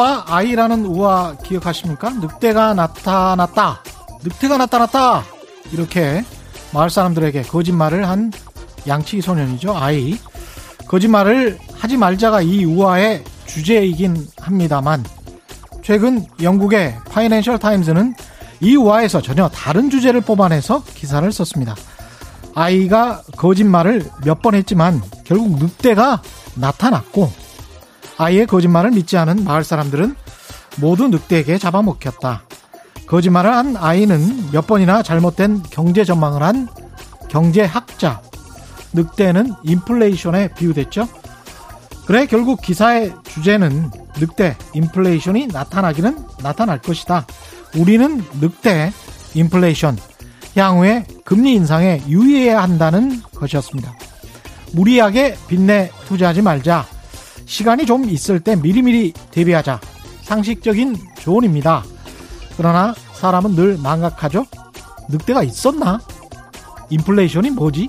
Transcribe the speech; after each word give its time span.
늑대와 0.00 0.24
아이라는 0.28 0.86
우화 0.86 1.36
기억하십니까? 1.44 2.08
늑대가 2.10 2.72
나타났다. 2.72 3.82
늑대가 4.24 4.56
나타났다. 4.56 5.24
이렇게 5.72 6.24
마을 6.72 6.88
사람들에게 6.88 7.42
거짓말을 7.42 8.08
한 8.08 8.32
양치기 8.88 9.20
소년이죠. 9.20 9.76
아이. 9.76 10.16
거짓말을 10.88 11.58
하지 11.74 11.96
말자가 11.98 12.40
이 12.40 12.64
우화의 12.64 13.24
주제이긴 13.46 14.26
합니다만 14.40 15.04
최근 15.82 16.24
영국의 16.42 16.96
파이낸셜 17.10 17.58
타임즈는 17.58 18.14
이 18.62 18.76
우화에서 18.76 19.20
전혀 19.20 19.48
다른 19.48 19.90
주제를 19.90 20.22
뽑아내서 20.22 20.82
기사를 20.94 21.30
썼습니다. 21.30 21.76
아이가 22.54 23.22
거짓말을 23.36 24.08
몇 24.24 24.40
번 24.40 24.54
했지만 24.54 25.02
결국 25.24 25.58
늑대가 25.58 26.22
나타났고 26.54 27.30
아이의 28.20 28.46
거짓말을 28.46 28.90
믿지 28.90 29.16
않은 29.16 29.44
마을 29.44 29.64
사람들은 29.64 30.14
모두 30.76 31.08
늑대에게 31.08 31.56
잡아먹혔다. 31.56 32.42
거짓말을 33.06 33.50
한 33.50 33.76
아이는 33.78 34.50
몇 34.52 34.66
번이나 34.66 35.02
잘못된 35.02 35.62
경제 35.70 36.04
전망을 36.04 36.42
한 36.42 36.68
경제학자. 37.30 38.20
늑대는 38.92 39.54
인플레이션에 39.64 40.48
비유됐죠. 40.48 41.08
그래 42.04 42.26
결국 42.26 42.60
기사의 42.60 43.14
주제는 43.24 43.90
늑대 44.18 44.54
인플레이션이 44.74 45.46
나타나기는 45.46 46.26
나타날 46.42 46.82
것이다. 46.82 47.26
우리는 47.78 48.22
늑대 48.38 48.92
인플레이션 49.32 49.96
향후에 50.56 51.06
금리 51.24 51.54
인상에 51.54 52.02
유의해야 52.06 52.62
한다는 52.62 53.22
것이었습니다. 53.34 53.94
무리하게 54.74 55.38
빚내 55.48 55.90
투자하지 56.06 56.42
말자. 56.42 56.99
시간이 57.50 57.84
좀 57.84 58.08
있을 58.08 58.38
때 58.38 58.54
미리미리 58.54 59.12
대비하자. 59.32 59.80
상식적인 60.22 60.96
조언입니다. 61.18 61.82
그러나 62.56 62.94
사람은 63.14 63.56
늘 63.56 63.76
망각하죠? 63.76 64.46
늑대가 65.08 65.42
있었나? 65.42 66.00
인플레이션이 66.90 67.50
뭐지? 67.50 67.88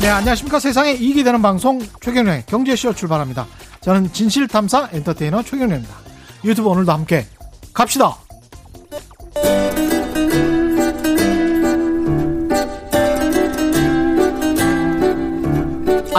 네, 0.00 0.08
안녕하십니까. 0.08 0.58
세상에 0.58 0.92
이익이 0.94 1.22
되는 1.22 1.40
방송 1.40 1.80
최경련의 2.00 2.46
경제쇼 2.46 2.94
출발합니다. 2.94 3.46
저는 3.80 4.12
진실탐사 4.12 4.88
엔터테이너 4.92 5.44
최경련입니다. 5.44 5.94
유튜브 6.44 6.68
오늘도 6.68 6.90
함께 6.90 7.26
갑시다! 7.72 8.16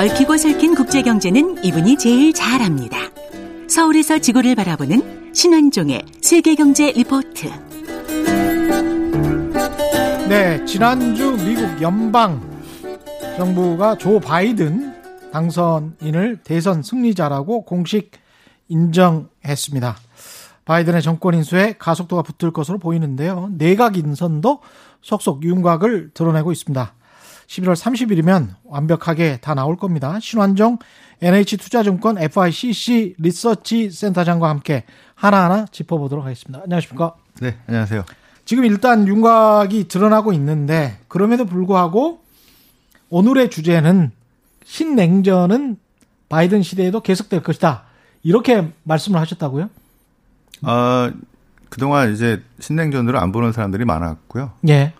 얽히고 0.01 0.35
설킨 0.37 0.73
국제경제는 0.73 1.63
이분이 1.63 1.95
제일 1.99 2.33
잘합니다. 2.33 2.97
서울에서 3.67 4.17
지구를 4.17 4.55
바라보는 4.55 5.31
신환종의 5.31 6.03
세계경제 6.23 6.93
리포트. 6.93 7.51
네, 10.27 10.65
지난주 10.65 11.37
미국 11.45 11.79
연방 11.83 12.41
정부가 13.37 13.95
조 13.99 14.19
바이든 14.19 15.31
당선인을 15.31 16.39
대선 16.43 16.81
승리자라고 16.81 17.65
공식 17.65 18.09
인정했습니다. 18.69 19.97
바이든의 20.65 21.03
정권 21.03 21.35
인수에 21.35 21.75
가속도가 21.77 22.23
붙을 22.23 22.51
것으로 22.51 22.79
보이는데요. 22.79 23.51
내각 23.55 23.97
인선도 23.97 24.61
속속 25.03 25.43
윤곽을 25.43 26.09
드러내고 26.15 26.51
있습니다. 26.51 26.95
11월 27.51 27.75
30일이면 27.75 28.55
완벽하게 28.63 29.37
다 29.41 29.53
나올 29.53 29.75
겁니다. 29.75 30.19
신환종 30.21 30.77
NH투자증권 31.21 32.17
FICC 32.17 33.15
리서치 33.19 33.91
센터장과 33.91 34.47
함께 34.47 34.85
하나하나 35.15 35.65
짚어보도록 35.65 36.23
하겠습니다. 36.23 36.61
안녕하십니까? 36.63 37.15
네, 37.41 37.57
안녕하세요. 37.67 38.05
지금 38.45 38.65
일단 38.65 39.07
윤곽이 39.07 39.87
드러나고 39.89 40.31
있는데 40.33 40.97
그럼에도 41.09 41.45
불구하고 41.45 42.23
오늘의 43.09 43.49
주제는 43.49 44.11
신냉전은 44.63 45.77
바이든 46.29 46.63
시대에도 46.63 47.01
계속될 47.01 47.43
것이다. 47.43 47.83
이렇게 48.23 48.71
말씀을 48.83 49.19
하셨다고요? 49.19 49.69
아, 50.61 51.11
그동안 51.69 52.13
이제 52.13 52.41
신냉전으로 52.59 53.19
안 53.19 53.33
보는 53.33 53.51
사람들이 53.51 53.83
많았고요. 53.83 54.53
예. 54.69 54.93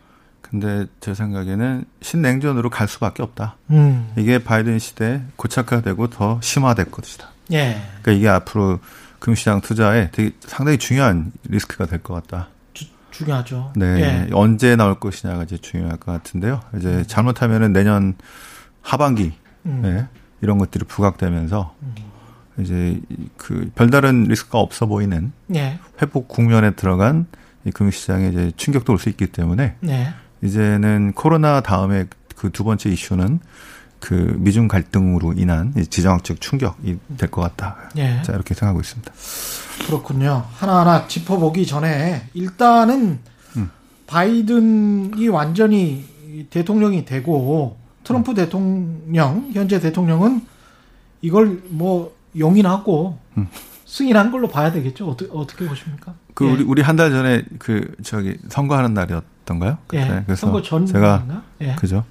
근데 0.51 0.85
제 0.99 1.13
생각에는 1.13 1.85
신냉전으로 2.01 2.69
갈 2.69 2.87
수밖에 2.89 3.23
없다. 3.23 3.55
음. 3.69 4.11
이게 4.17 4.43
바이든 4.43 4.79
시대 4.79 5.21
고착화되고 5.37 6.09
더 6.09 6.39
심화될 6.43 6.91
것이다. 6.91 7.29
예. 7.53 7.81
그러니까 8.01 8.11
이게 8.11 8.27
앞으로 8.27 8.79
금시장 9.19 9.61
투자에 9.61 10.09
되게 10.11 10.31
상당히 10.41 10.77
중요한 10.77 11.31
리스크가 11.47 11.85
될 11.85 11.99
것 12.03 12.13
같다. 12.15 12.49
주, 12.73 12.85
중요하죠. 13.11 13.71
네. 13.77 13.85
예. 14.01 14.29
언제 14.33 14.75
나올 14.75 14.99
것이냐가 14.99 15.43
이제 15.43 15.57
중요할 15.57 15.97
것 15.97 16.11
같은데요. 16.11 16.61
이제 16.77 17.03
잘못하면은 17.07 17.71
내년 17.71 18.15
하반기 18.81 19.31
음. 19.65 19.79
네, 19.83 20.05
이런 20.41 20.57
것들이 20.57 20.83
부각되면서 20.85 21.75
이제 22.57 22.99
그 23.37 23.71
별다른 23.75 24.23
리스크가 24.25 24.59
없어 24.59 24.85
보이는 24.85 25.31
예. 25.55 25.79
회복 26.01 26.27
국면에 26.27 26.71
들어간 26.71 27.27
이 27.63 27.71
금융시장에 27.71 28.29
이제 28.29 28.51
충격도 28.57 28.91
올 28.91 28.97
수 28.99 29.07
있기 29.09 29.27
때문에 29.27 29.75
예. 29.87 30.13
이제는 30.43 31.13
코로나 31.13 31.61
다음에 31.61 32.05
그 32.35 32.49
두 32.49 32.63
번째 32.63 32.89
이슈는 32.89 33.39
그 33.99 34.35
미중 34.39 34.67
갈등으로 34.67 35.33
인한 35.33 35.73
이 35.77 35.85
지정학적 35.85 36.41
충격이 36.41 36.97
될 37.17 37.29
것 37.29 37.41
같다. 37.41 37.77
예. 37.97 38.19
자 38.23 38.33
이렇게 38.33 38.55
생각하고 38.55 38.79
있습니다. 38.81 39.11
그렇군요. 39.85 40.45
하나하나 40.53 41.07
짚어보기 41.07 41.67
전에 41.67 42.27
일단은 42.33 43.19
음. 43.57 43.69
바이든이 44.07 45.27
완전히 45.27 46.05
대통령이 46.49 47.05
되고 47.05 47.77
트럼프 48.03 48.33
대통령 48.33 49.51
현재 49.53 49.79
대통령은 49.79 50.41
이걸 51.21 51.61
뭐 51.69 52.15
용인하고 52.37 53.19
음. 53.37 53.47
승인한 53.85 54.31
걸로 54.31 54.47
봐야 54.47 54.71
되겠죠. 54.71 55.07
어떻게 55.09 55.29
어떻게 55.31 55.67
보십니까? 55.67 56.15
그 56.33 56.47
예. 56.47 56.51
우리 56.51 56.63
우리 56.63 56.81
한 56.81 56.95
달 56.95 57.11
전에 57.11 57.43
그 57.59 57.93
저기 58.01 58.37
선거하는 58.49 58.95
날이었 58.95 59.23
던가요? 59.45 59.77
그때 59.87 60.03
예. 60.03 60.23
그래서 60.25 60.41
선거 60.47 60.61
전 60.61 60.85
제가 60.85 61.25
예. 61.61 61.75
그죠? 61.75 62.03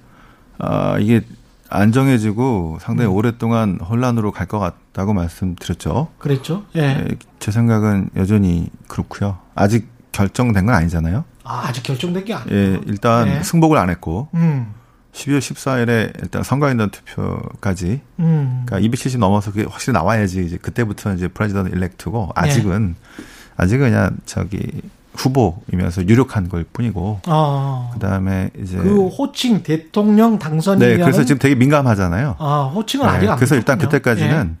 아 0.57 0.97
이게 0.99 1.21
안 1.69 1.91
정해지고 1.91 2.79
상당히 2.81 3.09
음. 3.09 3.15
오랫동안 3.15 3.79
혼란으로 3.79 4.31
갈 4.31 4.47
것 4.47 4.59
같다고 4.59 5.13
말씀드렸죠. 5.13 6.09
그랬죠. 6.17 6.65
예. 6.75 6.81
예, 6.81 7.07
제 7.39 7.51
생각은 7.51 8.09
여전히 8.17 8.69
그렇고요. 8.89 9.37
아직 9.55 9.87
결정된 10.11 10.65
건 10.65 10.75
아니잖아요. 10.75 11.23
아, 11.45 11.67
아직 11.67 11.83
결정된 11.83 12.25
게 12.25 12.33
아니에요. 12.33 12.59
예, 12.59 12.79
일단 12.85 13.25
네. 13.25 13.43
승복을 13.43 13.77
안 13.77 13.89
했고 13.89 14.27
음. 14.33 14.73
12월 15.13 15.39
14일에 15.39 16.21
일단 16.21 16.43
선거인단 16.43 16.89
투표까지 16.91 18.01
음. 18.19 18.63
그러니까 18.65 18.79
270 18.79 19.19
넘어서 19.19 19.51
그게 19.51 19.63
확실히 19.69 19.93
나와야지 19.93 20.45
이제 20.45 20.57
그때부터 20.57 21.13
이제 21.13 21.27
president-elect고 21.29 22.31
아직은 22.35 22.95
네. 22.97 23.23
아직은 23.57 23.89
그냥 23.91 24.17
저기 24.25 24.81
후보이면서 25.15 26.07
유력한 26.07 26.47
것일 26.49 26.63
뿐이고 26.71 27.19
어. 27.27 27.89
그다음에 27.93 28.49
이제 28.59 28.77
그 28.77 29.07
호칭 29.07 29.63
대통령 29.63 30.39
당선이라는 30.39 30.97
네 30.97 31.03
그래서 31.03 31.23
지금 31.25 31.39
되게 31.39 31.55
민감하잖아요. 31.55 32.35
아, 32.39 32.71
호칭은 32.73 33.05
네, 33.05 33.11
아직 33.11 33.29
안 33.29 33.35
그래서 33.37 33.55
일단. 33.55 33.77
그때까지는 33.77 34.57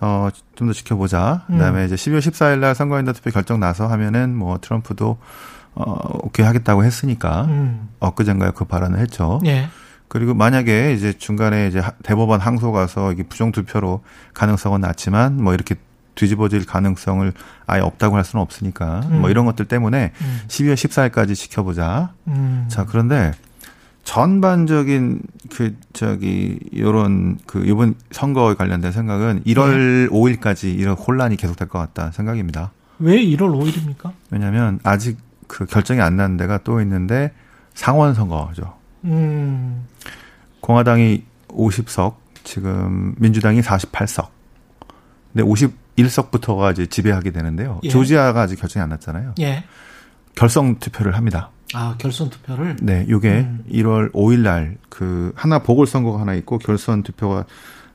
어, 0.00 0.28
좀 0.54 0.68
더 0.68 0.72
지켜보자. 0.72 1.44
음. 1.50 1.54
그다음에 1.56 1.84
이제 1.86 1.94
12월 1.94 2.18
14일 2.20 2.58
날 2.58 2.74
선거인단 2.74 3.14
투표 3.14 3.30
결정 3.30 3.58
나서 3.60 3.86
하면은 3.88 4.34
뭐 4.36 4.58
트럼프도 4.60 5.18
어, 5.74 5.96
오케이 6.22 6.44
하겠다고 6.46 6.84
했으니까 6.84 7.46
예. 7.48 7.52
음. 7.52 7.88
엊그젠가요 8.00 8.52
그 8.52 8.64
발언을 8.64 8.98
했죠. 8.98 9.40
예. 9.46 9.68
그리고 10.08 10.34
만약에 10.34 10.92
이제 10.94 11.12
중간에 11.12 11.68
이제 11.68 11.78
하- 11.78 11.92
대법원 12.02 12.40
항소 12.40 12.72
가서 12.72 13.12
이게 13.12 13.22
부정 13.22 13.52
투표로 13.52 14.02
가능성은 14.34 14.80
낮지만 14.80 15.42
뭐 15.42 15.54
이렇게 15.54 15.76
뒤집어질 16.20 16.66
가능성을 16.66 17.32
아예 17.66 17.80
없다고 17.80 18.16
할 18.16 18.24
수는 18.24 18.42
없으니까 18.42 19.00
음. 19.10 19.20
뭐 19.22 19.30
이런 19.30 19.46
것들 19.46 19.64
때문에 19.66 20.12
음. 20.20 20.40
12월 20.48 20.74
14일까지 20.74 21.34
지켜보자. 21.34 22.12
음. 22.28 22.66
자, 22.68 22.84
그런데 22.84 23.32
전반적인 24.04 25.22
그 25.54 25.76
저기 25.92 26.58
요런 26.76 27.38
그 27.46 27.64
이번 27.66 27.94
선거에 28.10 28.54
관련된 28.54 28.92
생각은 28.92 29.42
1월 29.46 30.08
5일까지 30.10 30.78
이런 30.78 30.94
혼란이 30.94 31.36
계속될 31.36 31.68
것 31.68 31.78
같다 31.78 32.10
생각입니다. 32.10 32.72
왜 32.98 33.16
1월 33.16 33.50
5일입니까? 33.58 34.12
왜냐하면 34.30 34.78
아직 34.82 35.16
그 35.46 35.64
결정이 35.64 36.00
안 36.00 36.16
난 36.16 36.36
데가 36.36 36.58
또 36.64 36.80
있는데 36.82 37.32
상원 37.74 38.14
선거죠. 38.14 38.74
음. 39.04 39.86
공화당이 40.60 41.24
50석, 41.48 42.14
지금 42.44 43.14
민주당이 43.18 43.60
48석. 43.60 44.28
근데 45.32 45.44
51석부터가 46.04 46.72
이제 46.72 46.86
지배하게 46.86 47.30
되는데요. 47.30 47.80
예. 47.84 47.88
조지아가 47.88 48.42
아직 48.42 48.56
결정이 48.56 48.82
안 48.82 48.88
났잖아요. 48.90 49.34
예. 49.40 49.64
결성 50.34 50.78
투표를 50.78 51.16
합니다. 51.16 51.50
아, 51.74 51.94
결선 51.98 52.30
투표를 52.30 52.76
네, 52.82 53.06
요게 53.08 53.28
음. 53.30 53.64
1월 53.70 54.12
5일 54.12 54.40
날 54.40 54.76
그 54.88 55.32
하나 55.36 55.60
보궐 55.60 55.86
선거가 55.86 56.20
하나 56.20 56.34
있고 56.34 56.58
결선 56.58 57.02
투표가 57.02 57.44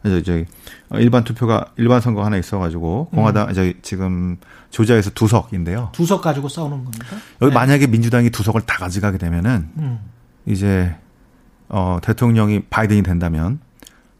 이제 0.05 0.21
저기 0.23 0.45
일반 0.93 1.23
투표가 1.23 1.71
일반 1.77 1.99
선거 1.99 2.23
하나 2.23 2.37
있어가지고 2.37 3.09
공화당 3.09 3.49
음. 3.49 3.53
저기 3.53 3.75
지금 3.81 4.37
조지아에서 4.69 5.09
두 5.11 5.27
석인데요. 5.27 5.89
두 5.93 6.05
석 6.05 6.21
가지고 6.21 6.47
싸우는 6.47 6.83
겁니까? 6.83 7.17
여기 7.41 7.49
네. 7.51 7.53
만약에 7.53 7.87
민주당이 7.87 8.29
두 8.29 8.43
석을 8.43 8.61
다 8.61 8.77
가져가게 8.77 9.17
되면은 9.17 9.69
음. 9.77 9.99
이제 10.45 10.95
어 11.69 11.97
대통령이 12.01 12.61
바이든이 12.69 13.01
된다면 13.03 13.59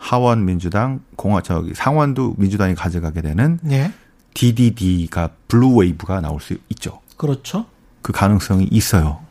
하원 0.05 0.45
민주당 0.45 0.99
공화 1.15 1.41
저기 1.41 1.73
상원도 1.73 2.35
민주당이 2.37 2.75
가져가게 2.75 3.23
되는 3.23 3.57
예. 3.71 3.91
DDD가 4.35 5.31
blue 5.47 5.77
wave가 5.77 6.21
나올 6.21 6.39
수 6.39 6.55
있죠. 6.69 7.01
그렇죠. 7.17 7.65
그 8.03 8.11
가능성이 8.11 8.67
있어요. 8.69 9.21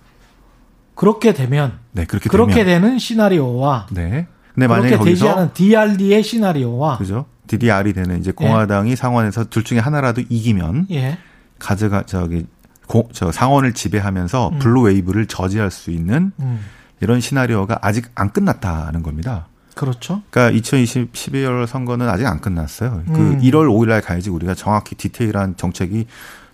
그렇게 0.96 1.32
되면 1.32 1.78
네 1.92 2.04
그렇게 2.06 2.28
그렇게 2.28 2.64
되면 2.64 2.82
되는 2.82 2.98
시나리오와 2.98 3.86
네. 3.92 4.26
근데 4.52 4.66
만약에 4.66 4.90
그렇게 4.90 5.10
되지 5.10 5.28
않은 5.28 5.52
DRD의 5.54 6.24
시나리오와 6.24 6.98
그죠? 6.98 7.26
DDR이 7.46 7.92
되는 7.92 8.18
이제 8.18 8.32
공화당이 8.32 8.96
상원에서 8.96 9.44
둘 9.44 9.62
중에 9.62 9.78
하나라도 9.78 10.22
이기면 10.28 10.88
예. 10.90 11.18
가져가 11.60 12.02
저기 12.04 12.46
고, 12.88 13.08
저 13.12 13.30
상원을 13.30 13.74
지배하면서 13.74 14.48
음. 14.48 14.58
blue 14.58 14.82
wave를 14.82 15.26
저지할 15.26 15.70
수 15.70 15.92
있는 15.92 16.32
음. 16.40 16.64
이런 17.00 17.20
시나리오가 17.20 17.78
아직 17.80 18.10
안 18.16 18.32
끝났다는 18.32 19.04
겁니다. 19.04 19.46
그렇죠. 19.74 20.22
그러니까 20.30 20.56
2020 20.56 21.12
12월 21.12 21.66
선거는 21.66 22.08
아직 22.08 22.26
안 22.26 22.40
끝났어요. 22.40 23.02
그 23.06 23.12
음. 23.12 23.40
1월 23.40 23.66
5일 23.68 23.88
날 23.88 24.00
가야지 24.00 24.30
우리가 24.30 24.54
정확히 24.54 24.94
디테일한 24.94 25.56
정책이 25.56 26.06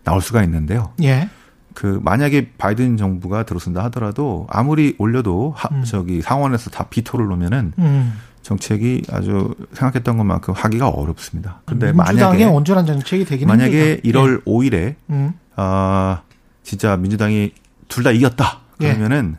나올 0.05 0.23
수가 0.23 0.43
있는데요. 0.45 0.93
예. 1.03 1.29
그 1.75 2.01
만약에 2.03 2.53
바이든 2.59 2.97
정부가 2.97 3.45
들어선다 3.45 3.85
하더라도 3.85 4.47
아무리 4.51 4.95
올려도 4.99 5.53
하, 5.57 5.69
음. 5.73 5.85
저기 5.85 6.21
상원에서 6.23 6.71
다 6.71 6.85
비토를 6.91 7.27
놓으면은 7.27 7.73
음. 7.79 8.15
정책이 8.43 9.03
아주 9.13 9.55
생각했던 9.75 10.17
것만큼 10.17 10.55
하기가 10.55 10.89
어렵습니다. 10.89 11.61
근데 11.67 11.93
민주당의 11.93 12.23
만약에 12.25 12.45
온전한 12.47 12.87
정책이 12.87 13.25
되기는 13.27 13.47
만약에 13.49 14.01
힘들다. 14.03 14.19
1월 14.19 14.45
5일에 14.45 14.75
예. 14.75 14.97
음. 15.11 15.33
아 15.57 16.23
진짜 16.63 16.97
민주당이 16.97 17.53
둘 17.89 18.03
다 18.05 18.11
이겼다 18.13 18.61
예. 18.81 18.89
그러면은 18.95 19.37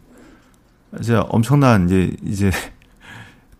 이제 0.99 1.15
엄청난 1.29 1.85
이제 1.87 2.11
이제 2.23 2.51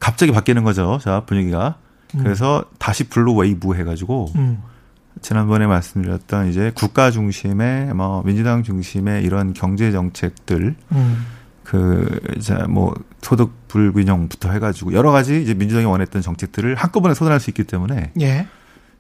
갑자기 0.02 0.34
바뀌는 0.34 0.66
거죠. 0.66 1.00
자 1.02 1.24
분위기가 1.26 1.76
음. 2.16 2.24
그래서 2.24 2.66
다시 2.80 3.06
blue 3.06 3.34
wave 3.36 3.74
해가지고 3.76 4.34
음. 4.36 4.62
지난번에 5.22 5.68
말씀드렸던 5.68 6.50
이제 6.50 6.72
국가 6.76 7.12
중심의 7.12 7.94
뭐 7.94 8.24
민주당 8.24 8.64
중심의 8.64 9.24
이런 9.24 9.54
경제 9.54 9.92
정책들 9.92 10.76
음. 10.92 11.26
그 11.64 12.20
이제 12.36 12.56
뭐 12.68 12.94
소득 13.22 13.68
불균형부터 13.68 14.52
해가지고 14.52 14.94
여러 14.94 15.12
가지 15.12 15.42
이제 15.42 15.54
민주당이 15.54 15.86
원했던 15.86 16.22
정책들을 16.22 16.76
한꺼번에 16.76 17.14
쏟아낼 17.14 17.40
수 17.40 17.50
있기 17.52 17.64
때문에 17.64 18.12
예. 18.20 18.48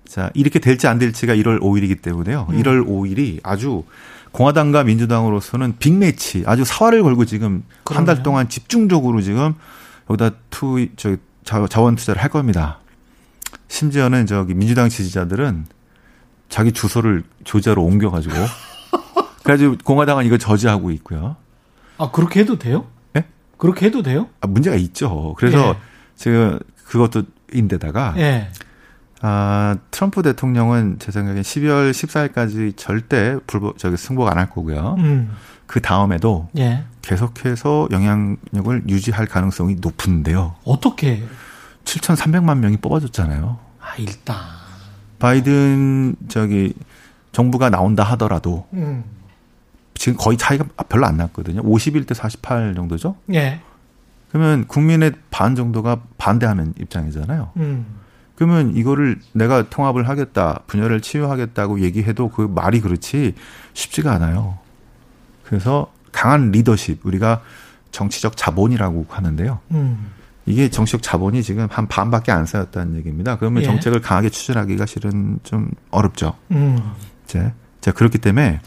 자 0.06 0.30
이렇게 0.36 0.59
될지 0.59 0.88
안 0.88 1.00
될지가 1.00 1.36
1월 1.36 1.59
5일이기 1.59 2.01
때문에요. 2.01 2.47
음. 2.50 2.62
1월 2.62 2.88
5일이 2.88 3.39
아주 3.44 3.83
공화당과 4.31 4.83
민주당으로서는 4.83 5.75
빅매치 5.80 6.44
아주 6.45 6.63
사활을 6.63 7.04
걸고 7.04 7.25
지금 7.25 7.63
한 7.86 8.06
달. 8.06 8.24
동안 8.24 8.47
집중적으로 8.47 9.21
지금 9.21 9.56
여기다 10.12 10.31
투 10.50 10.78
저 10.96 11.18
자원 11.68 11.96
투자를 11.96 12.22
할 12.22 12.30
겁니다. 12.30 12.80
심지어는 13.68 14.25
저기 14.28 14.54
민주당 14.54 14.90
지지자들은 14.90 15.66
자기 16.50 16.72
주소를 16.72 17.24
조지아로 17.44 17.84
옮겨가지고 17.84 18.36
그래가지고 19.44 19.78
공화당은 19.84 20.25
이거 20.25 20.38
저지하고 20.38 20.92
있고요. 20.92 21.36
아 21.98 22.12
그렇게 22.12 22.42
해도 22.42 22.60
돼요? 22.60 22.86
예? 23.16 23.25
그렇게 23.58 23.88
해도 23.88 24.04
돼요? 24.04 24.28
아, 24.42 24.48
문제가 24.48 24.75
있죠. 24.75 25.34
그래서 25.38 25.69
예. 25.69 25.75
지금 26.16 26.60
그것도 26.86 27.24
인데다가 27.54 28.14
예. 28.18 28.50
아, 29.24 29.78
트럼프 29.92 30.22
대통령은 30.24 30.98
제 31.00 31.12
생각엔 31.12 31.42
12월 31.44 31.92
14일까지 31.92 32.75
절대 32.75 33.38
불복, 33.46 33.78
저기 33.78 33.96
승복 33.98 34.28
안 34.28 34.38
할 34.38 34.50
거고요. 34.50 34.96
음. 35.00 35.31
그 35.71 35.79
다음에도 35.81 36.50
예. 36.57 36.83
계속해서 37.01 37.88
영향력을 37.91 38.89
유지할 38.89 39.25
가능성이 39.25 39.75
높은데요. 39.79 40.56
어떻게? 40.65 41.23
7,300만 41.85 42.57
명이 42.57 42.75
뽑아줬잖아요. 42.77 43.57
아 43.79 43.95
일단. 43.97 44.35
바이든 45.19 46.18
저기 46.27 46.73
정부가 47.31 47.69
나온다 47.69 48.03
하더라도 48.03 48.68
음. 48.73 49.06
지금 49.94 50.18
거의 50.18 50.38
차이가 50.38 50.65
별로 50.89 51.06
안 51.06 51.15
났거든요. 51.15 51.62
51대 51.62 52.15
48 52.15 52.75
정도죠. 52.75 53.15
예. 53.33 53.62
그러면 54.27 54.68
국민의 54.68 55.13
반 55.29 55.56
정도가 55.56 56.01
반대하는 56.18 56.73
입장이잖아요. 56.81 57.51
음. 57.56 57.85
그러면 58.35 58.75
이거를 58.75 59.21
내가 59.31 59.69
통합을 59.69 60.09
하겠다, 60.09 60.63
분열을 60.68 61.00
치유하겠다고 61.00 61.79
얘기해도 61.79 62.27
그 62.27 62.41
말이 62.41 62.81
그렇지 62.81 63.35
쉽지가 63.73 64.12
않아요. 64.12 64.59
그래서 65.51 65.92
강한 66.13 66.51
리더십, 66.51 67.06
우리가 67.06 67.42
정치적 67.92 68.38
자본이라고 68.38 69.06
하는데요. 69.09 69.59
음. 69.71 70.12
이게 70.45 70.69
정치적 70.69 71.03
자본이 71.03 71.44
지금 71.44 71.68
한 71.69 71.89
반밖에 71.89 72.31
안 72.31 72.45
쌓였다는 72.45 72.95
얘기입니다. 72.95 73.38
그러면 73.38 73.62
예. 73.62 73.65
정책을 73.65 74.00
강하게 74.00 74.30
추진하기가 74.30 74.86
실은 74.86 75.39
좀 75.44 75.69
어렵죠. 75.89 76.38
음. 76.51 76.80
이제 77.25 77.51
자 77.81 77.92
그렇기 77.92 78.19
때문에 78.19 78.62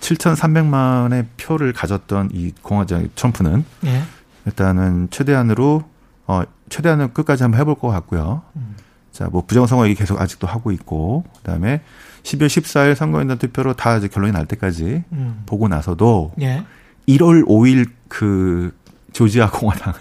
7,300만의 0.00 1.24
표를 1.38 1.72
가졌던 1.72 2.28
이 2.34 2.52
공화당 2.60 3.08
트럼프는 3.14 3.64
예. 3.86 4.02
일단은 4.44 5.08
최대한으로 5.10 5.84
어 6.26 6.42
최대한은 6.68 7.14
끝까지 7.14 7.44
한번 7.44 7.60
해볼 7.62 7.76
것 7.76 7.88
같고요. 7.88 8.42
음. 8.56 8.76
자, 9.10 9.28
뭐 9.32 9.42
부정선거 9.46 9.86
얘기 9.86 9.94
계속 9.94 10.20
아직도 10.20 10.46
하고 10.46 10.70
있고 10.70 11.24
그다음에 11.38 11.80
12월 12.26 12.46
14일 12.46 12.94
선거인단 12.96 13.38
투표로 13.38 13.74
다 13.74 13.96
이제 13.96 14.08
결론이 14.08 14.32
날 14.32 14.46
때까지 14.46 15.04
음. 15.12 15.42
보고 15.46 15.68
나서도 15.68 16.32
예. 16.40 16.64
1월 17.08 17.46
5일 17.46 17.88
그 18.08 18.76
조지아 19.12 19.50
공화당 19.50 19.94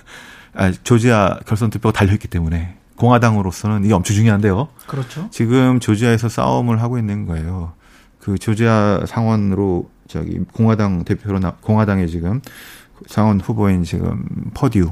아 0.56 0.72
조지아 0.72 1.42
결선 1.46 1.70
투표가 1.70 1.94
달려 1.94 2.14
있기 2.14 2.28
때문에 2.28 2.78
공화당으로서는 2.96 3.86
이게 3.86 3.94
엄청 3.94 4.16
중요한데요. 4.16 4.70
그렇죠. 4.88 5.28
지금 5.30 5.80
조지아에서 5.80 6.30
싸움을 6.30 6.82
하고 6.82 6.98
있는 6.98 7.26
거예요. 7.26 7.74
그 8.20 8.38
조지아 8.38 9.02
상원으로 9.06 9.92
저기 10.08 10.40
공화당 10.54 11.04
대표로 11.04 11.40
나 11.40 11.52
공화당의 11.62 12.10
지금 12.10 12.42
상원 13.08 13.40
후보인 13.40 13.84
지금 13.84 14.26
퍼듀 14.56 14.92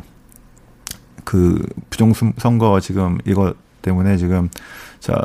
그 1.24 1.66
부정 1.90 2.14
선거 2.14 2.80
지금 2.80 3.18
이거 3.26 3.56
때문에 3.82 4.18
지금 4.18 4.50
자 5.00 5.16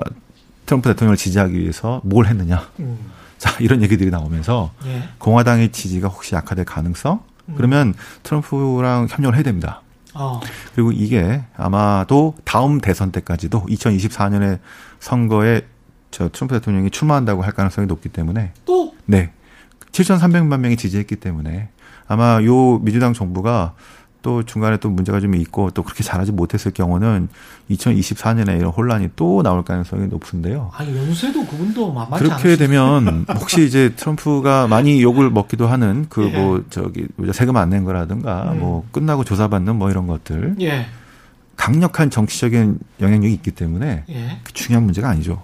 트럼프 0.68 0.90
대통령을 0.90 1.16
지지하기 1.16 1.58
위해서 1.58 2.02
뭘 2.04 2.26
했느냐. 2.26 2.68
음. 2.80 2.98
자 3.38 3.56
이런 3.58 3.82
얘기들이 3.82 4.10
나오면서 4.10 4.70
예. 4.84 5.08
공화당의 5.18 5.72
지지가 5.72 6.08
혹시 6.08 6.34
약화될 6.34 6.66
가능성? 6.66 7.20
음. 7.46 7.54
그러면 7.56 7.94
트럼프랑 8.22 9.06
협력을 9.08 9.34
해야 9.34 9.42
됩니다. 9.42 9.80
어. 10.12 10.40
그리고 10.74 10.92
이게 10.92 11.42
아마도 11.56 12.34
다음 12.44 12.82
대선 12.82 13.12
때까지도 13.12 13.64
2024년에 13.66 14.58
선거에 15.00 15.62
저 16.10 16.28
트럼프 16.28 16.54
대통령이 16.54 16.90
출마한다고 16.90 17.42
할 17.42 17.52
가능성이 17.52 17.86
높기 17.86 18.10
때문에 18.10 18.52
또 18.66 18.94
네. 19.06 19.32
7,300만 19.92 20.60
명이 20.60 20.76
지지했기 20.76 21.16
때문에 21.16 21.70
아마 22.06 22.42
요 22.44 22.78
민주당 22.80 23.14
정부가 23.14 23.74
또 24.20 24.42
중간에 24.42 24.76
또 24.78 24.90
문제가 24.90 25.20
좀 25.20 25.34
있고 25.36 25.70
또 25.70 25.82
그렇게 25.82 26.02
잘하지 26.02 26.32
못했을 26.32 26.72
경우는 26.72 27.28
2024년에 27.70 28.58
이런 28.58 28.72
혼란이 28.72 29.10
또 29.16 29.42
나올 29.42 29.62
가능성이 29.64 30.08
높은데요. 30.08 30.70
아 30.74 30.84
연세도 30.84 31.46
그분도 31.46 31.92
만만치 31.92 32.24
그렇게 32.24 32.48
않으시죠? 32.48 32.56
되면 32.66 33.26
혹시 33.38 33.64
이제 33.64 33.92
트럼프가 33.94 34.66
많이 34.66 35.02
욕을 35.02 35.30
먹기도 35.30 35.66
하는 35.68 36.06
그 36.08 36.30
예. 36.32 36.36
뭐 36.38 36.64
저기 36.70 37.06
세금 37.32 37.56
안 37.56 37.68
낸 37.68 37.84
거라든가 37.84 38.52
음. 38.52 38.60
뭐 38.60 38.88
끝나고 38.92 39.24
조사받는 39.24 39.76
뭐 39.76 39.90
이런 39.90 40.06
것들 40.06 40.56
예. 40.62 40.86
강력한 41.56 42.08
정치적인 42.08 42.78
영향력이 43.00 43.34
있기 43.34 43.50
때문에 43.50 44.04
예. 44.08 44.38
그 44.42 44.52
중요한 44.52 44.84
문제가 44.84 45.08
아니죠. 45.10 45.42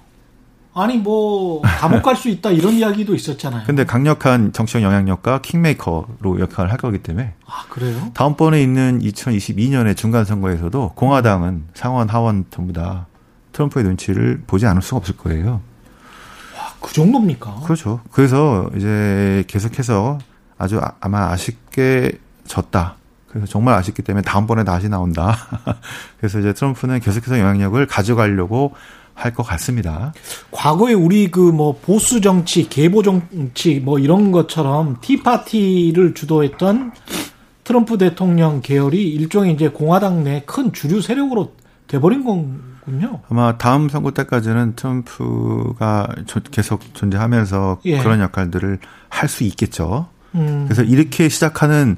아니 0.75 0.99
뭐 0.99 1.62
감옥 1.62 2.02
갈 2.02 2.16
수 2.16 2.28
있다 2.28 2.50
이런 2.50 2.75
이야기도 2.75 3.14
있었잖아요. 3.14 3.62
근데 3.66 3.85
강력한 3.85 4.52
정치적 4.52 4.83
영향력과 4.83 5.40
킹메이커로 5.43 6.40
역할을 6.40 6.71
할 6.71 6.78
거기 6.78 6.99
때문에 6.99 7.35
아 7.47 7.64
그래요? 7.69 8.11
다음번에 8.14 8.61
있는 8.62 9.00
2022년의 9.00 9.97
중간 9.97 10.25
선거에서도 10.25 10.93
공화당은 10.95 11.66
상원 11.75 12.09
하원 12.09 12.45
전부 12.50 12.73
다 12.73 13.07
트럼프의 13.52 13.85
눈치를 13.85 14.43
보지 14.47 14.66
않을 14.66 14.83
수가 14.83 14.97
없을 14.97 15.16
거예요. 15.16 15.61
아, 16.59 16.73
그 16.81 16.93
정도입니까? 16.93 17.61
그렇죠. 17.64 18.00
그래서 18.11 18.69
이제 18.76 19.45
계속해서 19.47 20.19
아주 20.59 20.78
아- 20.81 20.93
아마 21.00 21.31
아쉽게 21.31 22.12
졌다. 22.49 22.97
그래서 23.28 23.47
정말 23.47 23.75
아쉽기 23.75 24.02
때문에 24.02 24.23
다음번에 24.23 24.64
다시 24.64 24.88
나온다. 24.88 25.37
그래서 26.19 26.38
이제 26.40 26.52
트럼프는 26.52 27.00
계속해서 27.00 27.38
영향력을 27.38 27.85
가져가려고 27.87 28.75
할 29.14 29.33
것 29.35 29.42
같습니다. 29.44 30.12
과거에 30.50 30.92
우리 30.92 31.30
그 31.30 31.52
뭐 31.52 31.78
보수 31.80 32.21
정치, 32.21 32.68
계보 32.68 33.02
정치 33.02 33.80
뭐 33.80 33.99
이런 33.99 34.33
것처럼 34.33 34.97
티파티를 35.00 36.14
주도했던 36.14 36.92
트럼프 37.64 37.97
대통령 37.97 38.61
계열이 38.61 39.09
일종의 39.11 39.54
이제 39.54 39.68
공화당 39.68 40.25
내 40.25 40.42
큰 40.47 40.73
주류 40.73 41.00
세력으로 41.00 41.52
돼버린 41.87 42.25
건 42.25 42.61
군요. 42.85 43.21
아마 43.30 43.56
다음 43.56 43.88
선거 43.88 44.11
때까지는 44.11 44.75
트럼프가 44.76 46.09
계속 46.50 46.80
존재하면서 46.94 47.80
예. 47.87 47.99
그런 47.99 48.21
역할들을 48.21 48.78
할 49.09 49.28
수 49.28 49.44
있겠죠. 49.44 50.09
음. 50.35 50.64
그래서 50.66 50.83
이렇게 50.83 51.28
시작하는 51.28 51.97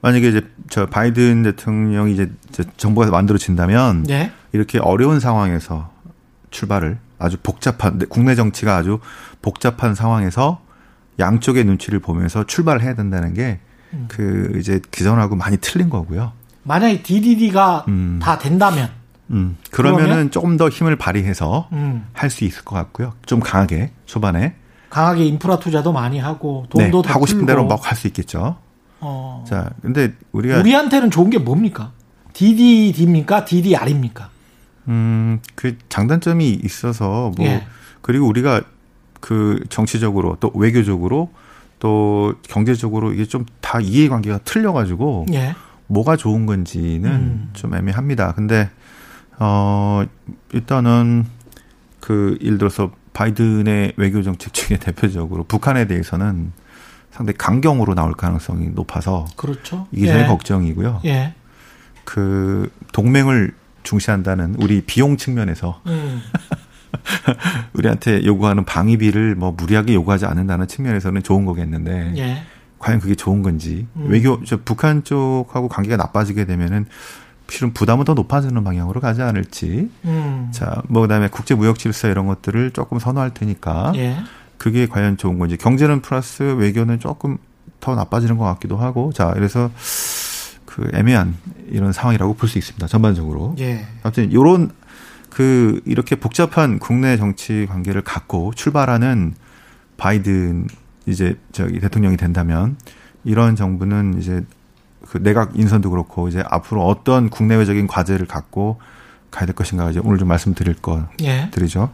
만약에 0.00 0.28
이제 0.28 0.42
저 0.70 0.86
바이든 0.86 1.42
대통령이 1.42 2.12
이제 2.12 2.30
정부가 2.76 3.10
만들어진다면 3.10 4.06
예. 4.10 4.30
이렇게 4.52 4.78
어려운 4.78 5.18
상황에서 5.18 5.90
출발을 6.50 6.98
아주 7.18 7.36
복잡한 7.42 7.98
국내 8.08 8.34
정치가 8.34 8.76
아주 8.76 9.00
복잡한 9.42 9.94
상황에서 9.94 10.60
양쪽의 11.18 11.64
눈치를 11.64 11.98
보면서 11.98 12.44
출발을 12.44 12.82
해야 12.82 12.94
된다는 12.94 13.34
게그 13.34 14.52
음. 14.54 14.58
이제 14.58 14.80
기존하고 14.90 15.34
많이 15.36 15.56
틀린 15.58 15.90
거고요. 15.90 16.32
만약에 16.62 17.02
DDD가 17.02 17.86
음. 17.88 18.18
다 18.22 18.38
된다면 18.38 18.90
음. 19.30 19.56
그러면은 19.70 20.06
그러면? 20.06 20.30
조금 20.30 20.56
더 20.56 20.68
힘을 20.68 20.96
발휘해서 20.96 21.68
음. 21.72 22.06
할수 22.12 22.44
있을 22.44 22.64
것 22.64 22.76
같고요. 22.76 23.14
좀 23.26 23.40
강하게 23.40 23.92
초반에 24.06 24.54
강하게 24.90 25.24
인프라 25.24 25.58
투자도 25.58 25.92
많이 25.92 26.18
하고 26.18 26.66
돈도 26.70 27.02
네, 27.02 27.08
하고 27.10 27.26
싶은 27.26 27.44
대로 27.46 27.66
막 27.66 27.80
할 27.90 27.96
수 27.96 28.06
있겠죠. 28.06 28.56
어. 29.00 29.44
자, 29.46 29.70
근데 29.82 30.14
우리가 30.32 30.58
우리한테는 30.58 31.10
좋은 31.10 31.30
게 31.30 31.38
뭡니까? 31.38 31.92
DDD입니까? 32.32 33.44
DDR입니까? 33.44 34.30
음, 34.88 35.40
그 35.54 35.76
장단점이 35.88 36.60
있어서 36.64 37.32
뭐 37.36 37.46
예. 37.46 37.66
그리고 38.00 38.26
우리가 38.26 38.62
그 39.20 39.62
정치적으로 39.68 40.36
또 40.40 40.50
외교적으로 40.54 41.30
또 41.78 42.34
경제적으로 42.42 43.12
이게 43.12 43.24
좀 43.24 43.44
다 43.68 43.80
이해관계가 43.80 44.38
틀려가지고 44.44 45.26
예. 45.34 45.54
뭐가 45.88 46.16
좋은 46.16 46.46
건지는 46.46 47.10
음. 47.10 47.50
좀 47.52 47.74
애매합니다. 47.74 48.32
근데 48.32 48.70
어 49.38 50.04
일단은 50.54 51.26
그 52.00 52.38
예를 52.40 52.56
들어서 52.56 52.90
바이든의 53.12 53.92
외교 53.96 54.22
정책 54.22 54.54
중에 54.54 54.78
대표적으로 54.80 55.44
북한에 55.44 55.86
대해서는 55.86 56.52
상당히 57.10 57.36
강경으로 57.36 57.94
나올 57.94 58.14
가능성이 58.14 58.68
높아서 58.68 59.26
그렇죠. 59.36 59.86
이게 59.92 60.06
제일 60.06 60.22
예. 60.22 60.26
걱정이고요. 60.26 61.02
예. 61.04 61.34
그 62.04 62.70
동맹을 62.92 63.52
중시한다는 63.82 64.56
우리 64.58 64.82
비용 64.82 65.16
측면에서 65.16 65.80
음. 65.86 66.20
우리한테 67.74 68.24
요구하는 68.24 68.64
방위비를 68.64 69.34
뭐 69.34 69.52
무리하게 69.52 69.94
요구하지 69.94 70.26
않는다는 70.26 70.66
측면에서는 70.66 71.22
좋은 71.22 71.44
거겠는데 71.44 72.14
예. 72.16 72.42
과연 72.78 73.00
그게 73.00 73.14
좋은 73.14 73.42
건지 73.42 73.86
음. 73.96 74.06
외교 74.08 74.42
저 74.44 74.58
북한 74.64 75.04
쪽하고 75.04 75.68
관계가 75.68 75.96
나빠지게 75.96 76.44
되면은 76.44 76.86
실은 77.50 77.72
부담은 77.72 78.04
더 78.04 78.14
높아지는 78.14 78.62
방향으로 78.62 79.00
가지 79.00 79.22
않을지. 79.22 79.90
음. 80.04 80.50
자, 80.52 80.82
뭐 80.88 81.02
그다음에 81.02 81.28
국제 81.28 81.54
무역 81.54 81.78
질서 81.78 82.08
이런 82.08 82.26
것들을 82.26 82.72
조금 82.72 82.98
선호할 82.98 83.32
테니까 83.32 83.92
예. 83.96 84.18
그게 84.58 84.86
과연 84.86 85.16
좋은 85.16 85.38
건지 85.38 85.56
경제는 85.56 86.02
플러스 86.02 86.42
외교는 86.42 87.00
조금 87.00 87.38
더 87.80 87.94
나빠지는 87.94 88.36
것 88.36 88.44
같기도 88.44 88.76
하고 88.76 89.12
자 89.12 89.30
그래서 89.32 89.70
그 90.78 90.88
애매한 90.94 91.34
이런 91.68 91.92
상황이라고 91.92 92.34
볼 92.34 92.48
수 92.48 92.56
있습니다 92.58 92.86
전반적으로. 92.86 93.56
예. 93.58 93.84
아무튼 94.02 94.32
요런 94.32 94.70
그 95.28 95.80
이렇게 95.84 96.16
복잡한 96.16 96.78
국내 96.78 97.16
정치 97.16 97.66
관계를 97.68 98.02
갖고 98.02 98.52
출발하는 98.54 99.34
바이든 99.96 100.68
이제 101.06 101.36
저기 101.52 101.80
대통령이 101.80 102.16
된다면 102.16 102.76
이런 103.24 103.56
정부는 103.56 104.18
이제 104.18 104.44
그 105.08 105.18
내각 105.22 105.58
인선도 105.58 105.90
그렇고 105.90 106.28
이제 106.28 106.42
앞으로 106.48 106.86
어떤 106.86 107.28
국내외적인 107.28 107.86
과제를 107.88 108.26
갖고 108.26 108.80
가야 109.30 109.46
될 109.46 109.54
것인가 109.54 109.90
이제 109.90 110.00
오늘 110.02 110.18
좀 110.18 110.28
말씀드릴 110.28 110.74
거 110.74 111.08
예. 111.22 111.50
드리죠. 111.50 111.90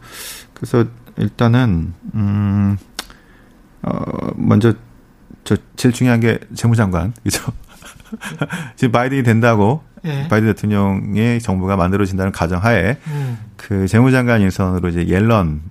그래서 0.53 0.85
일단은 1.17 1.93
음, 2.13 2.77
어, 3.81 3.91
먼저 4.35 4.73
저 5.43 5.57
제일 5.75 5.93
중요한 5.93 6.19
게 6.19 6.39
재무장관 6.53 7.13
그죠? 7.23 7.51
지금 8.75 8.91
바이든이 8.91 9.23
된다고 9.23 9.83
예. 10.05 10.27
바이든 10.27 10.53
대통령의 10.53 11.41
정부가 11.41 11.75
만들어진다는 11.75 12.31
가정하에 12.31 12.97
음. 13.07 13.37
그 13.57 13.87
재무장관 13.87 14.41
인선으로 14.41 14.89
이제 14.89 15.07
옐런 15.07 15.61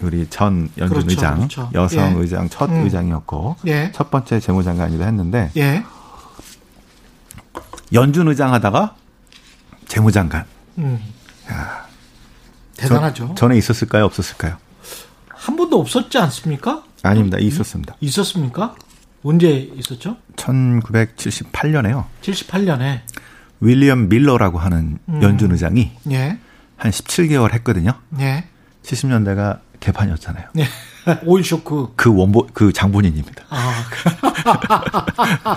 우리 0.00 0.26
전 0.28 0.70
연준 0.78 0.88
그렇죠, 0.88 1.10
의장 1.10 1.36
그렇죠. 1.36 1.70
여성 1.74 2.16
예. 2.16 2.20
의장 2.20 2.48
첫 2.48 2.70
음. 2.70 2.84
의장이었고 2.84 3.56
예. 3.66 3.90
첫 3.92 4.10
번째 4.10 4.38
재무장관이기도 4.38 5.04
했는데 5.04 5.50
예. 5.56 5.82
연준 7.92 8.28
의장 8.28 8.52
하다가 8.52 8.94
재무장관. 9.86 10.44
음. 10.78 11.00
야. 11.50 11.86
대단하죠. 12.76 13.28
전, 13.28 13.36
전에 13.36 13.56
있었을까요? 13.56 14.04
없었을까요? 14.04 14.56
한 15.28 15.56
번도 15.56 15.80
없었지 15.80 16.18
않습니까? 16.18 16.84
아닙니다. 17.02 17.38
있었습니다. 17.38 17.96
있었습니까? 18.00 18.74
언제 19.22 19.70
있었죠? 19.74 20.16
1978년에요. 20.36 22.04
78년에 22.22 23.00
윌리엄 23.60 24.08
밀러라고 24.08 24.58
하는 24.58 24.98
음. 25.08 25.22
연준 25.22 25.52
의장이 25.52 25.92
예. 26.10 26.38
한 26.76 26.90
17개월 26.90 27.52
했거든요. 27.54 27.92
예. 28.20 28.44
70년대가 28.82 29.60
개판이었잖아요. 29.80 30.46
예. 30.58 30.66
오일 31.24 31.44
쇼크. 31.44 31.88
그 31.96 32.14
원본 32.14 32.48
그 32.52 32.72
장본인입니다. 32.72 33.44
아. 33.48 33.72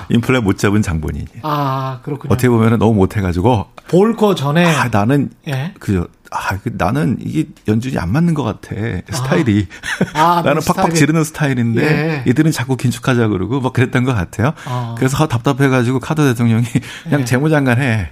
인플레 0.10 0.40
못 0.40 0.58
잡은 0.58 0.82
장본인이. 0.82 1.28
아 1.44 2.00
그렇군요. 2.04 2.34
어떻게 2.34 2.50
보면 2.50 2.80
너무 2.80 2.94
못해 2.94 3.22
가지고. 3.22 3.68
볼거 3.88 4.36
전에. 4.36 4.66
아 4.66 4.88
나는 4.90 5.30
예? 5.48 5.74
그 5.80 6.10
아, 6.34 6.58
그 6.58 6.72
나는 6.78 7.18
이게 7.20 7.50
연준이 7.68 7.98
안 7.98 8.10
맞는 8.10 8.34
것 8.34 8.44
같아. 8.44 8.74
스타일이. 9.12 9.68
아, 10.14 10.38
아 10.38 10.42
나는 10.44 10.62
팍팍 10.66 10.96
지르는 10.96 11.26
스타일인데, 11.26 11.84
예. 11.84 12.30
이들은 12.30 12.52
자꾸 12.52 12.78
긴축하자 12.78 13.28
그러고, 13.28 13.60
막 13.60 13.74
그랬던 13.74 14.06
것 14.06 14.14
같아요. 14.14 14.54
아. 14.66 14.96
그래서 14.98 15.28
답답해가지고 15.28 16.00
카드 16.00 16.24
대통령이 16.24 16.66
그냥 17.04 17.22
예. 17.22 17.26
재무장관 17.26 17.82
해. 17.82 18.12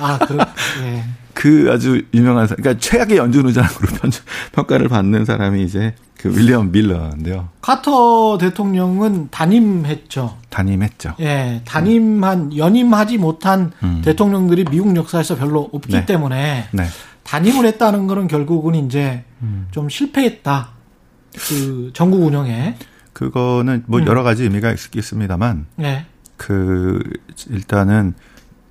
아, 0.00 0.18
그, 0.18 0.36
예. 0.82 1.04
그 1.32 1.70
아주 1.72 2.02
유명한, 2.12 2.48
그러니까 2.48 2.76
최악의 2.76 3.16
연준 3.16 3.46
의장으로 3.46 3.88
평가를 4.52 4.88
받는 4.88 5.24
사람이 5.24 5.62
이제 5.62 5.94
그 6.20 6.28
윌리엄 6.28 6.70
밀러인데요. 6.70 7.48
카터 7.62 8.36
대통령은 8.36 9.28
단임했죠. 9.30 10.36
단임했죠. 10.50 11.14
예, 11.20 11.62
단임한 11.64 12.58
연임하지 12.58 13.16
못한 13.16 13.72
음. 13.82 14.02
대통령들이 14.04 14.64
미국 14.70 14.94
역사에서 14.96 15.36
별로 15.36 15.70
없기 15.72 15.92
네. 15.92 16.04
때문에 16.04 16.68
네. 16.72 16.84
단임을 17.30 17.64
했다는 17.64 18.08
거는 18.08 18.26
결국은 18.26 18.74
이제 18.74 19.24
음. 19.40 19.68
좀 19.70 19.88
실패했다. 19.88 20.70
그 21.48 21.90
전국 21.94 22.24
운영에. 22.24 22.76
그거는 23.12 23.84
뭐 23.86 24.00
음. 24.00 24.06
여러 24.06 24.24
가지 24.24 24.42
의미가 24.42 24.72
있겠습니다만, 24.72 25.66
네. 25.76 26.06
그 26.36 27.00
일단은 27.48 28.14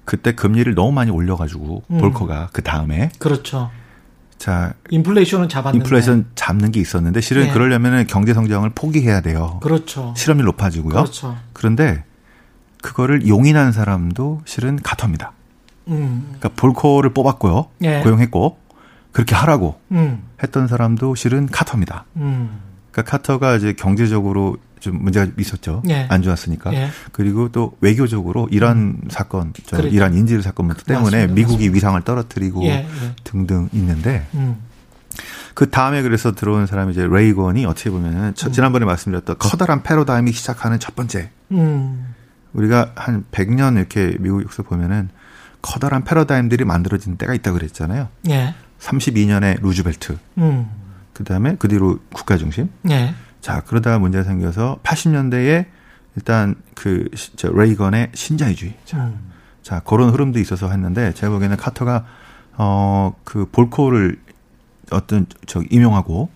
그때 0.04 0.34
금리를 0.34 0.74
너무 0.75 0.92
많이 0.92 1.10
올려가지고 1.10 1.84
음. 1.89 1.98
볼커가 2.00 2.50
그 2.51 2.62
다음에 2.62 3.12
그렇죠. 3.18 3.72
자, 4.38 4.74
인플레이션은 4.89 5.48
잡았는데 5.48 5.86
인플레이션 5.86 6.32
잡는 6.36 6.72
게 6.72 6.82
있었는데 6.82 7.22
실은 7.22 7.44
네. 7.44 7.54
그러려면은 7.54 8.08
경제 8.08 8.34
성장을 8.34 8.70
포기해야 8.72 9.22
돼요. 9.22 9.60
그렇죠. 9.62 10.13
실업률 10.18 10.46
높아지고요. 10.48 10.96
그렇죠. 10.96 11.38
그런데 11.54 12.04
그거를 12.82 13.25
용인한 13.28 13.72
사람도 13.72 14.42
실은 14.46 14.78
카터입니다. 14.82 15.34
음. 15.89 16.24
그러니까 16.27 16.50
볼코를 16.50 17.13
뽑았고요. 17.13 17.67
네. 17.79 18.01
고용했고 18.01 18.58
그렇게 19.12 19.36
하라고 19.36 19.79
음. 19.91 20.24
했던 20.41 20.67
사람도 20.67 21.15
실은 21.15 21.48
카터입니다. 21.48 22.05
음. 22.17 22.62
그러니까 22.91 23.12
카터가 23.12 23.55
이제 23.55 23.74
경제적으로 23.74 24.58
좀 24.79 25.03
문제가 25.03 25.29
있었죠. 25.38 25.84
예. 25.89 26.08
안 26.10 26.22
좋았으니까. 26.22 26.74
예. 26.74 26.89
그리고 27.12 27.50
또 27.50 27.75
외교적으로 27.81 28.48
이란 28.51 28.77
음. 28.77 29.01
사건, 29.10 29.53
저 29.65 29.77
그러니까. 29.77 29.96
이란 29.96 30.13
인질 30.13 30.41
사건 30.41 30.74
때문에 30.74 31.03
맞습니다. 31.03 31.34
미국이 31.34 31.55
맞습니다. 31.55 31.75
위상을 31.75 32.01
떨어뜨리고 32.03 32.63
예. 32.63 32.69
예. 32.69 32.88
등등 33.24 33.69
있는데 33.74 34.25
음. 34.36 34.58
그 35.53 35.69
다음에 35.69 36.01
그래서 36.01 36.34
들어온 36.34 36.65
사람이 36.65 36.93
이제 36.93 37.05
레이건이 37.05 37.65
어떻게 37.65 37.89
보면은 37.89 38.34
음. 38.41 38.51
지난번에 38.51 38.86
말씀드렸던 38.86 39.38
커다란 39.39 39.84
패러다임이 39.84 40.31
시작하는 40.31 40.79
첫 40.79 40.96
번째. 40.96 41.31
음. 41.51 42.15
우리가 42.53 42.93
한 42.96 43.25
100년 43.31 43.77
이렇게 43.77 44.15
미국 44.19 44.41
역사 44.43 44.63
보면은 44.63 45.10
커다란 45.62 46.04
패러다임들이 46.04 46.66
만들어진 46.66 47.18
때가 47.18 47.34
있다 47.34 47.51
그랬잖아요. 47.51 48.08
예. 48.30 48.56
32년에 48.80 49.62
루즈벨트. 49.62 50.18
음. 50.38 50.70
그 51.13 51.24
다음에 51.24 51.56
그 51.60 51.68
뒤로 51.68 52.00
국가 52.13 52.38
중심. 52.38 52.70
예. 52.89 53.13
자, 53.42 53.62
그러다가 53.62 54.00
문제가 54.00 54.24
생겨서 54.24 54.80
80년대에 54.84 55.66
일단 56.16 56.56
그, 56.75 57.10
저, 57.36 57.50
레이건의 57.50 58.12
신자유주의. 58.13 58.74
자, 58.86 59.06
음. 59.06 59.32
자, 59.62 59.82
그런 59.82 60.10
흐름도 60.10 60.39
있어서 60.39 60.70
했는데 60.70 61.13
제가 61.13 61.32
보기에는 61.34 61.58
카터가, 61.58 62.06
어, 62.58 63.13
그 63.24 63.46
볼코를 63.51 64.20
어떤, 64.92 65.25
저, 65.46 65.62
임용하고 65.70 66.30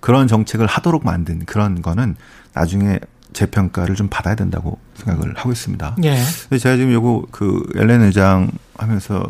그런 0.00 0.26
정책을 0.26 0.66
하도록 0.66 1.04
만든 1.04 1.44
그런 1.44 1.82
거는 1.82 2.16
나중에 2.54 2.98
재평가를 3.32 3.94
좀 3.94 4.08
받아야 4.08 4.34
된다고 4.34 4.78
생각을 4.94 5.34
하고 5.36 5.52
있습니다. 5.52 5.96
예. 6.04 6.16
근데 6.48 6.58
제가 6.58 6.76
지금 6.76 6.92
요거 6.92 7.26
그 7.30 7.62
엘렌 7.76 8.02
의장 8.02 8.50
하면서 8.76 9.24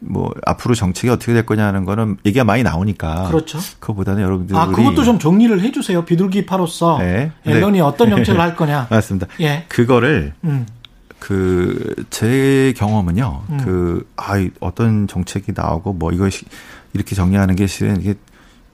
뭐 0.00 0.32
앞으로 0.46 0.74
정책이 0.76 1.08
어떻게 1.10 1.32
될 1.32 1.44
거냐는 1.44 1.84
거는 1.84 2.18
얘기가 2.24 2.44
많이 2.44 2.62
나오니까 2.62 3.28
그렇죠. 3.28 3.58
그거보다는 3.80 4.22
여러분들이 4.22 4.56
아, 4.56 4.66
그것도 4.66 5.02
좀 5.02 5.18
정리를 5.18 5.60
해 5.60 5.72
주세요. 5.72 6.04
비둘기파로서 6.04 6.98
네. 6.98 7.32
옐런이 7.44 7.78
네. 7.78 7.80
어떤 7.80 8.10
정책을 8.10 8.40
할 8.40 8.54
거냐. 8.54 8.86
맞습니다. 8.92 9.26
예. 9.40 9.64
그거를 9.68 10.34
음. 10.44 10.66
그 11.18 12.12
제 12.12 12.74
경험은요. 12.76 13.42
음. 13.50 13.60
그 13.64 14.08
아, 14.16 14.34
어떤 14.60 15.08
정책이 15.08 15.52
나오고 15.54 15.94
뭐 15.94 16.12
시- 16.30 16.44
이렇게 16.92 17.14
정리하는 17.14 17.56
게 17.56 17.66
실은 17.66 18.00
이게 18.00 18.14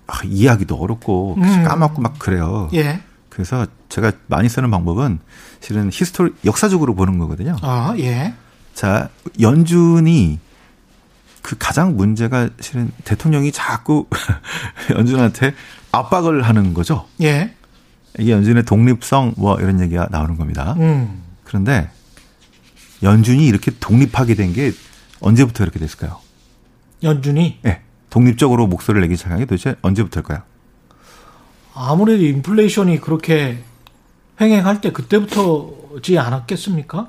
아, 0.06 0.18
이해하기도 0.24 0.76
어렵고 0.76 1.36
음. 1.38 1.64
까맣고 1.64 2.02
막 2.02 2.18
그래요. 2.18 2.68
예. 2.74 3.00
그래서 3.34 3.66
제가 3.88 4.12
많이 4.28 4.48
쓰는 4.48 4.70
방법은 4.70 5.18
실은 5.60 5.90
history 5.92 6.32
역사적으로 6.44 6.94
보는 6.94 7.18
거거든요. 7.18 7.56
아, 7.62 7.92
예. 7.98 8.32
자, 8.74 9.08
연준이 9.40 10.38
그 11.42 11.56
가장 11.58 11.96
문제가 11.96 12.48
실은 12.60 12.92
대통령이 13.02 13.50
자꾸 13.50 14.06
연준한테 14.96 15.52
압박을 15.90 16.42
하는 16.42 16.74
거죠. 16.74 17.06
예. 17.22 17.52
이게 18.18 18.30
연준의 18.30 18.64
독립성 18.66 19.34
뭐 19.36 19.58
이런 19.60 19.80
얘기가 19.80 20.06
나오는 20.12 20.36
겁니다. 20.36 20.74
음. 20.78 21.22
그런데 21.42 21.90
연준이 23.02 23.46
이렇게 23.46 23.72
독립하게 23.80 24.36
된 24.36 24.52
게 24.52 24.72
언제부터 25.20 25.64
이렇게 25.64 25.80
됐을까요? 25.80 26.20
연준이 27.02 27.58
예. 27.66 27.80
독립적으로 28.10 28.68
목소리를 28.68 29.02
내기 29.02 29.16
시작한 29.16 29.38
게 29.40 29.44
도대체 29.44 29.74
언제부터일까요? 29.82 30.42
아무래도 31.74 32.24
인플레이션이 32.24 33.00
그렇게 33.00 33.58
횡행할 34.40 34.80
때 34.80 34.92
그때부터지 34.92 36.18
않았겠습니까? 36.18 37.08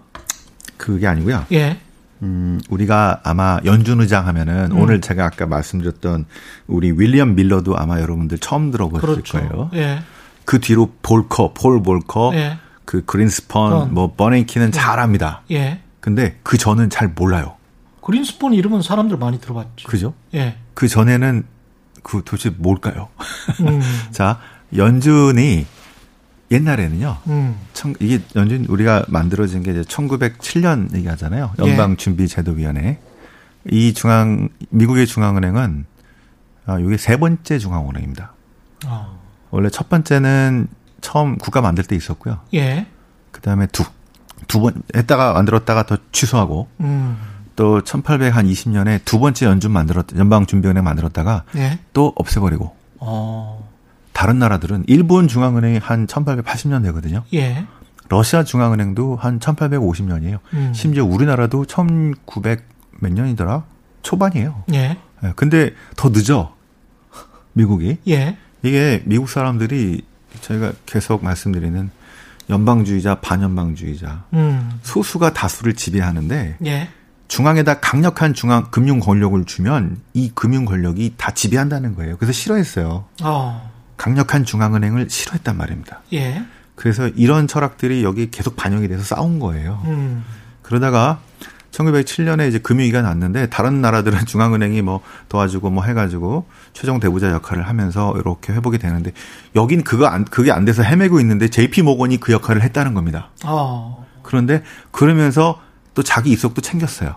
그게 0.77 1.07
아니고요. 1.07 1.45
예. 1.51 1.79
음, 2.21 2.59
우리가 2.69 3.21
아마 3.23 3.59
연준 3.65 4.01
의장 4.01 4.27
하면은 4.27 4.71
음. 4.71 4.79
오늘 4.79 5.01
제가 5.01 5.25
아까 5.25 5.45
말씀드렸던 5.45 6.25
우리 6.67 6.91
윌리엄 6.91 7.35
밀러도 7.35 7.77
아마 7.77 7.99
여러분들 7.99 8.39
처음 8.39 8.71
들어보실 8.71 9.07
그렇죠. 9.07 9.37
거예요. 9.37 9.69
예. 9.73 9.99
그 10.45 10.59
뒤로 10.59 10.91
볼커, 11.01 11.53
폴 11.53 11.81
볼커, 11.83 12.31
예. 12.35 12.57
그 12.85 13.03
그린스펀, 13.05 13.73
어. 13.73 13.85
뭐 13.85 14.13
버네이키는 14.15 14.71
잘 14.71 14.99
압니다. 14.99 15.41
예. 15.51 15.81
근데 15.99 16.39
그 16.43 16.57
전은 16.57 16.89
잘 16.89 17.09
몰라요. 17.09 17.55
그린스폰 18.01 18.53
이름은 18.53 18.83
사람들 18.83 19.17
많이 19.17 19.39
들어봤죠. 19.41 19.87
그죠? 19.87 20.13
예. 20.33 20.57
그 20.75 20.87
전에는 20.87 21.45
그 22.03 22.21
도대체 22.23 22.51
뭘까요? 22.55 23.09
음. 23.61 23.81
자, 24.11 24.39
연준이 24.75 25.65
옛날에는요. 26.51 27.17
음. 27.27 27.55
청, 27.73 27.93
이게 27.99 28.21
연준 28.35 28.65
우리가 28.65 29.05
만들어진 29.07 29.63
게 29.63 29.71
이제 29.71 29.81
1907년 29.81 30.93
얘기하잖아요. 30.95 31.53
예. 31.63 31.69
연방준비제도위원회. 31.71 32.99
이 33.71 33.93
중앙 33.93 34.49
미국의 34.69 35.07
중앙은행은 35.07 35.85
아, 36.67 36.79
이게 36.79 36.97
세 36.97 37.17
번째 37.17 37.57
중앙은행입니다. 37.57 38.33
어. 38.85 39.19
원래 39.51 39.69
첫 39.69 39.89
번째는 39.89 40.67
처음 41.01 41.37
국가 41.37 41.61
만들 41.61 41.83
때 41.83 41.95
있었고요. 41.95 42.39
예. 42.53 42.87
그다음에 43.31 43.67
두 43.67 43.83
두 44.47 44.59
번 44.61 44.83
했다가 44.95 45.33
만들었다가 45.33 45.85
더 45.87 45.97
취소하고 46.11 46.67
음. 46.81 47.17
또 47.55 47.81
1820년에 47.81 48.99
두 49.05 49.17
번째 49.19 49.45
연준 49.47 49.71
만들었 49.71 50.05
연방준비은행 50.15 50.83
만들었다가 50.83 51.43
예. 51.55 51.79
또 51.93 52.11
없애버리고 52.15 52.75
어. 52.99 53.54
다른 54.15 54.39
나라들은 54.39 54.85
일본 54.87 55.27
중앙은행이 55.27 55.77
한 55.77 56.07
1880년 56.07 56.81
되거든요. 56.85 57.23
예. 57.33 57.67
러시아 58.07 58.45
중앙은행도 58.45 59.17
한 59.17 59.39
1850년이에요. 59.39 60.39
음. 60.53 60.71
심지어 60.73 61.03
우리나라도 61.03 61.65
1900 61.65 62.63
몇 63.01 63.11
년이더라? 63.11 63.65
초반이에요. 64.03 64.63
예. 64.73 64.97
예, 65.23 65.33
근데 65.35 65.71
더 65.97 66.09
늦어. 66.13 66.55
미국이. 67.51 67.97
예. 68.07 68.37
이게 68.63 69.03
미국 69.05 69.29
사람들이 69.29 70.01
저희가 70.39 70.71
계속 70.85 71.21
말씀드리는 71.21 71.89
연방주의자, 72.49 73.15
반연방주의자. 73.15 74.23
음. 74.33 74.79
소수가 74.83 75.33
다수를 75.33 75.73
지배하는데 75.73 76.57
예. 76.65 76.89
중앙에다 77.27 77.81
강력한 77.81 78.33
중앙 78.33 78.71
금융 78.71 79.01
권력을 79.01 79.43
주면 79.43 79.97
이 80.13 80.31
금융 80.33 80.63
권력이 80.63 81.15
다 81.17 81.31
지배한다는 81.31 81.95
거예요. 81.95 82.15
그래서 82.15 82.31
싫어했어요. 82.31 83.03
어. 83.23 83.74
강력한 83.97 84.43
중앙은행을 84.43 85.09
싫어했단 85.09 85.57
말입니다. 85.57 86.01
예. 86.13 86.43
그래서 86.75 87.07
이런 87.09 87.47
철학들이 87.47 88.03
여기 88.03 88.29
계속 88.29 88.55
반영이 88.55 88.87
돼서 88.87 89.03
싸운 89.03 89.39
거예요. 89.39 89.81
음. 89.85 90.23
그러다가 90.61 91.19
1907년에 91.71 92.47
이제 92.47 92.57
금융위기가 92.57 93.01
났는데 93.01 93.47
다른 93.47 93.81
나라들은 93.81 94.19
중앙은행이 94.27 94.81
뭐 94.81 95.01
도와주고 95.29 95.69
뭐 95.69 95.83
해가지고 95.83 96.47
최종 96.73 96.99
대부자 96.99 97.31
역할을 97.31 97.67
하면서 97.67 98.13
이렇게 98.17 98.53
회복이 98.53 98.77
되는데 98.77 99.11
여긴 99.55 99.83
그거 99.83 100.05
안 100.07 100.25
그게 100.25 100.51
안 100.51 100.65
돼서 100.65 100.83
헤매고 100.83 101.19
있는데 101.19 101.49
JP 101.49 101.81
모건이 101.81 102.19
그 102.19 102.31
역할을 102.31 102.61
했다는 102.63 102.93
겁니다. 102.93 103.29
어. 103.45 104.05
그런데 104.23 104.63
그러면서 104.91 105.61
또 105.93 106.03
자기 106.03 106.31
이속도 106.31 106.61
챙겼어요. 106.61 107.15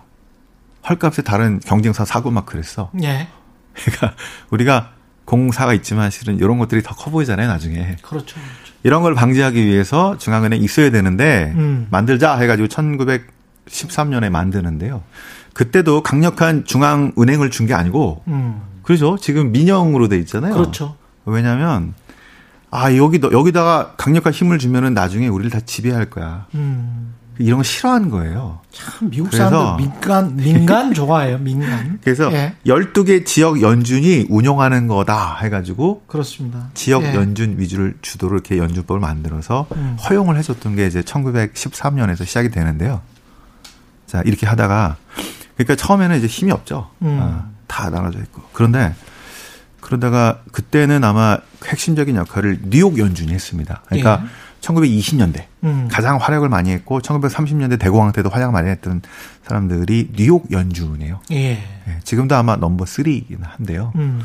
헐값에 0.89 1.23
다른 1.23 1.61
경쟁사 1.61 2.05
사고 2.05 2.31
막 2.31 2.47
그랬어. 2.47 2.91
예. 3.03 3.29
그러니까 3.75 4.15
우리가 4.51 4.93
공사가 5.29 5.75
있지만 5.75 6.11
실은 6.11 6.39
이런 6.39 6.59
것들이 6.59 6.83
더 6.83 6.95
커 6.95 7.11
보이잖아요, 7.11 7.49
나중에. 7.49 7.97
그렇죠. 8.03 8.35
그렇죠. 8.37 8.41
이런 8.83 9.03
걸 9.03 9.15
방지하기 9.15 9.63
위해서 9.65 10.17
중앙은행 10.19 10.63
있어야 10.63 10.91
되는데 10.91 11.53
음. 11.57 11.87
만들자 11.91 12.37
해가지고 12.39 12.69
1913년에 12.69 14.31
만드는데요. 14.31 15.03
그때도 15.53 16.03
강력한 16.03 16.65
중앙은행을 16.65 17.51
준 17.51 17.67
게 17.67 17.75
아니고 17.75 18.23
음. 18.29 18.63
그렇죠. 18.83 19.19
지금 19.21 19.53
민영으로 19.53 20.09
돼 20.09 20.17
있잖아요. 20.19 20.55
그렇죠. 20.55 20.97
왜냐하면 21.27 21.93
아 22.71 22.95
여기 22.97 23.21
여기다가 23.23 23.95
강력한 23.99 24.33
힘을 24.33 24.59
주면은 24.59 24.95
나중에 24.95 25.29
우리를 25.29 25.51
다 25.51 25.61
지배할 25.61 26.07
거야. 26.09 26.47
음. 26.55 27.15
이런 27.39 27.59
거 27.59 27.63
싫어하는 27.63 28.11
거예요. 28.11 28.61
참 28.73 29.11
미국 29.11 29.33
사람들 29.33 29.85
민간 29.85 30.37
민간 30.37 30.93
좋아해요. 30.95 31.39
민간. 31.39 31.99
그래서 32.03 32.33
예. 32.33 32.55
12개 32.67 33.25
지역 33.25 33.63
연준이 33.63 34.27
운영하는 34.29 34.87
거다 34.89 35.39
해 35.39 35.49
가지고 35.49 36.03
그렇습니다. 36.07 36.71
지역 36.75 37.05
예. 37.05 37.15
연준 37.15 37.59
위주를 37.59 37.95
주도로 38.03 38.35
이렇게 38.35 38.59
연준법을 38.59 39.01
만들어서 39.01 39.67
음. 39.77 39.97
허용을 40.09 40.37
해 40.37 40.43
줬던 40.43 40.77
게 40.77 40.87
이제 40.87 41.01
1913년에서 41.03 42.27
시작이 42.27 42.51
되는데요. 42.51 43.01
자 44.07 44.23
이렇게 44.25 44.47
하다가 44.47 44.97
그러니까 45.57 45.77
처음에는 45.77 46.19
이제 46.19 46.27
힘이 46.27 46.53
없죠. 46.53 46.91
음. 47.03 47.19
아, 47.21 47.49
다 47.67 47.91
나눠져 47.91 48.19
있고 48.21 48.43
그런데 48.53 48.95
그러다가 49.81 50.41
그때는 50.53 51.05
아마 51.05 51.39
핵심적인 51.65 52.17
역할을 52.17 52.59
뉴욕 52.65 52.99
연준이 52.99 53.33
했습니다. 53.33 53.83
그러니까 53.87 54.23
예. 54.25 54.29
1920년대 54.61 55.45
음. 55.65 55.89
가장 55.91 56.17
활약을 56.17 56.49
많이 56.49 56.71
했고 56.71 57.01
1930년대 57.01 57.79
대공황 57.79 58.13
때도 58.13 58.29
활약 58.29 58.53
많이 58.53 58.69
했던 58.69 59.03
사람들이 59.45 60.11
뉴욕 60.17 60.51
연준이에요. 60.51 61.21
예. 61.33 61.51
예, 61.53 62.01
지금도 62.05 62.35
아마 62.35 62.57
넘버 62.57 62.85
3이긴 62.85 63.39
한데요. 63.43 63.93
음. 63.97 64.21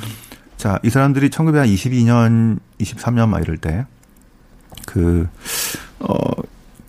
자, 0.57 0.79
이 0.83 0.89
사람들이 0.89 1.29
1922년, 1.29 2.59
23년 2.79 3.27
막 3.27 3.41
이럴 3.41 3.57
때, 3.57 3.85
그, 4.85 5.27
어, 5.99 6.15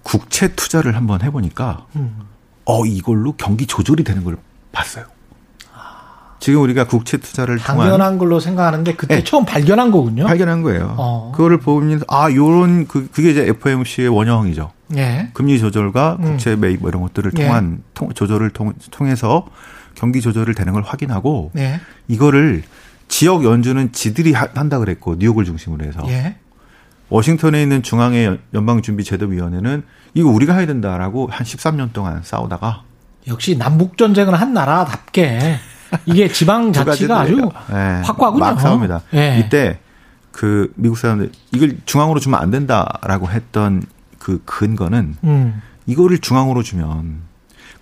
국채 0.03 0.55
투자를 0.55 0.97
한번 0.97 1.23
해보니까, 1.23 1.87
음. 1.97 2.21
어, 2.67 2.87
이걸로 2.87 3.33
경기 3.37 3.67
조절이 3.67 4.05
되는 4.05 4.23
걸 4.23 4.37
봤어요. 4.71 5.07
지금 6.45 6.61
우리가 6.61 6.85
국채 6.87 7.17
투자를 7.17 7.57
통한 7.57 7.87
당연한 7.87 8.19
걸로 8.19 8.39
생각하는데 8.39 8.97
그때 8.97 9.17
예. 9.17 9.25
처음 9.25 9.47
발견한 9.47 9.91
거군요. 9.91 10.27
발견한 10.27 10.61
거예요. 10.61 10.95
어. 10.99 11.33
그거를 11.35 11.57
보면서, 11.59 12.05
아, 12.07 12.31
요런, 12.31 12.87
그, 12.87 13.09
그게 13.11 13.31
이제 13.31 13.47
FOMC의 13.49 14.11
원형이죠. 14.11 14.71
예. 14.99 15.31
금리 15.33 15.59
조절과 15.59 16.19
음. 16.21 16.25
국채 16.25 16.55
매입 16.55 16.81
뭐 16.83 16.91
이런 16.91 17.01
것들을 17.01 17.33
예. 17.39 17.47
통한 17.47 17.83
통, 17.95 18.13
조절을 18.13 18.51
통, 18.51 18.75
통해서 18.91 19.47
경기 19.95 20.21
조절을 20.21 20.55
되는 20.55 20.75
걸 20.75 20.83
확인하고, 20.83 21.51
예. 21.57 21.81
이거를 22.09 22.63
지역 23.09 23.43
연준은 23.43 23.93
지들이 23.93 24.35
하- 24.35 24.49
한다 24.55 24.79
그랬고 24.79 25.15
뉴욕을 25.19 25.47
중심으로 25.47 25.83
해서 25.87 26.03
예. 26.09 26.37
워싱턴에 27.09 27.63
있는 27.63 27.83
중앙의 27.83 28.39
연방준비제도위원회는 28.53 29.83
이거 30.13 30.29
우리가 30.29 30.55
해야 30.57 30.67
된다라고 30.67 31.27
한 31.33 31.47
13년 31.47 31.95
동안 31.95 32.21
싸우다가 32.23 32.83
역시 33.29 33.57
남북 33.57 33.97
전쟁을 33.97 34.35
한 34.39 34.53
나라답게 34.53 35.57
이게 36.07 36.29
지방 36.29 36.73
두 36.73 36.85
자치가 36.85 37.21
아주 37.21 37.51
예, 37.71 38.03
확고하군요. 38.05 38.41
막 38.41 38.61
싸웁니다. 38.61 39.03
예. 39.15 39.39
이때 39.39 39.79
그 40.33 40.73
미국 40.75 40.99
사람들 40.99 41.31
이걸 41.53 41.77
중앙으로 41.85 42.21
주면 42.21 42.41
안 42.41 42.51
된다라고 42.51 43.31
했던 43.31 43.83
그 44.19 44.43
근거는 44.45 45.17
음. 45.25 45.63
이거를 45.87 46.19
중앙으로 46.19 46.63
주면 46.63 47.19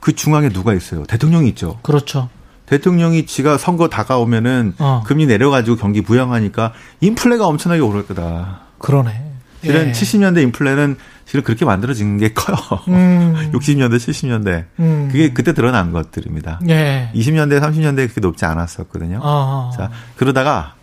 그 0.01 0.15
중앙에 0.15 0.49
누가 0.49 0.75
있어요? 0.75 1.05
대통령이 1.05 1.49
있죠. 1.51 1.79
그렇죠. 1.83 2.29
대통령이 2.67 3.27
지가 3.27 3.59
선거 3.59 3.88
다가오면은 3.88 4.75
어. 4.79 5.03
금리 5.07 5.27
내려가지고 5.27 5.77
경기 5.77 6.01
부양하니까 6.03 6.73
인플레가 7.01 7.47
엄청나게 7.47 7.83
오를 7.83 8.07
거다. 8.07 8.61
그러네. 8.79 9.32
실은 9.62 9.88
예. 9.88 9.92
70년대 9.92 10.42
인플레는 10.42 10.96
실은 11.25 11.44
그렇게 11.44 11.64
만들어진 11.64 12.18
게 12.18 12.33
커요. 12.33 12.57
음. 12.88 13.51
60년대, 13.55 13.96
70년대. 13.96 14.64
음. 14.81 15.09
그게 15.11 15.33
그때 15.33 15.55
드러난 15.55 15.92
것들입니다. 15.92 16.61
예. 16.68 17.11
20년대, 17.14 17.61
30년대 17.61 17.96
그렇게 17.96 18.20
높지 18.20 18.44
않았었거든요. 18.44 19.20
어. 19.22 19.70
자, 19.77 19.90
그러다가 20.16 20.75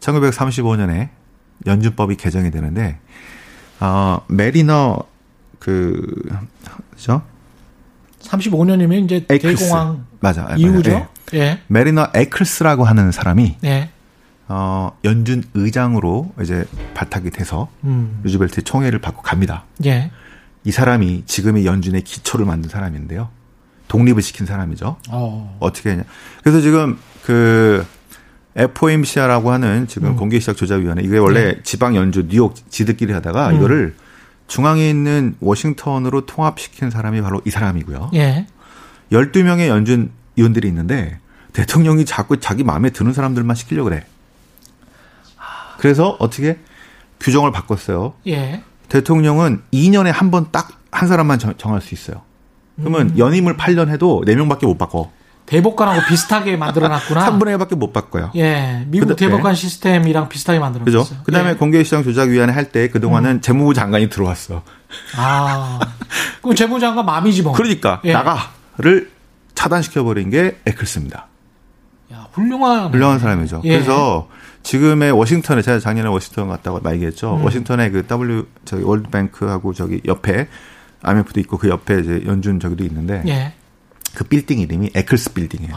1935년에 0.00 1.08
연준법이 1.66 2.16
개정이 2.16 2.50
되는데, 2.50 2.98
어, 3.80 4.20
메리너 4.28 4.98
그, 5.58 6.22
그죠? 6.94 7.22
35년이면 8.22 9.04
이제 9.04 9.24
에클스. 9.28 9.64
대공황 9.64 10.06
맞아. 10.20 10.54
이후죠. 10.56 11.08
예. 11.34 11.38
예. 11.38 11.60
메리너 11.68 12.08
에클스라고 12.14 12.84
하는 12.84 13.12
사람이 13.12 13.56
예. 13.64 13.90
어, 14.48 14.96
연준 15.04 15.42
의장으로 15.54 16.32
이제 16.40 16.64
발탁이 16.94 17.30
돼서 17.30 17.68
음. 17.84 18.20
루즈벨트의 18.22 18.64
총애를 18.64 19.00
받고 19.00 19.22
갑니다. 19.22 19.64
예. 19.84 20.10
이 20.64 20.70
사람이 20.70 21.24
지금의 21.26 21.66
연준의 21.66 22.02
기초를 22.02 22.46
만든 22.46 22.70
사람인데요. 22.70 23.28
독립을 23.88 24.22
시킨 24.22 24.46
사람이죠. 24.46 24.96
어. 25.10 25.56
어떻게 25.60 25.90
했냐. 25.90 26.04
그래서 26.42 26.60
지금 26.60 26.98
그 27.24 27.84
FOMC라고 28.56 29.50
하는 29.50 29.86
지금 29.86 30.10
음. 30.10 30.16
공개시작 30.16 30.56
조작위원회 30.56 31.02
이게 31.02 31.18
원래 31.18 31.60
지방 31.62 31.94
연주 31.94 32.26
뉴욕 32.28 32.54
지들끼리 32.70 33.12
하다가 33.12 33.50
음. 33.50 33.56
이거를 33.56 33.94
중앙에 34.46 34.88
있는 34.88 35.36
워싱턴으로 35.40 36.26
통합시킨 36.26 36.90
사람이 36.90 37.20
바로 37.20 37.42
이 37.44 37.50
사람이고요. 37.50 38.10
예. 38.14 38.46
12명의 39.12 39.68
연준 39.68 40.10
위원들이 40.36 40.68
있는데 40.68 41.18
대통령이 41.52 42.04
자꾸 42.04 42.38
자기 42.38 42.64
마음에 42.64 42.90
드는 42.90 43.12
사람들만 43.12 43.56
시키려고 43.56 43.88
그래. 43.88 44.04
그래서 45.78 46.16
어떻게 46.18 46.58
규정을 47.20 47.52
바꿨어요. 47.52 48.14
예. 48.26 48.62
대통령은 48.88 49.62
2년에 49.72 50.12
한 50.12 50.30
번 50.30 50.50
딱 50.52 50.68
한 50.92 51.08
사람만 51.08 51.38
정, 51.38 51.52
정할 51.58 51.82
수 51.82 51.94
있어요. 51.94 52.22
그러면 52.78 53.10
음. 53.10 53.18
연임을 53.18 53.56
8년 53.58 53.88
해도 53.90 54.22
4명밖에 54.26 54.64
못 54.64 54.78
바꿔. 54.78 55.10
대법관하고 55.44 56.06
비슷하게 56.08 56.56
만들어 56.56 56.88
놨구나. 56.88 57.26
3분의 57.30 57.56
1밖에 57.58 57.76
못 57.76 57.92
바꿔요. 57.92 58.30
예. 58.36 58.84
미국 58.88 59.08
그다- 59.10 59.16
대법관 59.16 59.54
시스템이랑 59.54 60.28
비슷하게 60.30 60.58
만들어 60.58 60.84
그죠? 60.84 60.98
놨어요. 60.98 61.18
그 61.24 61.32
다음에 61.32 61.50
예. 61.50 61.54
공개시장 61.54 62.02
조작위원회 62.02 62.52
할 62.54 62.70
때 62.72 62.88
그동안은 62.88 63.30
음. 63.30 63.40
재무부 63.42 63.74
장관이 63.74 64.08
들어왔어. 64.08 64.62
아. 65.16 65.78
그럼 66.42 66.56
재무장관 66.56 67.04
맘이지 67.04 67.42
뭐. 67.42 67.52
그러니까 67.52 68.00
예. 68.04 68.12
나가를 68.14 69.10
차단시켜버린 69.54 70.30
게 70.30 70.56
에클스입니다. 70.66 71.26
야, 72.12 72.28
훌륭한. 72.32 72.92
훌륭한 72.92 73.18
사람이죠. 73.18 73.62
예. 73.64 73.70
그래서 73.70 74.28
지금의 74.62 75.12
워싱턴에 75.12 75.62
제가 75.62 75.78
작년에 75.78 76.08
워싱턴 76.08 76.48
갔다고 76.48 76.80
얘기했죠. 76.92 77.36
음. 77.36 77.44
워싱턴에 77.44 77.90
그 77.90 78.06
W 78.06 78.46
저기 78.64 78.82
월드뱅크하고 78.82 79.72
저기 79.72 80.00
옆에 80.06 80.48
IMF도 81.02 81.40
있고 81.40 81.58
그 81.58 81.68
옆에 81.68 82.00
이제 82.00 82.22
연준 82.26 82.58
저기도 82.58 82.84
있는데 82.84 83.22
예. 83.26 83.52
그 84.14 84.24
빌딩 84.24 84.58
이름이 84.58 84.90
에클스 84.94 85.34
빌딩이에요. 85.34 85.76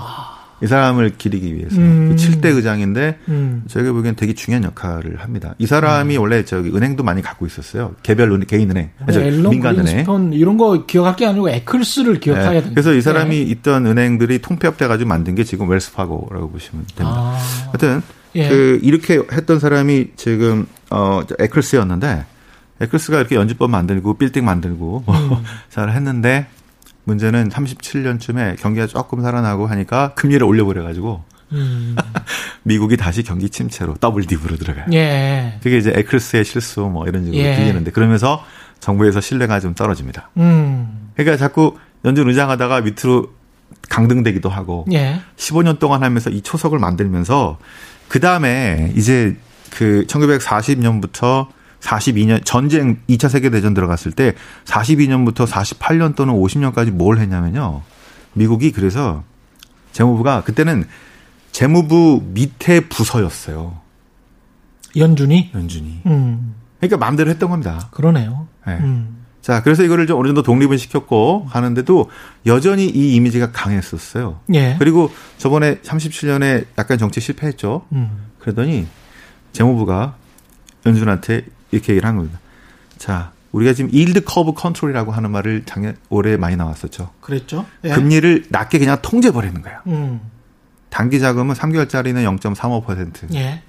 이 0.61 0.67
사람을 0.67 1.13
기리기 1.17 1.55
위해서 1.55 1.75
아. 1.75 1.79
음. 1.79 2.15
7대 2.15 2.45
의장인데 2.55 3.19
음. 3.29 3.63
저희가 3.67 3.91
보기엔 3.93 4.15
되게 4.15 4.33
중요한 4.33 4.63
역할을 4.63 5.17
합니다. 5.19 5.55
이 5.57 5.65
사람이 5.65 6.17
원래 6.17 6.43
저기 6.43 6.69
은행도 6.69 7.03
많이 7.03 7.21
갖고 7.21 7.45
있었어요. 7.45 7.95
개별 8.03 8.31
은행, 8.31 8.45
개인 8.47 8.69
은행, 8.69 8.89
저 9.11 9.21
옐런 9.21 9.49
민간 9.49 9.79
은행. 9.79 10.05
이런 10.33 10.57
거 10.57 10.85
기억할 10.85 11.15
게 11.15 11.25
아니고 11.25 11.49
에클스를 11.49 12.19
기억해야 12.19 12.49
네. 12.49 12.61
된다. 12.61 12.69
그래서 12.73 12.93
이 12.93 13.01
사람이 13.01 13.37
예. 13.37 13.41
있던 13.41 13.85
은행들이 13.85 14.39
통폐합돼 14.39 14.87
가지고 14.87 15.07
만든 15.07 15.35
게 15.35 15.43
지금 15.43 15.69
Wells 15.69 15.99
Fargo라고 15.99 16.51
보시면 16.51 16.85
됩니다. 16.95 17.17
아. 17.17 17.37
하여튼 17.67 18.01
예. 18.35 18.47
그 18.47 18.79
이렇게 18.83 19.21
했던 19.31 19.59
사람이 19.59 20.09
지금 20.15 20.67
어 20.91 21.21
에클스였는데 21.39 22.25
에클스가 22.81 23.17
이렇게 23.19 23.35
연준법 23.35 23.69
만들고 23.69 24.15
빌딩 24.15 24.45
만들고 24.45 25.03
음. 25.07 25.43
잘 25.69 25.91
했는데 25.91 26.47
문제는 27.09 27.49
37년쯤에 27.49 28.59
경기가 28.59 28.85
조금 28.87 29.21
살아나고 29.21 29.67
하니까 29.67 30.13
금리를 30.13 30.45
올려버려 30.45 30.83
가지고 30.83 31.23
음. 31.51 31.95
미국이 32.63 32.97
다시 32.97 33.23
경기 33.23 33.49
침체로 33.49 33.95
double 33.95 34.25
dip으로 34.25 34.55
들어가요. 34.55 34.85
예. 34.93 35.59
그게 35.63 35.77
이제 35.77 35.91
에클스의 35.95 36.45
실수 36.45 36.81
뭐 36.81 37.07
이런 37.07 37.25
식으로 37.25 37.41
예. 37.41 37.55
들리는데 37.55 37.91
그러면서 37.91 38.43
정부에서 38.79 39.21
신뢰가 39.21 39.59
좀 39.59 39.73
떨어집니다. 39.73 40.29
음. 40.37 41.11
그러니까 41.15 41.37
자꾸 41.37 41.77
연준 42.05 42.29
의장하다가 42.29 42.81
밑으로 42.81 43.33
강등되기도 43.89 44.49
하고 44.49 44.85
예. 44.91 45.19
15년 45.35 45.79
동안 45.79 46.03
하면서 46.03 46.29
이 46.29 46.41
초석을 46.41 46.77
만들면서 46.77 47.57
그 48.07 48.19
다음에 48.19 48.93
이제 48.95 49.35
그 49.71 50.05
1940년부터 50.07 51.47
42년 51.79 52.43
전쟁 52.45 52.99
2차 53.09 53.29
세계 53.29 53.49
대전 53.49 53.73
들어갔을 53.73 54.11
때 54.11 54.33
42년부터 54.65 55.47
48년 55.47 56.15
또는 56.15 56.33
50년까지 56.33 56.91
뭘 56.91 57.19
했냐면요. 57.19 57.81
미국이 58.33 58.71
그래서 58.71 59.23
재무부가 59.91 60.43
그때는 60.43 60.85
재무부 61.51 62.21
밑에 62.25 62.81
부서였어요. 62.81 63.77
연준이. 64.97 65.51
연준이. 65.53 66.01
음. 66.05 66.55
그러니까 66.79 66.97
마음대로 66.97 67.29
했던 67.29 67.49
겁니다. 67.49 67.89
그러네요. 67.91 68.47
네. 68.65 68.77
음. 68.77 69.25
자, 69.41 69.63
그래서 69.63 69.83
이거를 69.83 70.05
좀 70.05 70.19
어느 70.19 70.27
정도 70.27 70.43
독립을 70.43 70.77
시켰고 70.77 71.47
하는데도 71.49 72.09
여전히 72.45 72.85
이 72.85 73.15
이미지가 73.15 73.51
강했었어요. 73.51 74.41
예. 74.53 74.75
그리고 74.79 75.11
저번에 75.37 75.79
37년에 75.79 76.65
약간 76.77 76.97
정치 76.97 77.21
실패했죠. 77.21 77.85
음. 77.93 78.25
그러더니 78.39 78.85
재무부가 79.53 80.15
연준한테 80.85 81.45
이렇게 81.71 81.93
얘기를 81.93 82.07
한 82.07 82.15
겁니다. 82.17 82.39
자, 82.97 83.31
우리가 83.51 83.73
지금 83.73 83.89
yield 83.93 84.23
curve 84.25 84.53
control이라고 84.53 85.11
하는 85.11 85.31
말을 85.31 85.63
작년 85.65 85.95
올해 86.09 86.37
많이 86.37 86.55
나왔었죠. 86.55 87.11
그랬죠. 87.21 87.65
예. 87.83 87.89
금리를 87.89 88.45
낮게 88.49 88.77
그냥 88.79 88.97
통제 89.01 89.31
버리는 89.31 89.59
거야. 89.61 89.81
음. 89.87 90.21
단기 90.89 91.19
자금은 91.19 91.55
3개월짜리는 91.55 92.15
0.35%, 92.39 93.33
예. 93.35 93.61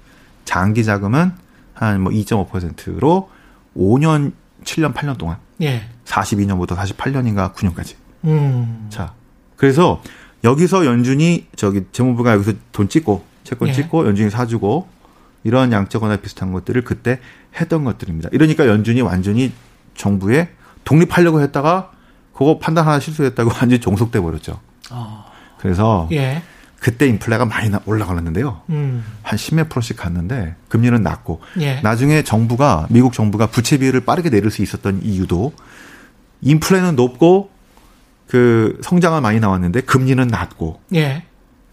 장기 0.45 0.83
자금은 0.83 1.31
한 1.73 2.01
뭐 2.01 2.11
2.5%로 2.11 3.29
5년, 3.75 4.33
7년, 4.63 4.93
8년 4.93 5.17
동안 5.17 5.37
예. 5.61 5.83
42년부터 6.05 6.75
48년인가 6.75 7.53
9년까지. 7.53 7.95
음. 8.25 8.87
자, 8.89 9.13
그래서 9.55 10.01
여기서 10.43 10.85
연준이 10.85 11.47
저기 11.55 11.85
재무부가 11.91 12.33
여기서 12.33 12.53
돈 12.71 12.89
찍고 12.89 13.23
채권 13.43 13.69
예. 13.69 13.73
찍고 13.73 14.05
연준이 14.07 14.29
사주고 14.29 14.87
이런 15.43 15.71
양적 15.71 16.03
완화 16.03 16.17
비슷한 16.17 16.51
것들을 16.51 16.83
그때 16.83 17.19
했던 17.59 17.83
것들입니다. 17.83 18.29
이러니까 18.31 18.67
연준이 18.67 19.01
완전히 19.01 19.51
정부에 19.95 20.49
독립하려고 20.83 21.41
했다가 21.41 21.91
그거 22.33 22.59
판단 22.59 22.85
하나 22.87 22.99
실수했다고 22.99 23.49
완전히 23.59 23.79
종속돼 23.79 24.19
버렸죠. 24.19 24.59
아. 24.89 25.25
그래서 25.59 26.07
예. 26.11 26.41
그때 26.79 27.05
인플레가 27.07 27.45
많이 27.45 27.69
나- 27.69 27.79
올라갔는데요. 27.85 28.61
음. 28.69 29.03
한 29.21 29.37
10몇 29.37 29.69
프로씩 29.69 29.97
갔는데 29.97 30.55
금리는 30.69 31.01
낮고 31.03 31.41
예. 31.59 31.79
나중에 31.81 32.23
정부가 32.23 32.87
미국 32.89 33.13
정부가 33.13 33.45
부채 33.47 33.77
비율을 33.77 34.01
빠르게 34.01 34.29
내릴 34.31 34.49
수 34.49 34.63
있었던 34.63 35.01
이유도 35.03 35.53
인플레는 36.41 36.95
높고 36.95 37.51
그 38.27 38.79
성장은 38.81 39.21
많이 39.21 39.39
나왔는데 39.39 39.81
금리는 39.81 40.25
낮고 40.27 40.81
예. 40.95 41.23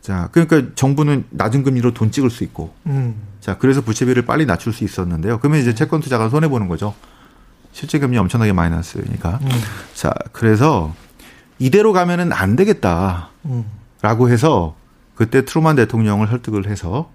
자 0.09 0.31
그러니까 0.33 0.73
정부는 0.75 1.25
낮은 1.29 1.65
금리로 1.65 1.93
돈 1.93 2.11
찍을 2.11 2.31
수 2.31 2.43
있고 2.43 2.73
음. 2.87 3.15
자 3.43 3.59
그래서 3.59 3.83
부채 3.83 4.07
비율을 4.07 4.25
빨리 4.25 4.47
낮출 4.47 4.73
수 4.73 4.83
있었는데요. 4.83 5.39
그러면 5.39 5.61
이제 5.61 5.75
채권 5.75 6.01
투자가 6.01 6.31
손해 6.31 6.49
보는 6.49 6.67
거죠. 6.67 6.95
실제 7.73 7.99
금리 7.99 8.17
엄청나게 8.17 8.55
많이 8.55 8.75
났으니까. 8.75 9.39
음. 9.43 9.49
자 9.93 10.15
그래서 10.33 10.95
이대로 11.59 11.93
가면은 11.93 12.33
안 12.33 12.57
되겠다라고 12.57 13.29
음. 13.45 14.31
해서 14.31 14.77
그때 15.15 15.45
트루만 15.45 15.77
대통령을 15.77 16.27
설득을 16.29 16.69
해서 16.69 17.11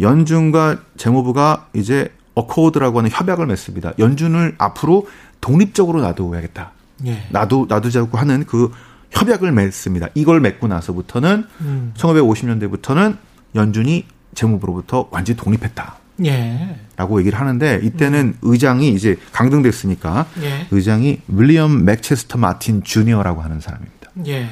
연준과 0.00 0.78
재무부가 0.96 1.68
이제 1.74 2.14
어코드라고 2.34 3.00
하는 3.00 3.10
협약을 3.10 3.44
맺습니다. 3.44 3.92
연준을 3.98 4.54
앞으로 4.56 5.06
독립적으로 5.42 6.00
놔둬야겠다. 6.00 6.70
예. 7.04 7.26
놔두 7.28 7.66
놔두자고 7.68 8.16
하는 8.16 8.46
그 8.46 8.72
협약을 9.12 9.52
맺습니다. 9.52 10.08
이걸 10.14 10.40
맺고 10.40 10.68
나서부터는 10.68 11.46
음. 11.60 11.94
1950년대부터는 11.96 13.16
연준이 13.54 14.06
재무부로부터 14.34 15.08
완전히 15.10 15.36
독립했다라고 15.36 15.96
예. 16.24 16.76
얘기를 17.18 17.38
하는데 17.38 17.80
이때는 17.82 18.36
의장이 18.42 18.88
이제 18.88 19.16
강등됐으니까 19.32 20.26
예. 20.42 20.66
의장이 20.70 21.20
윌리엄 21.28 21.84
맥체스터 21.84 22.38
마틴 22.38 22.82
주니어라고 22.82 23.42
하는 23.42 23.60
사람입니다. 23.60 24.10
예. 24.26 24.48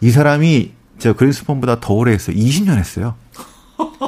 이 0.00 0.10
사람이 0.10 0.72
저 0.98 1.14
그린스폰보다 1.14 1.80
더 1.80 1.94
오래 1.94 2.12
했어요. 2.12 2.36
20년 2.36 2.76
했어요. 2.76 3.14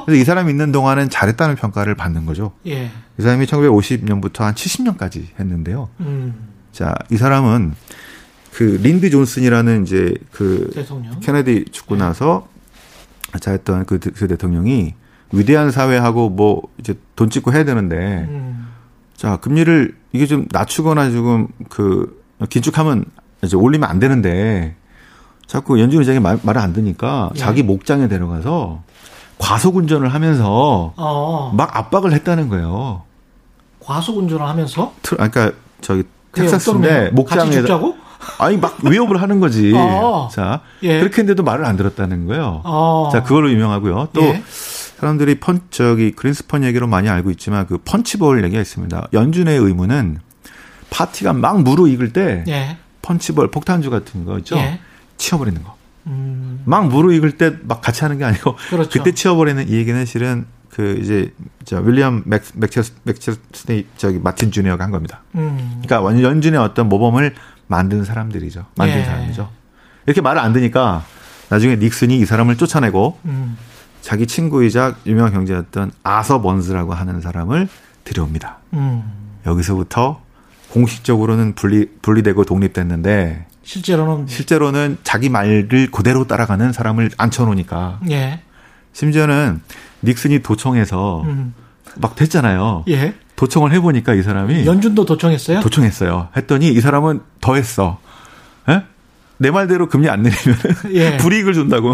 그래서 0.04 0.20
이 0.20 0.24
사람이 0.24 0.50
있는 0.50 0.70
동안은 0.72 1.08
잘했다는 1.10 1.56
평가를 1.56 1.94
받는 1.94 2.26
거죠. 2.26 2.52
예. 2.66 2.90
이 3.18 3.22
사람이 3.22 3.46
1950년부터 3.46 4.40
한 4.40 4.54
70년까지 4.54 5.24
했는데요. 5.38 5.88
음. 6.00 6.34
자, 6.72 6.94
이 7.10 7.16
사람은 7.16 7.74
그 8.54 8.78
린드 8.82 9.10
존슨이라는 9.10 9.82
이제 9.82 10.14
그 10.30 10.70
대통령. 10.72 11.18
케네디 11.20 11.66
죽고 11.72 11.96
나서 11.96 12.46
자했던 13.40 13.84
그, 13.86 13.98
그 13.98 14.28
대통령이 14.28 14.94
위대한 15.32 15.72
사회하고 15.72 16.30
뭐 16.30 16.62
이제 16.78 16.94
돈 17.16 17.30
찍고 17.30 17.52
해야 17.52 17.64
되는데 17.64 18.26
음. 18.28 18.68
자, 19.16 19.38
금리를 19.38 19.96
이게 20.12 20.26
좀 20.26 20.46
낮추거나 20.52 21.10
지금 21.10 21.48
그 21.68 22.22
긴축하면 22.48 23.04
이제 23.42 23.56
올리면 23.56 23.88
안 23.88 23.98
되는데 23.98 24.76
자꾸 25.46 25.80
연준 25.80 26.00
의장이 26.00 26.20
말, 26.20 26.38
말을 26.42 26.60
안 26.60 26.72
듣니까 26.72 27.30
예. 27.34 27.38
자기 27.38 27.64
목장에 27.64 28.06
데려가서 28.06 28.82
과속 29.38 29.74
운전을 29.76 30.14
하면서 30.14 30.92
어, 30.96 31.52
막 31.56 31.76
압박을 31.76 32.12
했다는 32.12 32.48
거예요. 32.48 33.02
과속 33.80 34.16
운전을 34.18 34.46
하면서 34.46 34.94
트- 35.02 35.16
아, 35.18 35.28
그러니까 35.28 35.56
저기 35.80 36.04
텍사스인데 36.32 36.88
의미예요? 36.88 37.04
같이 37.04 37.14
목장에 37.14 37.50
죽자고? 37.50 38.03
아니 38.38 38.56
막 38.56 38.78
위협을 38.84 39.20
하는 39.22 39.40
거지. 39.40 39.72
어. 39.74 40.28
자 40.32 40.60
예. 40.82 40.98
그렇게 41.00 41.18
했는데도 41.22 41.42
말을 41.42 41.64
안 41.64 41.76
들었다는 41.76 42.26
거예요. 42.26 42.60
어. 42.64 43.08
자 43.12 43.22
그걸로 43.22 43.50
유명하고요. 43.50 44.08
또 44.12 44.22
예. 44.22 44.42
사람들이 44.46 45.40
펀 45.40 45.60
저기 45.70 46.12
그린스펀 46.12 46.64
얘기로 46.64 46.86
많이 46.86 47.08
알고 47.08 47.30
있지만 47.32 47.66
그 47.66 47.78
펀치볼 47.78 48.42
얘기가 48.44 48.60
있습니다. 48.60 49.08
연준의 49.12 49.58
의무는 49.58 50.18
파티가 50.90 51.32
막 51.32 51.62
무르익을 51.62 52.12
때 52.12 52.44
예. 52.48 52.76
펀치볼 53.02 53.50
폭탄주 53.50 53.90
같은 53.90 54.24
거 54.24 54.38
있죠. 54.38 54.56
예. 54.56 54.80
치워버리는 55.16 55.62
거. 55.62 55.74
음, 56.06 56.62
막 56.66 56.88
무르익을 56.88 57.38
때 57.38 57.52
막 57.62 57.80
같이 57.80 58.02
하는 58.04 58.18
게 58.18 58.24
아니고 58.24 58.56
그렇죠. 58.68 58.90
그때 58.90 59.12
치워버리는 59.12 59.68
이 59.68 59.72
얘기는 59.72 60.04
실은 60.04 60.46
그 60.70 60.98
이제 61.00 61.32
저 61.64 61.78
윌리엄 61.80 62.22
맥 62.26 62.42
맥체스 62.54 62.92
맥체스네 63.04 63.84
저기 63.96 64.18
마틴 64.18 64.50
주니어가 64.50 64.84
한 64.84 64.90
겁니다. 64.90 65.22
음, 65.34 65.80
그러니까 65.82 66.00
완- 66.00 66.20
연준의 66.20 66.58
어떤 66.60 66.88
모범을 66.88 67.34
만든 67.66 68.04
사람들이죠. 68.04 68.66
만든 68.76 68.98
예. 69.00 69.04
사람이죠. 69.04 69.50
이렇게 70.06 70.20
말을 70.20 70.40
안 70.40 70.52
듣니까 70.52 71.04
나중에 71.48 71.76
닉슨이 71.76 72.18
이 72.18 72.24
사람을 72.24 72.56
쫓아내고 72.56 73.18
음, 73.24 73.56
자기 74.00 74.26
친구이자 74.26 74.96
유명 75.06 75.30
경제였던 75.32 75.92
아서 76.02 76.40
번스라고 76.42 76.94
하는 76.94 77.20
사람을 77.20 77.68
들여옵니다. 78.04 78.58
음. 78.74 79.02
여기서부터 79.46 80.20
공식적으로는 80.70 81.54
분리 81.54 81.86
분리되고 82.02 82.44
독립됐는데 82.44 83.46
실제로는 83.62 84.26
실제로는 84.26 84.98
자기 85.04 85.28
말을 85.28 85.90
그대로 85.90 86.26
따라가는 86.26 86.72
사람을 86.72 87.10
앉혀놓으니까 87.16 88.00
예, 88.10 88.42
심지어는 88.92 89.60
닉슨이 90.02 90.40
도청해서 90.40 91.22
음, 91.22 91.54
막 91.96 92.14
됐잖아요. 92.16 92.84
예. 92.88 93.14
도청을 93.36 93.72
해보니까 93.72 94.14
이 94.14 94.22
사람이 94.22 94.66
연준도 94.66 95.04
도청했어요? 95.04 95.60
도청했어요. 95.60 96.28
했더니 96.36 96.68
이 96.68 96.80
사람은 96.80 97.20
더 97.40 97.54
했어. 97.56 97.98
에? 98.68 98.82
내 99.38 99.50
말대로 99.50 99.88
금리 99.88 100.08
안 100.08 100.22
내리면 100.22 100.58
예. 100.94 101.16
불이익을 101.18 101.54
준다고 101.54 101.92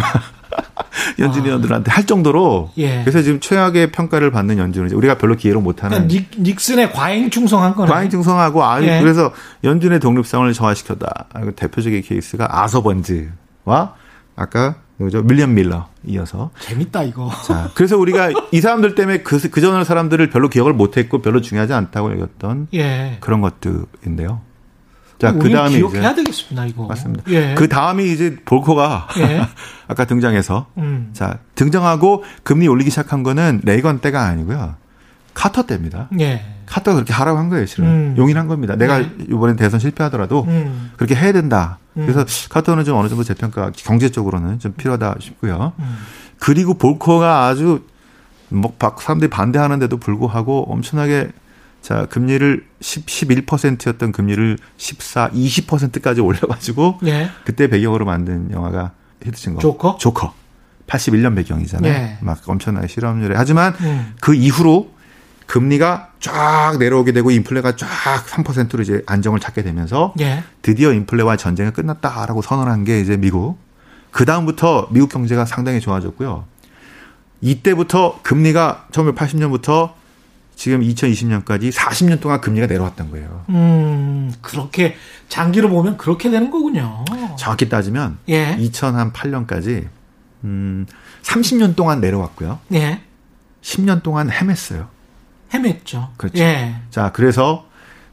연준위원들한테 1.19 1.91
할 1.91 2.05
정도로 2.05 2.71
예. 2.77 3.01
그래서 3.01 3.23
지금 3.23 3.41
최악의 3.41 3.93
평가를 3.93 4.31
받는 4.31 4.59
연준은 4.59 4.93
우리가 4.93 5.17
별로 5.17 5.37
기회를 5.37 5.61
못하는 5.61 6.07
그러니까 6.09 6.15
닉, 6.37 6.43
닉슨의 6.43 6.93
과잉 6.93 7.31
충성한 7.31 7.75
거네. 7.75 7.91
과잉 7.91 8.11
증성하고 8.11 8.63
아 8.65 8.83
예. 8.83 9.01
그래서 9.01 9.33
연준의 9.65 10.01
독립성을 10.01 10.53
저하시켰다. 10.53 11.27
아, 11.33 11.41
그 11.41 11.55
대표적인 11.55 12.03
케이스가 12.03 12.49
아서 12.63 12.83
번즈와 12.83 13.95
아까 14.37 14.77
누구죠 15.01 15.23
밀리엄 15.23 15.55
밀러 15.55 15.89
이어서 16.05 16.51
재밌다 16.61 17.05
이거. 17.05 17.31
자 17.47 17.71
그래서 17.75 17.97
우리가 17.97 18.31
이 18.53 18.61
사람들 18.61 18.95
때문에 18.95 19.23
그 19.23 19.39
그전 19.51 19.83
사람들을 19.83 20.29
별로 20.29 20.51
기억을 20.51 20.75
못했고 20.75 21.23
별로 21.23 21.41
중요하지 21.41 21.73
않다고 21.73 22.13
여겼던 22.13 22.69
예. 22.75 23.17
그런 23.21 23.41
것들인데요. 23.41 24.43
자, 25.19 25.33
그 25.33 25.51
다음에 25.51 25.77
기억해야 25.77 26.15
되겠습니다 26.15 26.67
이거. 26.67 26.87
맞습니다. 26.87 27.25
예. 27.29 27.55
그 27.55 27.69
다음이 27.69 28.11
이제 28.13 28.37
볼코가 28.45 29.09
예. 29.19 29.47
아까 29.89 30.05
등장해서 30.05 30.67
음. 30.77 31.11
자 31.15 31.39
등장하고 31.55 32.23
금리 32.43 32.69
올리기 32.69 32.91
시작한 32.91 33.23
거는 33.23 33.63
레이건 33.65 34.01
때가 34.01 34.25
아니고요. 34.25 34.75
카터 35.35 35.63
때입니다. 35.65 36.09
예. 36.21 36.43
카터가 36.67 36.95
그렇게 36.97 37.13
하라고 37.13 37.39
한 37.39 37.49
거예요, 37.49 37.67
실은. 37.67 37.87
음. 37.87 38.15
용인한 38.17 38.47
겁니다. 38.47 38.77
내가 38.77 38.99
네. 38.99 39.11
이번에 39.29 39.57
대선 39.57 39.81
실패하더라도 39.81 40.45
음. 40.49 40.93
그렇게 40.97 41.15
해야 41.15 41.33
된다. 41.33 41.79
음. 41.97 42.07
그래서 42.07 42.25
카터는 42.51 42.85
좀 42.85 42.97
어느 42.97 43.09
정도 43.09 43.25
재평가, 43.25 43.73
경제적으로는 43.75 44.59
좀 44.61 44.73
필요하다 44.75 45.17
싶고요. 45.21 45.73
음. 45.79 45.97
그리고 46.39 46.75
볼코가 46.75 47.47
아주 47.47 47.85
뭐 48.49 48.73
박- 48.79 49.01
사람들이 49.01 49.29
반대하는데도 49.31 49.97
불구하고 49.99 50.71
엄청나게 50.73 51.31
자 51.83 52.07
금리를 52.07 52.65
10, 52.81 53.07
11%였던 53.07 54.13
금리를 54.13 54.59
14, 54.77 55.31
20%까지 55.31 56.21
올려가지고 56.21 56.99
예. 57.07 57.31
그때 57.45 57.69
배경으로 57.69 58.05
만든 58.05 58.51
영화가 58.53 58.93
히트친 59.25 59.55
거. 59.55 59.61
조커? 59.61 59.97
조커. 59.99 60.35
81년 60.87 61.35
배경이잖아요. 61.37 61.93
네. 61.93 62.19
막 62.21 62.41
엄청나게 62.47 62.87
실험률에. 62.89 63.35
하지만 63.37 63.75
음. 63.81 64.13
그 64.21 64.35
이후로 64.35 64.91
금리가 65.51 66.13
쫙 66.21 66.77
내려오게 66.79 67.11
되고 67.11 67.33
인플레가 67.33 67.75
쫙 67.75 67.89
3%로 68.25 68.85
이제 68.85 69.03
안정을 69.07 69.41
찾게 69.41 69.65
되면서 69.65 70.15
예. 70.21 70.45
드디어 70.63 70.93
인플레와 70.93 71.37
전쟁이 71.37 71.73
끝났다라고 71.73 72.41
선언한 72.41 72.85
게 72.85 73.01
이제 73.01 73.17
미국. 73.17 73.59
그 74.13 74.25
다음부터 74.25 74.87
미국 74.93 75.11
경제가 75.11 75.45
상당히 75.45 75.81
좋아졌고요. 75.81 76.45
이때부터 77.41 78.21
금리가 78.23 78.87
1980년부터 78.93 79.95
지금 80.55 80.83
2020년까지 80.83 81.73
40년 81.73 82.21
동안 82.21 82.41
금리가 82.41 82.69
내려왔던 82.69 83.11
거예요. 83.11 83.45
음. 83.49 84.33
그렇게 84.43 84.95
장기로 85.29 85.69
보면 85.69 85.97
그렇게 85.97 86.31
되는 86.31 86.53
거군요. 86.53 87.05
정확히 87.37 87.69
따지면 87.69 88.19
예. 88.29 88.57
2008년까지 88.57 89.89
음 90.45 90.87
30년 91.23 91.75
동안 91.75 92.01
내려왔고요. 92.01 92.61
예. 92.75 93.01
10년 93.63 94.05
동안 94.05 94.31
헤맸어요. 94.31 95.00
헤맸죠. 95.53 96.09
그렇죠. 96.17 96.39
예. 96.39 96.75
자, 96.91 97.13
그래서 97.13 97.67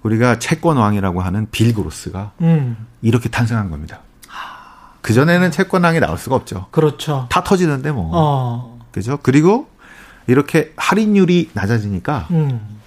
우리가 0.03 0.39
채권 0.39 0.77
왕이라고 0.77 1.21
하는 1.21 1.47
빌 1.51 1.73
그로스가 1.73 2.31
음. 2.41 2.87
이렇게 3.01 3.29
탄생한 3.29 3.69
겁니다. 3.69 4.01
그 5.01 5.13
전에는 5.13 5.51
채권 5.51 5.85
왕이 5.85 6.01
나올 6.01 6.17
수가 6.17 6.35
없죠. 6.35 6.67
그렇죠. 6.71 7.27
다 7.29 7.41
터지는데 7.41 7.91
뭐. 7.91 8.11
어. 8.13 8.79
그죠? 8.91 9.17
그리고 9.23 9.69
이렇게 10.27 10.73
할인율이 10.75 11.51
낮아지니까 11.53 12.27
음. 12.31 12.77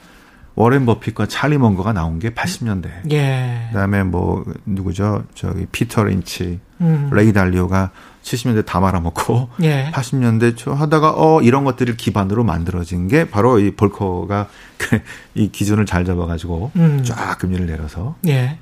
워렌 0.55 0.85
버핏과 0.85 1.27
찰리 1.27 1.57
먼거가 1.57 1.95
나온 1.95 2.19
게 2.19 2.31
80년대. 2.31 3.11
예. 3.13 3.69
그다음에 3.71 4.03
뭐 4.03 4.45
누구죠? 4.67 5.25
저기 5.35 5.65
피터 5.73 6.05
린치, 6.05 6.61
음. 6.83 7.09
레이 7.11 7.33
달리오가 7.33 7.91
70년대 8.31 8.64
다 8.64 8.79
말아먹고 8.81 9.49
예. 9.62 9.90
80년대 9.93 10.57
초 10.57 10.73
하다가 10.73 11.14
어 11.16 11.43
이런 11.43 11.64
것들을 11.64 11.97
기반으로 11.97 12.45
만들어진 12.45 13.09
게 13.09 13.29
바로 13.29 13.59
이 13.59 13.73
볼커가 13.75 14.49
그이 14.79 15.49
기준을 15.51 15.85
잘 15.87 16.05
잡아가지고 16.05 16.71
음. 16.77 17.03
쫙 17.05 17.38
금리를 17.38 17.66
내려서 17.66 18.14
예. 18.29 18.59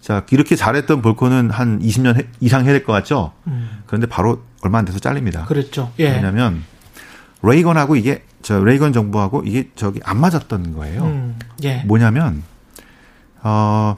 자 0.00 0.24
이렇게 0.30 0.56
잘했던 0.56 1.00
볼커는 1.02 1.50
한 1.50 1.80
20년 1.80 2.16
해- 2.18 2.26
이상 2.40 2.64
해야 2.64 2.72
될 2.72 2.84
것 2.84 2.92
같죠? 2.92 3.32
음. 3.46 3.80
그런데 3.86 4.06
바로 4.06 4.42
얼마 4.62 4.78
안 4.78 4.84
돼서 4.84 4.98
잘립니다. 4.98 5.44
그랬죠. 5.46 5.90
예. 5.98 6.10
왜냐하면 6.12 6.64
레이건하고 7.42 7.96
이게 7.96 8.24
저 8.42 8.62
레이건 8.62 8.92
정부하고 8.92 9.42
이게 9.44 9.70
저기 9.74 10.00
안 10.04 10.20
맞았던 10.20 10.74
거예요. 10.74 11.02
음. 11.04 11.38
예. 11.64 11.82
뭐냐면 11.86 12.42
어 13.42 13.96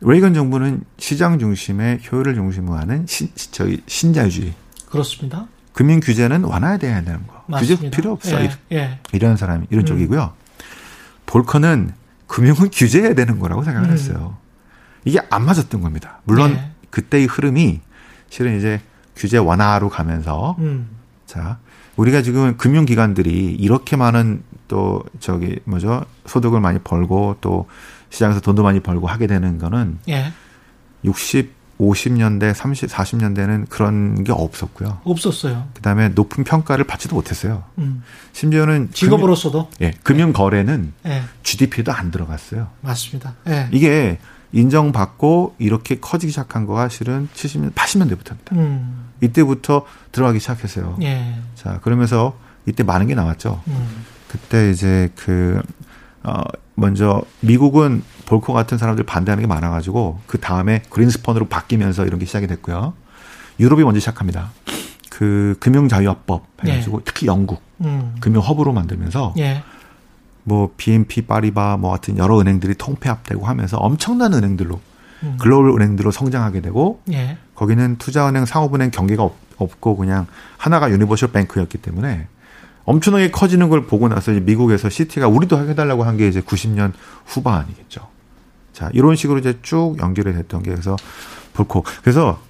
레이건 0.00 0.34
정부는 0.34 0.82
시장 0.98 1.38
중심의 1.38 2.00
효율을 2.10 2.34
중심으로 2.34 2.76
하는 2.76 3.06
신, 3.06 3.30
저기 3.34 3.82
신자유주의. 3.86 4.54
그렇습니다. 4.90 5.46
금융 5.72 6.00
규제는 6.00 6.44
완화돼야 6.44 7.02
되는 7.02 7.26
거. 7.26 7.44
규제 7.58 7.74
맞습니다. 7.74 7.96
필요 7.96 8.12
없어. 8.12 8.42
예. 8.42 8.50
예. 8.72 9.00
이런 9.12 9.36
사람이 9.36 9.66
이런 9.70 9.82
음. 9.82 9.86
쪽이고요. 9.86 10.32
볼커는 11.26 11.92
금융은 12.26 12.70
규제해야 12.72 13.14
되는 13.14 13.38
거라고 13.38 13.62
생각을 13.62 13.88
음. 13.88 13.92
했어요. 13.92 14.36
이게 15.04 15.20
안 15.30 15.44
맞았던 15.44 15.80
겁니다. 15.80 16.20
물론 16.24 16.54
네. 16.54 16.70
그때의 16.90 17.26
흐름이 17.26 17.80
실은 18.28 18.58
이제 18.58 18.80
규제 19.14 19.38
완화로 19.38 19.88
가면서 19.88 20.56
음. 20.58 20.88
자 21.26 21.58
우리가 21.96 22.22
지금 22.22 22.56
금융기관들이 22.56 23.54
이렇게 23.54 23.96
많은 23.96 24.42
또 24.68 25.02
저기 25.20 25.58
뭐죠 25.64 26.04
소득을 26.26 26.60
많이 26.60 26.78
벌고 26.80 27.36
또 27.40 27.66
시장에서 28.10 28.40
돈도 28.40 28.62
많이 28.62 28.80
벌고 28.80 29.06
하게 29.06 29.26
되는 29.26 29.58
거는 29.58 29.98
예. 30.08 30.32
60, 31.04 31.54
50년대, 31.78 32.54
30, 32.54 32.88
40년대는 32.88 33.68
그런 33.68 34.24
게 34.24 34.32
없었고요. 34.32 35.00
없었어요. 35.04 35.68
그다음에 35.74 36.08
높은 36.10 36.44
평가를 36.44 36.86
받지도 36.86 37.14
못했어요. 37.14 37.64
음. 37.78 38.02
심지어는 38.32 38.90
직업으로서도 38.92 39.70
금융, 39.70 39.80
예, 39.82 39.94
금융 40.02 40.32
거래는 40.32 40.92
예. 41.06 41.22
GDP도 41.42 41.92
안 41.92 42.10
들어갔어요. 42.10 42.68
맞습니다. 42.80 43.34
예. 43.48 43.68
이게 43.72 44.18
인정받고 44.52 45.56
이렇게 45.58 45.98
커지기 46.00 46.30
시작한 46.30 46.66
거가 46.66 46.88
실은 46.88 47.28
70년, 47.34 47.72
80년대부터입니다. 47.74 48.52
음. 48.52 49.10
이때부터 49.20 49.84
들어가기 50.12 50.40
시작했어요. 50.40 50.96
예. 51.02 51.36
자, 51.54 51.80
그러면서 51.80 52.38
이때 52.64 52.82
많은 52.82 53.06
게 53.06 53.14
나왔죠. 53.14 53.62
음. 53.68 54.04
그때 54.28 54.70
이제 54.70 55.10
그, 55.14 55.62
어, 56.26 56.42
먼저 56.74 57.22
미국은 57.40 58.02
볼커 58.26 58.52
같은 58.52 58.78
사람들 58.78 59.04
반대하는 59.06 59.42
게 59.42 59.46
많아가지고 59.46 60.20
그 60.26 60.38
다음에 60.38 60.82
그린스펀으로 60.90 61.46
바뀌면서 61.46 62.04
이런 62.04 62.18
게 62.18 62.26
시작이 62.26 62.48
됐고요. 62.48 62.94
유럽이 63.60 63.84
먼저 63.84 64.00
시작합니다. 64.00 64.50
그 65.08 65.56
금융자유화법 65.60 66.44
해가지고 66.64 67.02
특히 67.04 67.26
영국 67.26 67.62
음. 67.80 68.16
금융 68.20 68.42
허브로 68.42 68.72
만들면서 68.72 69.34
예. 69.38 69.62
뭐 70.42 70.74
BNP 70.76 71.22
파리바 71.22 71.78
뭐 71.78 71.90
같은 71.92 72.18
여러 72.18 72.38
은행들이 72.40 72.74
통폐합되고 72.74 73.46
하면서 73.46 73.78
엄청난 73.78 74.34
은행들로 74.34 74.80
음. 75.22 75.36
글로벌 75.40 75.70
은행들로 75.70 76.10
성장하게 76.10 76.60
되고 76.60 77.00
예. 77.12 77.38
거기는 77.54 77.96
투자은행, 77.96 78.44
상업은행 78.44 78.90
경계가 78.90 79.22
없, 79.22 79.36
없고 79.56 79.96
그냥 79.96 80.26
하나가 80.58 80.90
universal 80.90 81.30
bank였기 81.30 81.78
때문에 81.78 82.26
엄청나게 82.86 83.30
커지는 83.30 83.68
걸 83.68 83.84
보고 83.86 84.08
나서 84.08 84.30
이제 84.32 84.40
미국에서 84.40 84.88
시티가 84.88 85.28
우리도 85.28 85.58
해달라고 85.68 86.04
한 86.04 86.16
게 86.16 86.26
이제 86.28 86.40
90년 86.40 86.92
후반이겠죠. 87.26 88.00
자, 88.72 88.88
이런 88.94 89.16
식으로 89.16 89.38
이제 89.38 89.58
쭉 89.62 89.96
연결이 90.00 90.32
됐던 90.32 90.62
게 90.62 90.70
그래서 90.70 90.96
볼코. 91.52 91.84
그래서 92.02 92.40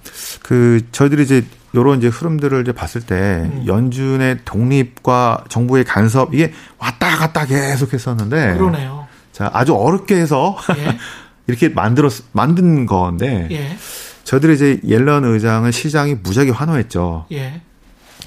그 0.43 0.81
저희들이 0.91 1.23
이제 1.23 1.45
요런 1.75 1.97
이제 1.99 2.07
흐름들을 2.07 2.61
이제 2.61 2.71
봤을 2.71 3.01
때 3.01 3.15
음. 3.51 3.63
연준의 3.67 4.39
독립과 4.45 5.45
정부의 5.49 5.83
간섭 5.85 6.33
이게 6.33 6.53
왔다 6.77 7.17
갔다 7.17 7.45
계속 7.45 7.93
했었는데 7.93 8.55
그러네요. 8.57 9.07
자, 9.33 9.49
아주 9.53 9.73
어렵게 9.75 10.15
해서 10.15 10.57
예. 10.77 10.97
이렇게 11.47 11.69
만들었 11.69 12.13
만든 12.31 12.85
건데 12.85 13.47
예. 13.51 13.77
저희들이 14.23 14.53
이제 14.55 14.79
옐런 14.85 15.23
의장은 15.25 15.71
시장이 15.71 16.15
무지하게 16.15 16.51
환호했죠. 16.51 17.25
예. 17.31 17.61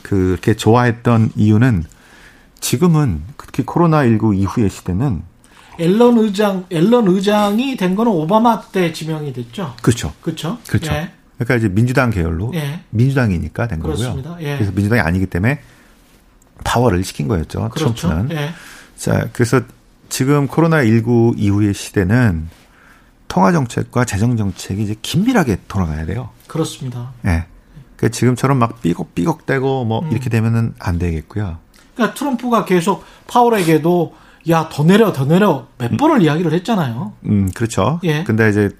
그렇게 0.03 0.55
좋아했던 0.55 1.31
이유는 1.37 1.85
지금은 2.61 3.23
특히 3.37 3.65
코로나19 3.65 4.37
이후의 4.37 4.71
시대는 4.71 5.23
앨런 5.79 6.19
의장, 6.19 6.67
앨런 6.71 7.09
의장이 7.09 7.77
된 7.77 7.95
거는 7.95 8.13
오바마 8.13 8.61
때 8.71 8.93
지명이 8.93 9.33
됐죠. 9.33 9.75
그렇죠. 9.83 10.13
그렇죠? 10.21 10.59
그렇죠. 10.69 10.93
예. 10.93 11.11
그러니까 11.39 11.57
이제 11.57 11.69
민주당 11.69 12.11
계열로 12.11 12.53
예. 12.55 12.81
민주당이니까 12.91 13.67
된 13.67 13.81
그렇습니다. 13.81 14.31
거고요. 14.31 14.47
예. 14.47 14.57
그래서 14.57 14.73
민주당이 14.73 15.01
아니기 15.01 15.27
때문에 15.27 15.61
파워를 16.65 17.03
시킨 17.03 17.29
거였죠. 17.29 17.71
그렇죠. 17.71 17.95
트럼프는. 17.95 18.37
예. 18.37 18.51
자, 18.97 19.29
그래서 19.33 19.63
지금 20.11 20.49
코로나19 20.49 21.39
이후의 21.39 21.73
시대는 21.73 22.51
통화 23.29 23.53
정책과 23.53 24.05
재정 24.05 24.37
정책이 24.37 24.83
이제 24.83 24.95
긴밀하게 25.01 25.61
돌아가야 25.67 26.05
돼요. 26.05 26.29
그렇습니다. 26.47 27.13
예. 27.25 27.47
그 27.97 28.11
지금처럼 28.11 28.59
막 28.59 28.83
삐걱삐걱대고 28.83 29.85
뭐 29.85 30.01
음. 30.01 30.11
이렇게 30.11 30.29
되면은 30.29 30.75
안 30.79 30.99
되겠고요. 30.99 31.59
그러니까 32.01 32.15
트럼프가 32.15 32.65
계속 32.65 33.05
파월에게도 33.27 34.15
야, 34.49 34.69
더 34.73 34.85
내려, 34.85 35.13
더 35.13 35.27
내려 35.27 35.67
몇 35.77 35.97
번을 35.99 36.23
이야기를 36.23 36.53
했잖아요. 36.55 37.13
음, 37.27 37.51
그렇죠. 37.55 38.01
예. 38.05 38.25
근데 38.25 38.49
이제 38.49 38.71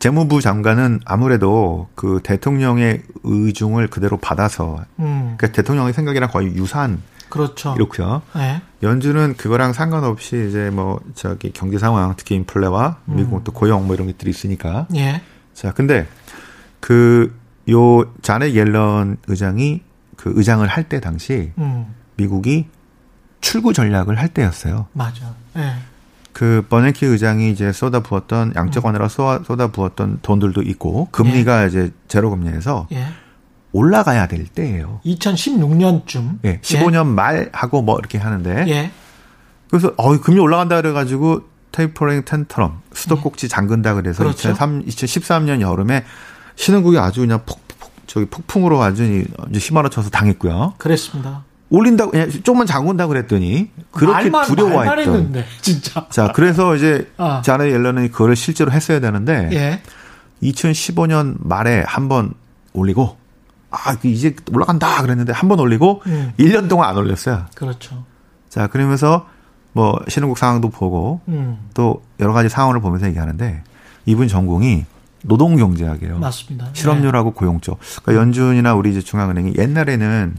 재무부 0.00 0.40
장관은 0.40 1.00
아무래도 1.04 1.88
그 1.94 2.20
대통령의 2.24 3.02
의중을 3.22 3.88
그대로 3.88 4.16
받아서 4.16 4.80
음. 4.98 5.36
그러니까 5.36 5.52
대통령의 5.52 5.92
생각이랑 5.92 6.30
거의 6.30 6.48
유사한 6.54 7.02
그렇죠. 7.28 7.74
이렇고요. 7.76 8.22
예. 8.36 8.62
연준은 8.82 9.36
그거랑 9.36 9.72
상관없이 9.72 10.46
이제 10.48 10.70
뭐 10.70 10.98
저기 11.14 11.52
경제 11.52 11.78
상황 11.78 12.14
특히 12.16 12.34
인플레와 12.34 12.96
미국 13.04 13.36
음. 13.36 13.44
또 13.44 13.52
고용 13.52 13.86
뭐 13.86 13.94
이런 13.94 14.08
것들이 14.08 14.30
있으니까 14.30 14.88
예. 14.96 15.22
자 15.54 15.70
근데 15.72 16.08
그 16.80 17.32
요 17.68 18.12
자네 18.22 18.54
옐런 18.54 19.18
의장이 19.28 19.82
그 20.16 20.32
의장을 20.34 20.66
할 20.66 20.88
때 20.88 20.98
당시 21.00 21.52
음. 21.58 21.94
미국이 22.20 22.66
출구 23.40 23.72
전략을 23.72 24.18
할 24.18 24.28
때였어요. 24.28 24.86
맞아. 24.92 25.34
예. 25.56 25.72
그 26.32 26.64
버냉키 26.68 27.06
의장이 27.06 27.50
이제 27.50 27.72
쏟아 27.72 28.00
부었던 28.00 28.52
양적 28.54 28.84
완화로 28.84 29.08
쏟아, 29.08 29.42
쏟아 29.44 29.68
부었던 29.68 30.20
돈들도 30.22 30.62
있고 30.62 31.08
금리가 31.10 31.66
이제 31.66 31.92
제로 32.08 32.30
금리에서 32.30 32.86
예. 32.92 33.06
올라가야 33.72 34.28
될 34.28 34.46
때예요. 34.46 35.00
2016년쯤. 35.04 36.38
예, 36.44 36.60
15년 36.60 37.06
말 37.06 37.48
하고 37.52 37.82
뭐 37.82 37.98
이렇게 37.98 38.18
하는데 38.18 38.66
예. 38.68 38.90
그래서 39.68 39.92
어 39.96 40.20
금리 40.20 40.40
올라간다 40.40 40.76
그래 40.80 40.92
가지고 40.92 41.42
테이퍼링 41.72 42.24
텐트럼 42.24 42.82
수도꼭지 42.92 43.48
잠근다 43.48 43.94
그래서 43.94 44.24
그렇죠. 44.24 44.50
2003, 44.50 44.84
2013년 44.84 45.60
여름에 45.60 46.04
신흥국이 46.56 46.98
아주 46.98 47.20
그냥 47.20 47.42
폭, 47.46 47.60
폭 47.78 47.92
저기 48.06 48.26
폭풍으로 48.26 48.76
완전히 48.76 49.24
이제 49.50 49.58
휘몰아쳐서 49.58 50.10
당했고요. 50.10 50.74
그랬습니다. 50.78 51.44
올린다고 51.70 52.10
그냥 52.10 52.30
조금만 52.30 52.66
잠근다 52.66 53.06
그랬더니 53.06 53.70
그렇게 53.92 54.28
말만, 54.28 54.46
두려워했던. 54.48 54.98
했는데 54.98 55.44
진짜. 55.60 56.06
자 56.10 56.32
그래서 56.34 56.74
이제 56.76 57.10
아. 57.16 57.42
자네 57.44 57.70
옐런이 57.70 58.10
그거를 58.10 58.34
실제로 58.36 58.72
했어야 58.72 58.98
되는데 59.00 59.48
예. 59.52 59.80
2015년 60.42 61.36
말에 61.40 61.84
한 61.86 62.08
번 62.08 62.32
올리고 62.72 63.16
아 63.70 63.96
이제 64.02 64.34
올라간다 64.52 65.02
그랬는데 65.02 65.32
한 65.32 65.48
번 65.48 65.60
올리고 65.60 66.02
음. 66.06 66.32
1년 66.38 66.68
동안 66.68 66.88
안 66.90 66.96
올렸어요. 66.96 67.46
그렇죠. 67.54 68.04
자 68.48 68.66
그러면서 68.66 69.26
뭐 69.72 70.00
신흥국 70.08 70.38
상황도 70.38 70.70
보고 70.70 71.20
음. 71.28 71.68
또 71.74 72.02
여러 72.18 72.32
가지 72.32 72.48
상황을 72.48 72.80
보면서 72.80 73.06
얘기하는데 73.06 73.62
이분 74.06 74.26
전공이 74.26 74.86
노동 75.22 75.56
경제학이에요. 75.56 76.18
맞습니다. 76.18 76.66
예. 76.66 76.70
실업률하고 76.72 77.32
고용 77.32 77.60
쪽. 77.60 77.78
그러니까 78.02 78.20
연준이나 78.22 78.74
우리 78.74 78.90
이제 78.90 79.00
중앙은행이 79.00 79.54
옛날에는 79.58 80.34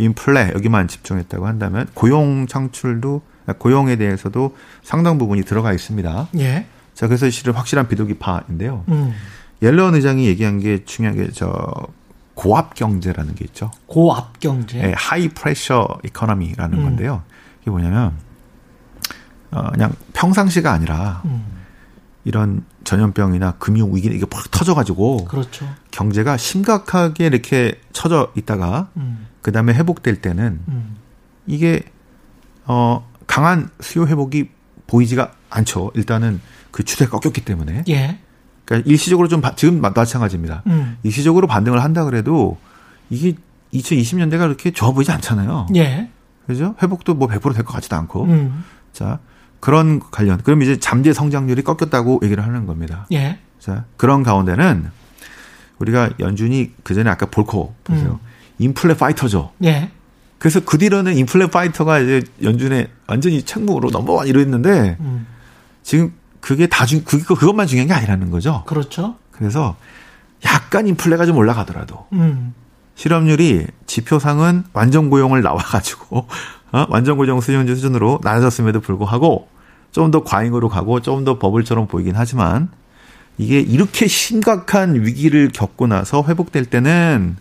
인플레 0.00 0.52
여기만 0.54 0.88
집중했다고 0.88 1.46
한다면 1.46 1.86
고용 1.94 2.46
창출도 2.46 3.22
고용에 3.58 3.96
대해서도 3.96 4.56
상당 4.82 5.18
부분이 5.18 5.42
들어가 5.42 5.72
있습니다. 5.72 6.28
예. 6.36 6.40
예. 6.40 6.66
자 6.94 7.06
그래서 7.06 7.28
실은 7.30 7.54
확실한 7.54 7.88
비둘기파인데요. 7.88 8.84
음. 8.88 9.14
옐런 9.62 9.94
의장이 9.94 10.26
얘기한 10.26 10.58
게 10.58 10.84
중요한 10.84 11.16
게 11.16 11.28
저 11.32 11.52
고압 12.40 12.74
경제라는 12.74 13.34
게 13.34 13.44
있죠. 13.44 13.70
고압 13.86 14.40
경제. 14.40 14.82
예, 14.82 14.94
high 14.96 15.28
pressure 15.28 15.98
economy라는 16.04 16.78
음. 16.78 16.84
건데요. 16.84 17.22
이게 17.60 17.70
뭐냐면 17.70 18.14
어, 19.50 19.70
그냥 19.72 19.92
평상시가 20.14 20.72
아니라 20.72 21.20
음. 21.26 21.44
이런 22.24 22.64
전염병이나 22.84 23.56
금융 23.58 23.94
위기 23.94 24.08
이게 24.08 24.24
팍 24.24 24.50
터져가지고 24.50 25.26
그렇죠. 25.26 25.66
경제가 25.90 26.38
심각하게 26.38 27.26
이렇게 27.26 27.78
처져 27.92 28.32
있다가 28.34 28.88
음. 28.96 29.26
그 29.42 29.52
다음에 29.52 29.72
회복될 29.74 30.20
때는 30.20 30.60
음. 30.68 30.96
이게 31.46 31.82
어 32.66 33.06
강한 33.26 33.70
수요 33.80 34.06
회복이 34.06 34.50
보이지가 34.86 35.32
않죠. 35.50 35.92
일단은 35.94 36.40
그 36.70 36.84
추세가 36.84 37.18
꺾였기 37.18 37.44
때문에. 37.44 37.84
예. 37.88 38.18
그러니까 38.64 38.88
일시적으로 38.88 39.28
좀 39.28 39.40
바- 39.40 39.54
지금 39.56 39.80
마- 39.80 39.90
마찬가지입니다. 39.90 40.62
음. 40.66 40.96
일시적으로 41.02 41.46
반등을 41.46 41.82
한다 41.82 42.04
그래도 42.04 42.58
이게 43.08 43.34
2020년대가 43.74 44.40
그렇게 44.40 44.70
좋아 44.72 44.92
보이지 44.92 45.10
않잖아요. 45.12 45.66
예. 45.76 46.10
그죠? 46.46 46.74
회복도 46.82 47.14
뭐 47.14 47.28
100%될 47.28 47.64
것 47.64 47.72
같지도 47.72 47.96
않고. 47.96 48.24
음. 48.24 48.64
자, 48.92 49.20
그런 49.60 50.00
관련. 50.00 50.38
그럼 50.42 50.62
이제 50.62 50.78
잠재 50.78 51.12
성장률이 51.12 51.62
꺾였다고 51.62 52.20
얘기를 52.24 52.44
하는 52.44 52.66
겁니다. 52.66 53.06
예. 53.12 53.38
자, 53.58 53.84
그런 53.96 54.22
가운데는 54.22 54.90
우리가 55.78 56.10
연준이 56.18 56.72
그 56.82 56.94
전에 56.94 57.08
아까 57.10 57.26
볼코 57.26 57.74
보세요. 57.84 58.18
음. 58.22 58.29
인플레 58.60 58.94
파이터죠. 58.96 59.52
예. 59.64 59.90
그래서 60.38 60.60
그 60.60 60.78
뒤로는 60.78 61.16
인플레 61.16 61.48
파이터가 61.48 61.98
이제 61.98 62.22
연준의 62.42 62.88
완전히 63.06 63.42
책무로 63.42 63.90
넘버원 63.90 64.26
이랬는데 64.28 64.96
음. 65.00 65.26
지금 65.82 66.12
그게 66.40 66.66
다 66.66 66.86
중, 66.86 67.02
그, 67.04 67.22
그것만 67.22 67.66
중요한 67.66 67.88
게 67.88 67.94
아니라는 67.94 68.30
거죠. 68.30 68.62
그렇죠. 68.66 69.16
그래서 69.32 69.76
약간 70.44 70.86
인플레가 70.86 71.26
좀 71.26 71.36
올라가더라도 71.36 72.06
음. 72.12 72.54
실업률이 72.94 73.66
지표상은 73.86 74.64
완전 74.72 75.10
고용을 75.10 75.42
나와가지고 75.42 76.26
어? 76.72 76.86
완전 76.88 77.16
고용 77.16 77.40
수준제 77.40 77.74
수준으로 77.74 78.20
낮아졌음에도 78.22 78.80
불구하고 78.80 79.48
좀 79.92 80.10
더 80.12 80.22
과잉으로 80.22 80.68
가고 80.68 81.00
좀 81.00 81.24
더 81.24 81.38
버블처럼 81.38 81.88
보이긴 81.88 82.14
하지만 82.16 82.68
이게 83.38 83.58
이렇게 83.60 84.06
심각한 84.06 84.94
위기를 84.94 85.50
겪고 85.52 85.86
나서 85.88 86.22
회복될 86.26 86.66
때는 86.66 87.36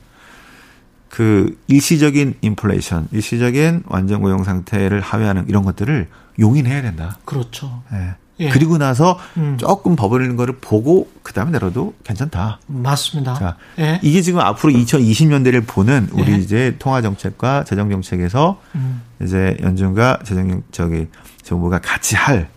그 1.09 1.57
일시적인 1.67 2.35
인플레이션, 2.41 3.09
일시적인 3.11 3.83
완전 3.87 4.21
고용 4.21 4.43
상태를 4.43 5.01
하회하는 5.01 5.45
이런 5.49 5.63
것들을 5.63 6.07
용인해야 6.39 6.81
된다. 6.81 7.17
그렇죠. 7.25 7.83
예. 7.93 8.15
예. 8.39 8.49
그리고 8.49 8.77
나서 8.77 9.19
음. 9.35 9.57
조금 9.59 9.95
버블리는 9.95 10.35
거를 10.37 10.55
보고 10.61 11.11
그 11.23 11.33
다음에 11.33 11.51
내려도 11.51 11.93
괜찮다. 12.05 12.59
맞습니다. 12.67 13.33
자, 13.33 13.57
예. 13.79 13.99
이게 14.01 14.21
지금 14.21 14.39
앞으로 14.39 14.71
2020년대를 14.71 15.67
보는 15.67 16.09
우리 16.13 16.33
예. 16.33 16.37
이제 16.37 16.75
통화 16.79 17.01
정책과 17.01 17.65
재정 17.65 17.89
정책에서 17.89 18.61
음. 18.75 19.01
이제 19.21 19.57
연준과 19.61 20.19
재정 20.23 20.63
저기 20.71 21.07
정부가 21.43 21.79
같이 21.79 22.15
할 22.15 22.49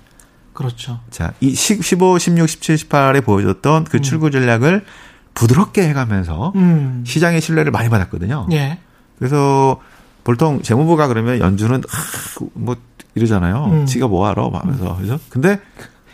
그렇죠. 0.53 1.01
자, 1.11 1.33
이 1.41 1.55
15, 1.55 2.19
16, 2.19 2.49
17, 2.49 2.77
18에 2.77 3.25
보여줬던 3.25 3.85
그 3.85 4.01
출구 4.01 4.31
전략을 4.31 4.85
부드럽게 5.35 5.89
해가면서 5.89 6.53
음. 6.57 7.05
시장의 7.07 7.41
신뢰를 7.41 7.73
많이 7.73 7.89
받았거든요. 7.89 8.49
예. 8.53 8.79
그래서 9.19 9.81
보통 10.25 10.63
재무부가 10.63 11.09
그러면 11.09 11.39
연준은 11.39 11.83
하, 11.89 12.47
뭐 12.55 12.77
이러잖아요. 13.15 13.65
음. 13.67 13.87
지가 13.87 14.09
뭐 14.09 14.27
알아? 14.27 14.49
하면서 14.53 14.97
그죠? 14.97 15.19
근데 15.29 15.61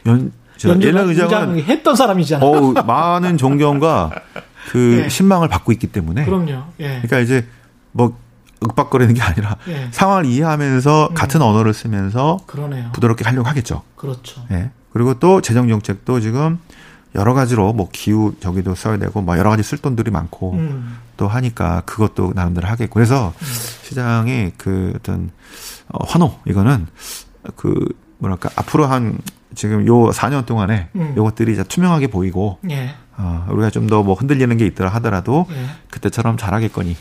연 0.07 0.33
의장 0.65 1.09
의장은 1.09 1.63
했던 1.63 1.95
사람이잖아요. 1.95 2.49
어우, 2.49 2.73
많은 2.73 3.39
존경과 3.39 4.11
그 4.71 5.03
예. 5.05 5.09
신망을 5.09 5.49
받고 5.49 5.73
있기 5.73 5.89
때문에 5.89 6.25
그럼요. 6.25 6.65
예. 6.81 6.89
그러니까 7.03 7.21
이제 7.21 7.47
뭐 7.93 8.17
윽박거리는 8.63 9.15
게 9.15 9.23
아니라 9.23 9.57
예. 9.69 9.89
상황을 9.93 10.27
이해하면서 10.27 11.09
음. 11.11 11.15
같은 11.15 11.43
언어를 11.43 11.73
쓰면서 11.73 12.39
그러네요. 12.47 12.91
부드럽게 12.93 13.25
하려고 13.25 13.49
하겠죠. 13.49 13.83
그렇죠. 13.97 14.43
예. 14.51 14.71
그리고 14.93 15.15
또 15.15 15.41
재정 15.41 15.69
정책도 15.69 16.21
지금 16.21 16.59
여러 17.15 17.35
가지로 17.35 17.73
뭐 17.73 17.89
기후 17.91 18.35
저기도 18.41 18.75
써야 18.75 18.97
되고 18.99 19.21
뭐 19.23 19.39
여러 19.39 19.51
가지 19.51 19.63
쓸 19.63 19.79
돈들이 19.79 20.11
많고 20.11 20.53
음. 20.53 20.99
또 21.17 21.27
하니까 21.29 21.83
그것도 21.87 22.33
나름대로 22.35 22.69
하겠고 22.69 22.95
그래서 22.95 23.33
시장의 23.83 24.53
그 24.57 24.93
어떤 24.97 25.31
어, 25.89 26.05
환호 26.05 26.35
이거는 26.47 26.87
그 27.57 27.75
뭐랄까 28.19 28.51
앞으로 28.57 28.87
한 28.87 29.19
지금 29.55 29.87
요 29.87 30.11
4년 30.11 30.45
동안에 30.47 30.89
음. 30.95 31.15
요것들이 31.17 31.53
이제 31.53 31.65
투명하게 31.65 32.09
보이고 32.09 32.59
예. 32.71 32.91
어, 33.17 33.47
우리가 33.51 33.71
좀 33.71 33.89
더 33.89 34.03
뭐 34.03 34.15
흔들리는 34.15 34.57
게 34.59 34.67
있더라 34.67 34.91
하더라도 34.91 35.47
예. 35.51 35.65
그때처럼 35.91 36.37
잘하겠거니 36.37 36.95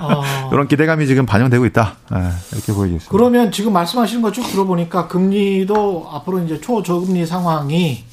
어, 0.00 0.22
그런 0.50 0.66
기대감이 0.66 1.06
지금 1.06 1.26
반영되고 1.26 1.66
있다 1.66 1.94
예, 2.14 2.16
이렇게 2.52 2.72
보여지고 2.72 2.96
있습니다. 2.96 3.10
그러면 3.10 3.52
지금 3.52 3.72
말씀하시는 3.74 4.22
거쭉 4.22 4.46
들어보니까 4.50 5.06
금리도 5.06 6.08
앞으로 6.10 6.40
이제 6.40 6.60
초저금리 6.60 7.26
상황이 7.26 8.04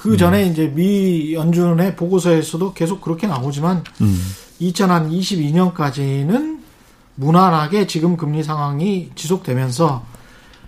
그 0.00 0.16
전에 0.16 0.46
음. 0.46 0.50
이제 0.50 0.66
미 0.74 1.34
연준의 1.34 1.94
보고서에서도 1.94 2.72
계속 2.72 3.02
그렇게 3.02 3.26
나오지만 3.26 3.84
음. 4.00 4.18
2022년까지는 4.62 6.58
무난하게 7.16 7.86
지금 7.86 8.16
금리 8.16 8.42
상황이 8.42 9.10
지속되면서 9.14 10.02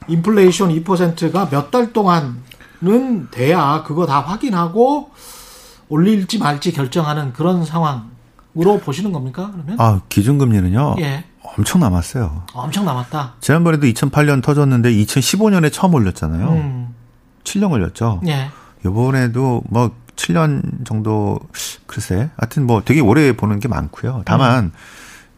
인플레이션 0.08 0.68
2%가 0.84 1.48
몇 1.48 1.70
달 1.70 1.94
동안은 1.94 3.30
돼야 3.30 3.82
그거 3.86 4.04
다 4.04 4.20
확인하고 4.20 5.10
올릴지 5.88 6.36
말지 6.38 6.72
결정하는 6.74 7.32
그런 7.32 7.64
상황으로 7.64 8.80
보시는 8.84 9.12
겁니까? 9.12 9.50
그러면? 9.54 9.80
아 9.80 10.02
기준금리는요 10.10 10.96
예. 11.00 11.24
엄청 11.56 11.80
남았어요. 11.80 12.42
엄청 12.52 12.84
남았다. 12.84 13.36
지난번에도 13.40 13.86
2008년 13.86 14.42
터졌는데 14.42 14.92
2015년에 14.92 15.72
처음 15.72 15.94
올렸잖아요. 15.94 16.48
음. 16.50 16.94
7년 17.44 17.70
걸렸죠. 17.70 18.20
예. 18.26 18.50
요번에도 18.84 19.62
뭐 19.68 19.94
7년 20.16 20.84
정도 20.84 21.38
글쎄 21.86 22.30
하여튼 22.36 22.66
뭐 22.66 22.82
되게 22.84 23.00
오래 23.00 23.32
보는 23.32 23.60
게 23.60 23.68
많고요. 23.68 24.22
다만 24.24 24.66
음. 24.66 24.72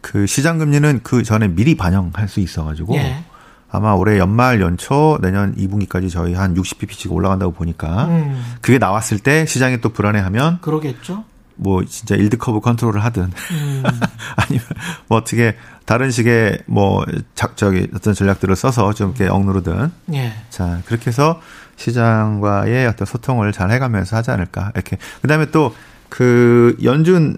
그 0.01 0.27
시장 0.27 0.59
금리는 0.59 0.99
그 1.03 1.23
전에 1.23 1.47
미리 1.47 1.75
반영할 1.75 2.27
수 2.27 2.39
있어 2.39 2.63
가지고 2.63 2.95
예. 2.95 3.23
아마 3.71 3.93
올해 3.93 4.19
연말 4.19 4.61
연초 4.61 5.17
내년 5.21 5.55
2분기까지 5.55 6.09
저희 6.11 6.33
한 6.33 6.53
60bp씩 6.55 7.11
올라간다고 7.11 7.53
보니까 7.53 8.05
음. 8.05 8.55
그게 8.61 8.77
나왔을 8.77 9.19
때 9.19 9.45
시장이 9.45 9.81
또 9.81 9.89
불안해하면 9.89 10.61
그러겠죠. 10.61 11.23
뭐 11.55 11.83
진짜 11.85 12.15
yield 12.15 12.37
curve 12.37 12.59
control을 12.59 13.03
하든 13.05 13.23
음. 13.23 13.83
아니면 14.35 14.65
뭐 15.07 15.17
어떻게 15.17 15.55
다른 15.85 16.11
식의 16.11 16.59
뭐 16.65 17.05
작, 17.33 17.55
저기 17.57 17.87
어떤 17.93 18.13
전략들을 18.13 18.55
써서 18.55 18.93
좀 18.93 19.13
이렇게 19.15 19.27
억누르든 19.27 19.91
예. 20.13 20.33
자 20.49 20.81
그렇게 20.85 21.07
해서 21.07 21.41
시장과의 21.77 22.87
어떤 22.87 23.05
소통을 23.05 23.51
잘 23.51 23.71
해가면서 23.71 24.15
하지 24.17 24.31
않을까 24.31 24.71
이렇게 24.75 24.97
그다음에 25.21 25.45
또 25.51 25.73
그 26.07 26.77
연준 26.83 27.37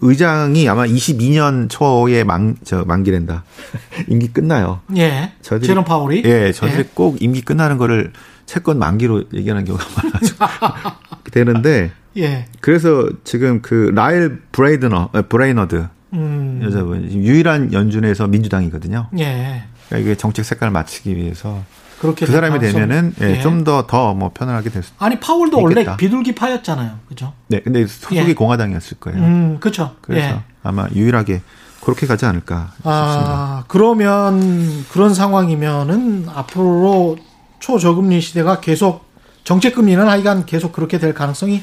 의장이 0.00 0.68
아마 0.68 0.84
22년 0.86 1.68
초에 1.68 2.24
만 2.24 2.56
저 2.64 2.84
만기된다 2.84 3.44
임기 4.08 4.28
끝나요. 4.32 4.80
예. 4.96 5.32
저희들이- 5.42 5.66
제롬 5.66 5.84
파월이 5.84 6.22
예, 6.24 6.50
저희들이 6.52 6.80
예. 6.84 6.88
꼭 6.94 7.22
임기 7.22 7.42
끝나는 7.42 7.76
거를 7.78 8.12
채권 8.46 8.78
만기로 8.78 9.24
얘기하는 9.34 9.64
경우가 9.64 9.84
많아가지고 10.02 10.44
되는데 11.30 11.92
예. 12.16 12.46
그래서 12.60 13.08
지금 13.24 13.60
그 13.62 13.92
라엘 13.94 14.40
브레이드너 14.52 15.10
어, 15.12 15.22
브레이너드 15.28 15.86
음. 16.14 16.60
여자분 16.64 17.04
유일한 17.12 17.72
연준에서 17.72 18.26
민주당이거든요. 18.26 19.10
예. 19.18 19.64
그러니까 19.88 19.98
이게 20.10 20.16
정책 20.16 20.44
색깔을 20.44 20.72
맞추기 20.72 21.14
위해서 21.14 21.62
그렇게 22.00 22.26
그 22.26 22.32
사람이 22.32 22.58
가능성- 22.58 22.72
되면은 22.72 23.14
예, 23.22 23.36
예. 23.38 23.40
좀 23.40 23.64
더 23.64 23.86
더 23.86 24.14
뭐 24.14 24.30
편안하게 24.32 24.70
될 24.70 24.82
수. 24.82 24.92
아니 24.98 25.18
파월도 25.18 25.60
원래 25.60 25.80
있겠다. 25.80 25.96
비둘기 25.96 26.34
파였잖아요. 26.34 26.98
그죠? 27.08 27.32
네, 27.48 27.60
근데 27.60 27.86
소속이 27.86 28.16
예. 28.30 28.34
공화당이었을 28.34 28.98
거예요. 29.00 29.18
음, 29.20 29.56
그렇죠. 29.60 29.96
그래서 30.00 30.28
예. 30.36 30.40
아마 30.62 30.86
유일하게 30.94 31.42
그렇게 31.82 32.06
가지 32.06 32.26
않을까 32.26 32.68
싶습니다. 32.74 32.92
아, 32.92 33.64
그러면 33.68 34.84
그런 34.92 35.14
상황이면은 35.14 36.26
앞으로 36.34 37.16
초저금리 37.60 38.20
시대가 38.20 38.60
계속 38.60 39.06
정책 39.44 39.74
금리는 39.74 40.06
하여간 40.06 40.44
계속 40.46 40.72
그렇게 40.72 40.98
될 40.98 41.14
가능성이 41.14 41.62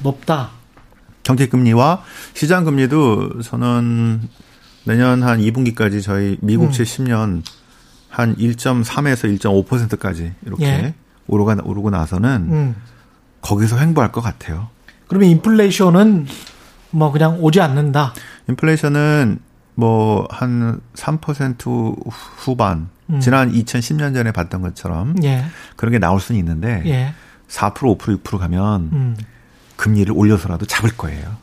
높다. 0.00 0.50
정책 1.22 1.50
금리와 1.50 2.02
시장 2.34 2.64
금리도 2.64 3.40
저는 3.42 4.28
내년 4.84 5.22
한 5.22 5.38
2분기까지 5.40 6.02
저희 6.02 6.36
미국채 6.40 6.82
음. 6.82 6.84
10년 6.84 7.42
한 8.12 8.36
1.3에서 8.36 9.38
1.5%까지 9.38 10.32
이렇게 10.44 10.64
예. 10.66 10.94
오르가 11.26 11.56
오르고 11.64 11.90
나서는 11.90 12.30
음. 12.50 12.76
거기서 13.40 13.78
횡보할 13.78 14.12
것 14.12 14.20
같아요. 14.20 14.68
그러면 15.08 15.30
인플레이션은 15.30 16.26
뭐 16.90 17.10
그냥 17.10 17.38
오지 17.40 17.60
않는다. 17.60 18.12
인플레이션은 18.48 19.38
뭐 19.74 20.26
한 20.30 20.80
3% 20.94 21.96
후반 22.36 22.88
음. 23.10 23.20
지난 23.20 23.50
2010년 23.50 24.14
전에 24.14 24.30
봤던 24.32 24.60
것처럼 24.60 25.14
예. 25.24 25.44
그런 25.76 25.92
게 25.92 25.98
나올 25.98 26.20
수는 26.20 26.38
있는데 26.38 26.82
예. 26.86 27.14
4% 27.48 27.74
5% 27.98 28.22
6% 28.22 28.38
가면 28.38 28.90
음. 28.92 29.16
금리를 29.76 30.12
올려서라도 30.14 30.66
잡을 30.66 30.90
거예요. 30.96 31.36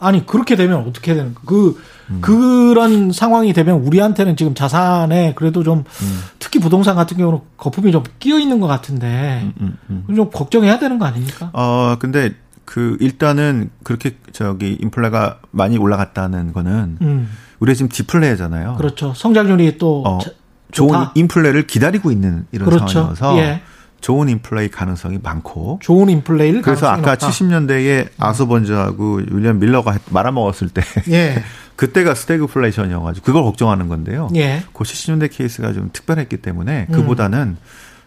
아니 0.00 0.24
그렇게 0.26 0.56
되면 0.56 0.80
어떻게 0.88 1.14
되는 1.14 1.34
거? 1.34 1.42
그 1.44 1.80
음. 2.10 2.18
그런 2.22 3.12
상황이 3.12 3.52
되면 3.52 3.76
우리한테는 3.82 4.36
지금 4.36 4.54
자산에 4.54 5.34
그래도 5.36 5.62
좀 5.62 5.84
음. 6.02 6.20
특히 6.38 6.58
부동산 6.58 6.96
같은 6.96 7.16
경우는 7.18 7.40
거품이 7.56 7.92
좀 7.92 8.02
끼어 8.18 8.38
있는 8.38 8.58
것 8.60 8.66
같은데 8.66 9.52
음, 9.60 9.76
음. 9.90 10.04
좀 10.16 10.30
걱정해야 10.30 10.78
되는 10.78 10.98
거 10.98 11.04
아닙니까? 11.04 11.50
어 11.52 11.96
근데 12.00 12.32
그 12.64 12.96
일단은 13.00 13.70
그렇게 13.84 14.16
저기 14.32 14.76
인플레가 14.80 15.38
많이 15.50 15.76
올라갔다는 15.78 16.52
거는 16.52 16.98
음. 17.02 17.30
우리가 17.60 17.74
지금 17.74 17.88
디플레잖아요. 17.90 18.76
그렇죠. 18.76 19.12
성장률이 19.14 19.76
또 19.78 20.02
어, 20.04 20.18
자- 20.18 20.30
좋은. 20.72 20.98
인플레를 21.14 21.66
기다리고 21.66 22.10
있는 22.10 22.46
이런 22.52 22.68
그렇죠. 22.68 22.86
상황이어서 22.88 23.38
예. 23.38 23.60
좋은 24.00 24.28
인플레이 24.28 24.68
가능성이 24.70 25.18
많고 25.22 25.78
좋은 25.82 26.08
인플레이를 26.08 26.62
그래서 26.62 26.88
아까 26.88 27.12
높다. 27.12 27.28
70년대에 27.28 28.08
아소번즈하고 28.18 29.20
윌리엄 29.30 29.58
밀러가 29.58 29.92
했- 29.92 30.02
말아먹었을 30.10 30.68
때 30.70 30.82
예. 31.10 31.42
그때가 31.76 32.14
스태그플레이션이어가지고 32.14 33.24
그걸 33.24 33.42
걱정하는 33.42 33.88
건데요. 33.88 34.28
예. 34.36 34.62
그 34.72 34.84
70년대 34.84 35.30
케이스가 35.32 35.72
좀 35.72 35.90
특별했기 35.92 36.38
때문에 36.38 36.86
음. 36.90 36.92
그보다는 36.94 37.56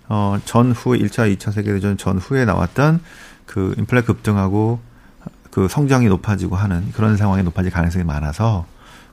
어 0.10 0.38
전후에 0.46 0.98
1차, 1.00 1.36
2차 1.38 1.52
세계대전 1.52 1.98
전후에 1.98 2.46
나왔던 2.46 3.00
그 3.46 3.74
인플레 3.78 4.02
급등하고 4.02 4.80
그 5.52 5.68
성장이 5.70 6.08
높아지고 6.08 6.56
하는 6.56 6.92
그런 6.94 7.16
상황이 7.18 7.44
높아질 7.44 7.72
가능성이 7.72 8.04
많아서 8.04 8.66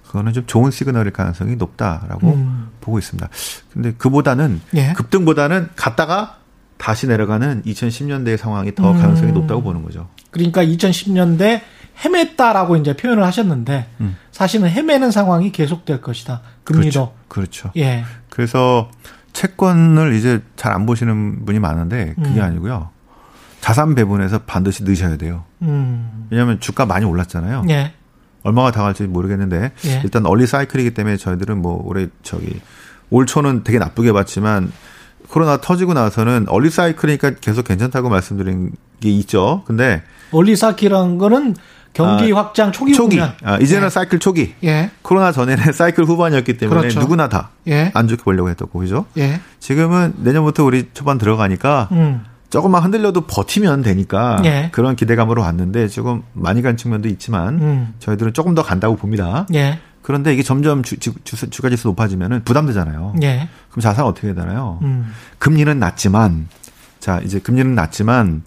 그거는 0.07 0.33
좀 0.33 0.45
좋은 0.47 0.71
시그널일 0.71 1.13
가능성이 1.13 1.55
높다라고 1.57 2.33
음. 2.33 2.69
보고 2.81 2.99
있습니다. 2.99 3.29
근데 3.73 3.93
그보다는 3.93 4.61
예. 4.75 4.93
급등보다는 4.95 5.69
갔다가 5.77 6.37
다시 6.81 7.07
내려가는 7.07 7.63
2010년대의 7.63 8.39
상황이 8.39 8.75
더 8.75 8.93
음. 8.93 8.99
가능성이 8.99 9.33
높다고 9.33 9.63
보는 9.63 9.83
거죠. 9.83 10.09
그러니까 10.31 10.65
2010년대 10.65 11.61
헤맸다라고 12.01 12.81
이제 12.81 12.97
표현을 12.97 13.23
하셨는데 13.23 13.87
음. 14.01 14.17
사실은 14.33 14.67
헤매는 14.67 15.11
상황이 15.11 15.53
계속될 15.53 16.01
것이다. 16.01 16.41
금리도. 16.65 17.15
그렇죠. 17.29 17.71
예. 17.77 18.05
그래서 18.31 18.91
채권을 19.35 20.15
이제 20.15 20.43
잘 20.57 20.73
안 20.73 20.87
보시는 20.87 21.45
분이 21.45 21.59
많은데 21.59 22.15
그게 22.17 22.41
음. 22.41 22.43
아니고요. 22.43 22.89
자산 23.61 23.95
배분에서 23.95 24.39
반드시 24.47 24.83
넣으셔야 24.83 25.19
돼요. 25.19 25.45
음. 25.61 26.29
왜냐하면 26.31 26.61
주가 26.61 26.87
많이 26.87 27.05
올랐잖아요. 27.05 27.65
예. 27.69 27.93
얼마가 28.43 28.71
다 28.71 28.83
갈지 28.83 29.03
모르겠는데 29.03 29.73
예. 29.85 30.01
일단 30.03 30.25
얼리 30.25 30.47
사이클이기 30.47 30.95
때문에 30.95 31.19
저희들은 31.19 31.61
뭐 31.61 31.83
올해 31.85 32.09
저기 32.23 32.59
올 33.11 33.27
초는 33.27 33.65
되게 33.65 33.79
나쁘게 33.79 34.13
봤지만 34.13 34.73
코로나 35.29 35.59
터지고 35.59 35.95
나서는 35.95 36.47
얼리 36.49 36.71
사이클이니까 36.71 37.37
계속 37.41 37.65
괜찮다고 37.65 38.09
말씀드린 38.09 38.73
게 39.01 39.11
있죠. 39.11 39.63
근데 39.67 40.03
올리사키란 40.33 41.19
거는 41.19 41.55
경기 41.93 42.33
아, 42.33 42.37
확장 42.37 42.71
초기 42.73 42.93
초기. 42.93 43.21
아, 43.21 43.59
이제는 43.61 43.87
예. 43.87 43.91
사이클 43.91 44.21
초기 44.21 44.55
예. 44.63 44.91
코로나 45.03 45.33
전에는 45.33 45.73
사이클 45.73 46.05
후반이었기 46.05 46.57
때문에 46.57 46.81
그렇죠. 46.81 47.01
누구나 47.01 47.29
다안 47.29 47.49
예. 47.67 47.93
좋게 47.93 48.23
보려고 48.23 48.49
했던 48.49 48.69
거죠. 48.73 49.07
예. 49.19 49.41
지금은 49.59 50.15
내년부터 50.19 50.65
우리 50.65 50.89
초반 50.95 51.19
들어가니까 51.19 51.89
음. 51.93 52.25
조금만 52.49 52.83
흔들려도 52.83 53.23
버티면 53.23 53.83
되니까 53.83 54.41
예. 54.45 54.69
그런 54.73 54.97
기대감으로 54.97 55.43
왔는데 55.43 55.89
조금 55.89 56.23
많이 56.33 56.63
간 56.63 56.77
측면도 56.77 57.09
있지만 57.09 57.61
음. 57.61 57.95
저희들은 57.99 58.35
조금 58.35 58.55
더 58.55 58.63
간다고 58.63 58.97
봅니다. 58.97 59.47
예. 59.55 59.79
그런데 60.11 60.35
이게 60.35 60.43
점점 60.43 60.83
주, 60.83 60.99
주, 60.99 61.15
주, 61.23 61.49
주가지수 61.49 61.87
높아지면 61.87 62.43
부담되잖아요. 62.43 63.15
예. 63.23 63.49
그럼 63.71 63.81
자산 63.81 64.07
어떻게 64.07 64.35
되나요? 64.35 64.81
음. 64.83 65.13
금리는 65.39 65.79
낮지만 65.79 66.49
자 66.99 67.21
이제 67.25 67.39
금리는 67.39 67.77
낮지만 67.77 68.43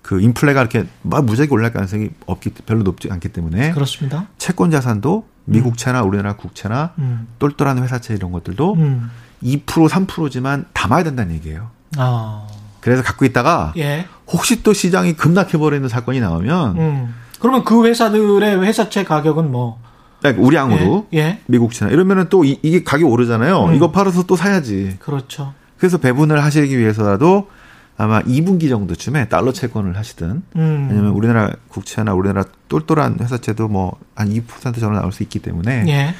그 0.00 0.20
인플레가 0.20 0.60
이렇게 0.60 0.86
막 1.02 1.24
무지하게 1.24 1.52
올라갈 1.52 1.72
가능성이 1.72 2.10
없기 2.26 2.50
별로 2.66 2.84
높지 2.84 3.08
않기 3.10 3.30
때문에 3.30 3.72
그렇습니다. 3.72 4.28
채권 4.38 4.70
자산도 4.70 5.26
미국채나 5.46 6.02
우리나라 6.02 6.36
국채나 6.36 6.92
음. 6.98 7.26
똘똘한 7.40 7.82
회사채 7.82 8.14
이런 8.14 8.30
것들도 8.30 8.74
음. 8.74 9.10
2% 9.42 9.64
3%지만 9.66 10.66
담아야 10.72 11.02
된다는 11.02 11.34
얘기예요. 11.34 11.70
아. 11.96 12.46
그래서 12.80 13.02
갖고 13.02 13.24
있다가 13.24 13.72
예. 13.76 14.06
혹시 14.28 14.62
또 14.62 14.72
시장이 14.72 15.14
급락해 15.14 15.58
버리는 15.58 15.88
사건이 15.88 16.20
나오면 16.20 16.78
음. 16.78 17.14
그러면 17.40 17.64
그 17.64 17.84
회사들의 17.84 18.62
회사채 18.62 19.02
가격은 19.02 19.50
뭐 19.50 19.80
우량으로 20.24 21.06
예. 21.12 21.18
예. 21.18 21.38
미국채나 21.46 21.90
이러면은 21.92 22.26
또 22.28 22.44
이, 22.44 22.56
게 22.60 22.82
가격 22.82 23.10
오르잖아요. 23.10 23.66
음. 23.66 23.74
이거 23.74 23.90
팔아서 23.90 24.24
또 24.24 24.36
사야지. 24.36 24.96
그렇죠. 24.98 25.54
그래서 25.78 25.98
배분을 25.98 26.42
하시기 26.42 26.76
위해서라도 26.78 27.48
아마 27.96 28.22
2분기 28.22 28.68
정도쯤에 28.68 29.28
달러 29.28 29.52
채권을 29.52 29.96
하시든 29.96 30.42
음. 30.56 30.86
왜냐면 30.88 31.10
우리나라 31.10 31.50
국채나 31.68 32.14
우리나라 32.14 32.44
똘똘한 32.68 33.18
회사채도 33.20 33.68
뭐 33.68 33.98
한2% 34.14 34.80
정도 34.80 35.00
나올 35.00 35.12
수 35.12 35.22
있기 35.24 35.40
때문에 35.40 35.84
예. 35.88 36.14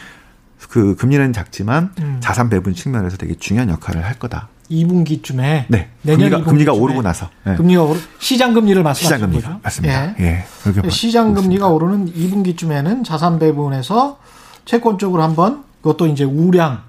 그 0.68 0.96
금리는 0.96 1.32
작지만 1.32 1.92
음. 2.00 2.16
자산 2.20 2.50
배분 2.50 2.74
측면에서 2.74 3.16
되게 3.16 3.34
중요한 3.34 3.68
역할을 3.70 4.04
할 4.04 4.14
거다. 4.18 4.48
2분기쯤에 4.70 5.64
네. 5.68 5.88
내년 6.02 6.18
금리가, 6.30 6.38
2분기쯤에 6.38 6.44
금리가 6.44 6.72
오르고 6.72 7.02
나서. 7.02 7.28
네. 7.44 7.56
금리가 7.56 7.82
오르 7.82 7.98
시장 8.18 8.52
금리를 8.54 8.82
말씀하시는 8.82 9.32
시장 9.32 9.40
거죠? 9.54 9.60
맞습니다. 9.62 10.14
예. 10.20 10.44
예. 10.84 10.90
시장 10.90 11.34
금리가. 11.34 11.68
오르는 11.68 12.12
2분기쯤에는 12.12 13.04
자산 13.04 13.38
배분에서 13.38 14.18
채권 14.64 14.98
쪽으로 14.98 15.22
한번 15.22 15.64
그것도 15.82 16.06
이제 16.08 16.24
우량 16.24 16.82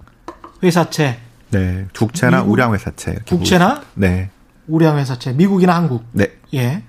회사채, 0.62 1.20
네. 1.52 1.86
국채나 1.96 2.40
미국- 2.40 2.52
우량 2.52 2.74
회사채. 2.74 3.16
국채나? 3.28 3.82
네. 3.96 4.30
우량 4.68 4.98
회사채, 4.98 5.34
미국이나 5.34 5.76
한국. 5.76 6.04
네. 6.12 6.28
예. 6.54 6.84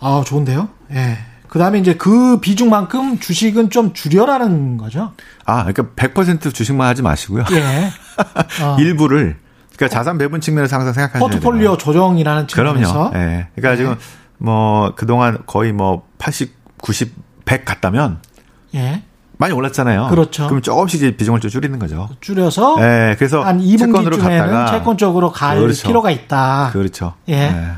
아, 0.00 0.22
좋은데요? 0.26 0.68
예. 0.92 1.18
그 1.48 1.58
다음에 1.58 1.78
이제 1.78 1.94
그 1.94 2.40
비중만큼 2.40 3.20
주식은 3.20 3.70
좀 3.70 3.94
줄여라는 3.94 4.76
거죠. 4.76 5.12
아, 5.46 5.64
그러니까 5.64 5.84
100% 5.96 6.52
주식만 6.52 6.86
하지 6.88 7.00
마시고요. 7.02 7.44
예. 7.52 7.90
어, 8.62 8.76
일부를 8.78 9.36
그러니까 9.78 9.96
자산 9.96 10.18
배분 10.18 10.40
측면에서 10.40 10.76
항상 10.76 10.92
생각하셔야. 10.92 11.20
포트폴리오 11.20 11.76
조정이라는 11.76 12.48
측면에서. 12.48 13.10
그럼요. 13.10 13.14
예. 13.14 13.46
그러니까 13.54 13.76
지금 13.76 13.96
뭐 14.38 14.92
그동안 14.96 15.38
거의 15.46 15.72
뭐 15.72 16.02
80, 16.18 16.52
90, 16.82 17.14
100 17.44 17.64
갔다면 17.64 18.18
예. 18.74 19.04
많이 19.36 19.54
올랐잖아요. 19.54 20.08
그렇죠. 20.08 20.48
그럼 20.48 20.62
조금씩 20.62 21.00
이제 21.00 21.16
비중을 21.16 21.38
좀 21.38 21.48
줄이는 21.48 21.78
거죠. 21.78 22.08
줄여서 22.20 22.76
예. 22.80 23.14
그래서 23.16 23.44
한 23.44 23.60
채권으로 23.60 24.16
2분기쯤에는 24.16 24.20
갔다가 24.20 24.70
채권 24.72 24.98
쪽으로 24.98 25.30
갈 25.30 25.60
그렇죠. 25.60 25.86
필요가 25.86 26.10
있다. 26.10 26.70
그렇죠. 26.72 27.14
예. 27.28 27.76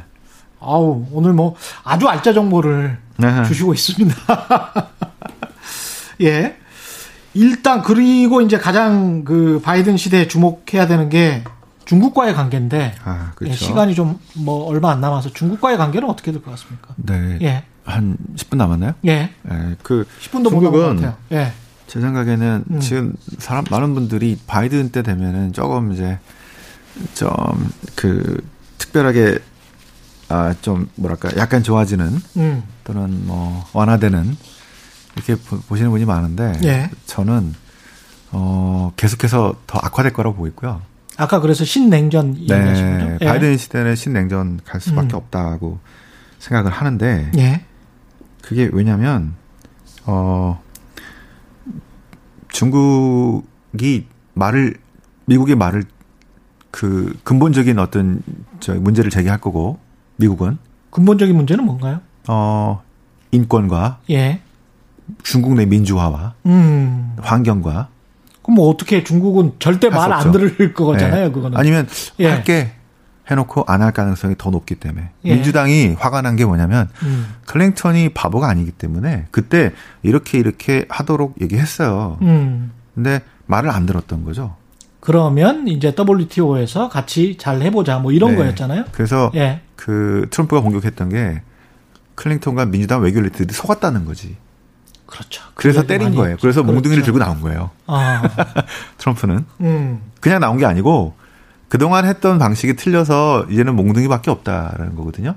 아우, 0.59 1.05
오늘 1.13 1.35
뭐 1.35 1.55
아주 1.85 2.09
알짜 2.09 2.33
정보를 2.33 2.97
네. 3.19 3.45
주시고 3.45 3.75
있습니다. 3.75 4.17
예. 6.23 6.57
일단 7.35 7.83
그리고 7.83 8.41
이제 8.41 8.57
가장 8.57 9.25
그 9.25 9.61
바이든 9.63 9.99
시대에 9.99 10.29
주목해야 10.29 10.87
되는 10.87 11.11
게 11.11 11.45
중국과의 11.95 12.35
관계인데 12.35 12.95
아, 13.05 13.33
그렇죠. 13.35 13.53
예, 13.53 13.57
시간이 13.57 13.95
좀 13.97 14.19
뭐 14.35 14.65
얼마 14.67 14.93
안 14.93 15.01
남아서 15.01 15.33
중국과의 15.33 15.77
관계는 15.77 16.09
어떻게 16.09 16.31
될 16.31 16.41
것 16.41 16.53
같습니까? 16.53 16.95
네. 16.97 17.39
예. 17.43 17.65
한 17.85 18.17
10분 18.37 18.57
남았나요? 18.59 18.93
예. 19.07 19.31
예. 19.51 19.77
그 19.83 20.07
10분도 20.23 20.53
못 20.53 20.63
남은 20.63 20.71
것 20.71 20.79
중국은. 21.01 21.13
예. 21.33 21.53
제 21.89 22.01
생각에는 22.01 22.65
음. 22.71 22.81
지금 22.81 23.15
사람 23.39 23.65
많은 23.69 23.95
분들이 23.95 24.39
바이든 24.47 24.91
때 24.91 25.03
되면은 25.03 25.53
조금 25.53 25.93
이제 25.93 26.19
좀 27.15 27.29
그 27.97 28.41
특별하게 28.79 29.39
아 30.29 30.55
좀 30.63 30.89
뭐랄까 30.95 31.29
약간 31.37 31.65
좋아지는 31.65 32.21
음. 32.37 32.63
또는 32.85 33.27
뭐 33.27 33.67
완화되는 33.73 34.37
이렇게 35.17 35.35
보- 35.35 35.59
보시는 35.63 35.91
분이 35.91 36.05
많은데 36.05 36.53
예. 36.63 36.89
저는 37.07 37.53
어 38.31 38.93
계속해서 38.97 39.57
더 39.67 39.79
악화될 39.83 40.13
거라고 40.13 40.37
보고 40.37 40.47
있고요. 40.47 40.83
아까 41.21 41.39
그래서 41.41 41.67
신냉전 41.67 42.47
네? 42.49 43.19
예. 43.21 43.27
바이든 43.27 43.59
시대는 43.59 43.95
신냉전 43.95 44.61
갈 44.65 44.81
수밖에 44.81 45.09
음. 45.09 45.17
없다고 45.17 45.79
생각을 46.39 46.73
하는데 46.73 47.31
예. 47.37 47.61
그게 48.41 48.71
왜냐면 48.73 49.35
어 50.07 50.63
중국이 52.49 54.07
말을 54.33 54.79
미국의 55.27 55.57
말을 55.57 55.85
그 56.71 57.15
근본적인 57.23 57.79
어떤 57.79 58.23
저 58.61 58.73
문제를 58.75 59.11
제기할 59.11 59.39
거고 59.43 59.79
미국은 60.17 60.57
근본적인 60.89 61.37
문제는 61.37 61.67
뭔가요? 61.67 62.01
어 62.29 62.83
인권과 63.31 64.01
예. 64.09 64.41
중국 65.23 65.53
내 65.55 65.67
민주화와 65.67 66.33
음. 66.47 67.15
환경과 67.19 67.89
그럼 68.51 68.55
뭐 68.57 68.69
어떻게 68.69 69.05
중국은 69.05 69.53
절대 69.61 69.89
말 69.91 70.13
안. 70.13 70.33
들을 70.33 70.75
거잖아요, 70.75 71.27
예. 71.27 71.31
그거는. 71.31 71.57
아니면 71.57 71.87
예. 72.19 72.29
할게 72.29 72.73
해놓고 73.31 73.65
안 73.69 73.81
할 73.81 73.93
가능성이 73.93 74.35
더 74.37 74.51
높기 74.51 74.75
때문에 74.75 75.11
예. 75.25 75.35
민주당이 75.35 75.95
화가 75.99 76.23
난 76.23 76.35
게 76.37 76.45
뭐냐면 76.45 76.89
음. 77.05 77.27
클링턴이 77.47 78.09
바보가 78.11 78.49
아니기 78.49 78.73
때문에 78.73 79.27
그때 79.31 79.73
이렇게 80.03 80.39
이렇게 80.39 80.85
하도록 80.89 81.35
얘기했어요. 81.41 82.19
음. 82.23 82.73
근데 82.95 83.21
말을 83.47 83.71
안 83.71 83.87
들었던 83.87 84.25
거죠. 84.25 84.57
그러면 84.99 85.69
이제 85.69 85.95
WTO에서 85.97 86.89
같이 86.89 87.37
잘 87.39 87.63
해보자 87.63 87.99
뭐 88.01 88.11
이런 88.13 88.33
네. 88.33 88.37
거였잖아요. 88.39 88.85
그래서 88.93 89.31
예. 89.37 89.61
그 89.77 90.27
트럼프가 90.31 90.61
공격했던 90.61 91.09
게 91.11 91.43
클링턴과 92.17 92.67
민주당 92.67 93.01
외교 93.03 93.21
리더들이 93.21 93.55
속았다는 93.55 94.05
거지. 94.07 94.37
그렇죠. 95.11 95.43
그래서 95.55 95.83
그 95.83 95.87
때린 95.89 96.15
거예요. 96.15 96.37
그래서 96.41 96.63
그렇죠. 96.63 96.73
몽둥이를 96.73 97.03
들고 97.03 97.19
나온 97.19 97.41
거예요. 97.41 97.71
아, 97.87 98.23
트럼프는 98.99 99.45
음. 99.61 100.01
그냥 100.21 100.41
나온 100.41 100.57
게 100.57 100.65
아니고 100.65 101.15
그동안 101.69 102.07
했던 102.07 102.39
방식이 102.39 102.77
틀려서 102.77 103.47
이제는 103.51 103.77
몽둥이밖에 103.77 104.31
없다라는 104.31 104.95
거거든요. 104.97 105.35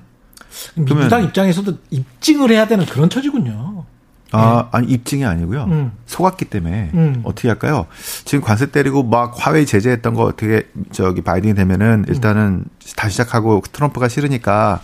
민주당 0.76 1.24
입장에서도 1.24 1.78
입증을 1.90 2.52
해야 2.52 2.68
되는 2.68 2.86
그런 2.86 3.10
처지군요. 3.10 3.86
아, 4.32 4.68
아니 4.72 4.88
입증이 4.88 5.26
아니고요. 5.26 5.66
음. 5.66 5.92
속았기 6.08 6.46
때문에 6.46 6.92
음. 6.96 7.22
어떻게 7.24 7.48
할까요? 7.50 7.86
지금 8.26 8.44
관세 8.44 8.72
때리고 8.72 9.04
막 9.04 9.36
화웨이 9.38 9.66
제재했던 9.68 10.16
거 10.16 10.24
어떻게 10.24 10.68
저기 10.92 11.22
바이든이 11.22 11.54
되면은 11.54 12.06
일단은 12.08 12.66
다시 12.96 13.12
시작하고 13.14 13.62
트럼프가 13.72 14.08
싫으니까 14.08 14.82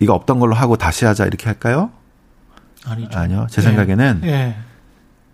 이거 0.00 0.14
없던 0.14 0.40
걸로 0.40 0.54
하고 0.54 0.76
다시 0.76 1.04
하자 1.04 1.26
이렇게 1.26 1.46
할까요? 1.46 1.90
아니죠. 2.86 3.18
아니요. 3.18 3.46
제 3.50 3.60
예. 3.60 3.64
생각에는 3.64 4.20
예. 4.24 4.56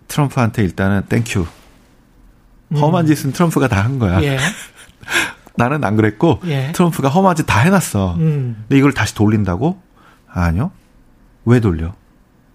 트럼프한테 0.09 0.63
일단은 0.63 1.03
thank 1.09 1.30
you. 1.30 1.47
음. 2.73 2.77
험한 2.77 3.07
짓은 3.07 3.33
트럼프가 3.33 3.69
다 3.69 3.83
한 3.83 3.99
거야. 3.99 4.23
예. 4.23 4.39
나는 5.57 5.83
안 5.85 5.97
그랬고 5.97 6.41
예. 6.47 6.73
트럼프가 6.73 7.09
험한 7.09 7.37
짓 7.37 7.47
다 7.47 7.61
해놨어. 7.61 8.15
음. 8.17 8.65
근데 8.69 8.79
이걸 8.79 8.93
다시 8.95 9.15
돌린다고? 9.15 9.81
아니요. 10.29 10.71
왜 11.45 11.61
돌려? 11.61 11.95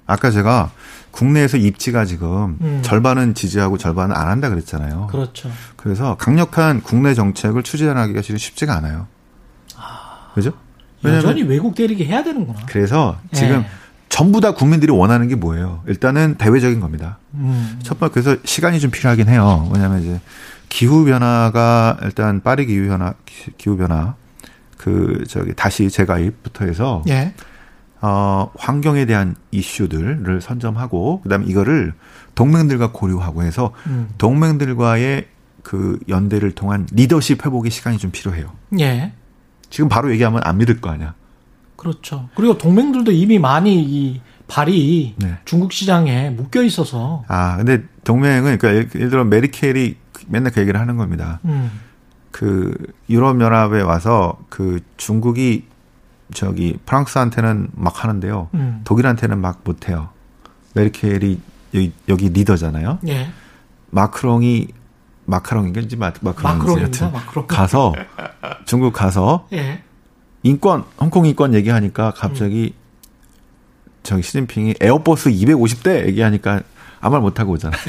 아까 0.07 0.31
제가 0.31 0.71
국내에서 1.11 1.57
입지가 1.57 2.05
지금 2.05 2.57
음. 2.61 2.79
절반은 2.83 3.33
지지하고 3.33 3.77
절반은 3.77 4.15
안 4.15 4.27
한다 4.27 4.49
그랬잖아요. 4.49 5.07
그렇죠. 5.07 5.49
그래서 5.75 6.15
강력한 6.17 6.81
국내 6.81 7.13
정책을 7.13 7.63
추진하기가 7.63 8.21
지금 8.21 8.37
쉽지가 8.37 8.75
않아요. 8.77 9.07
그죠? 10.33 10.51
왜냐면 11.01 11.23
여전히 11.23 11.43
외국 11.43 11.75
때리게 11.75 12.05
해야 12.05 12.23
되는구나. 12.23 12.61
그래서 12.67 13.17
예. 13.33 13.37
지금 13.37 13.65
전부 14.10 14.39
다 14.41 14.53
국민들이 14.53 14.91
원하는 14.91 15.28
게 15.28 15.36
뭐예요? 15.36 15.84
일단은 15.88 16.36
대외적인 16.36 16.80
겁니다. 16.80 17.18
음. 17.34 17.80
첫 17.84 17.99
번째 17.99 18.14
그래서 18.14 18.41
시간이 18.45 18.80
좀 18.80 18.91
필요하긴 18.91 19.28
해요. 19.28 19.70
왜냐하면 19.74 20.01
이제 20.01 20.22
기후 20.70 21.06
변화가 21.06 21.97
일단 22.03 22.41
빠르게 22.41 22.74
기후 22.74 22.88
변화 22.88 23.14
기후 23.58 23.78
변화 23.78 24.16
그 24.78 25.24
저기 25.28 25.53
다시 25.53 25.89
재가입부터 25.89 26.66
해서 26.66 27.03
예. 27.10 27.34
어 28.01 28.51
환경에 28.58 29.06
대한 29.06 29.36
이슈들을 29.51 30.41
선점하고 30.41 31.22
그다음에 31.22 31.45
이거를 31.47 31.93
동맹들과 32.36 32.91
고려하고 32.91 33.43
해서 33.43 33.74
음. 33.88 34.10
동맹들과의 34.18 35.28
그 35.64 35.99
연대를 36.08 36.51
통한 36.51 36.88
리더십 36.91 37.43
회복의 37.45 37.72
시간이 37.72 37.97
좀 37.97 38.12
필요해요. 38.12 38.51
예. 38.80 39.14
지금 39.70 39.89
바로 39.89 40.12
얘기하면 40.12 40.41
안 40.43 40.58
믿을 40.58 40.80
거 40.80 40.89
아니야. 40.89 41.16
그렇죠. 41.76 42.30
그리고 42.36 42.57
동맹들도 42.57 43.11
이미 43.11 43.39
많이 43.39 43.82
이 43.82 44.21
발이 44.47 45.15
네. 45.17 45.38
중국 45.45 45.71
시장에 45.73 46.30
묶여 46.30 46.61
있어서 46.63 47.23
아 47.28 47.57
근데 47.57 47.84
동맹은 48.03 48.57
그러니까 48.57 48.69
예를- 48.69 48.95
예를 48.95 49.09
들어 49.09 49.23
메리켈이 49.26 49.95
맨날 50.28 50.51
그 50.51 50.61
얘기를 50.61 50.80
하는 50.80 50.97
겁니다. 50.97 51.39
음. 51.45 51.71
그 52.32 52.76
유럽 53.09 53.39
연합에 53.41 53.82
와서 53.82 54.38
그 54.49 54.80
중국이 54.97 55.65
저기 56.34 56.78
프랑스한테는 56.86 57.69
막 57.73 58.03
하는데요. 58.03 58.49
음. 58.55 58.82
독일한테는 58.84 59.39
막 59.39 59.61
못해요. 59.63 60.09
메르켈이 60.73 61.39
여기, 61.73 61.91
여기 62.09 62.30
리더잖아요. 62.30 62.99
예. 63.07 63.30
마크롱이 63.91 64.67
마카롱인지 65.26 65.95
마, 65.95 66.11
마크롱인지. 66.21 66.84
여튼 66.84 67.11
마크롱. 67.13 67.47
가서 67.47 67.93
중국 68.65 68.93
가서 68.93 69.47
예. 69.53 69.82
인권, 70.45 70.83
홍콩 70.99 71.25
인권 71.25 71.55
얘기하니까 71.55 72.11
갑자기 72.15 72.75
음. 72.75 72.79
저기 74.03 74.21
시진핑이 74.21 74.75
에어버스 74.79 75.31
250대 75.31 76.05
얘기하니까 76.05 76.61
아무 77.01 77.13
말 77.13 77.21
못하고 77.21 77.53
오잖아요. 77.53 77.81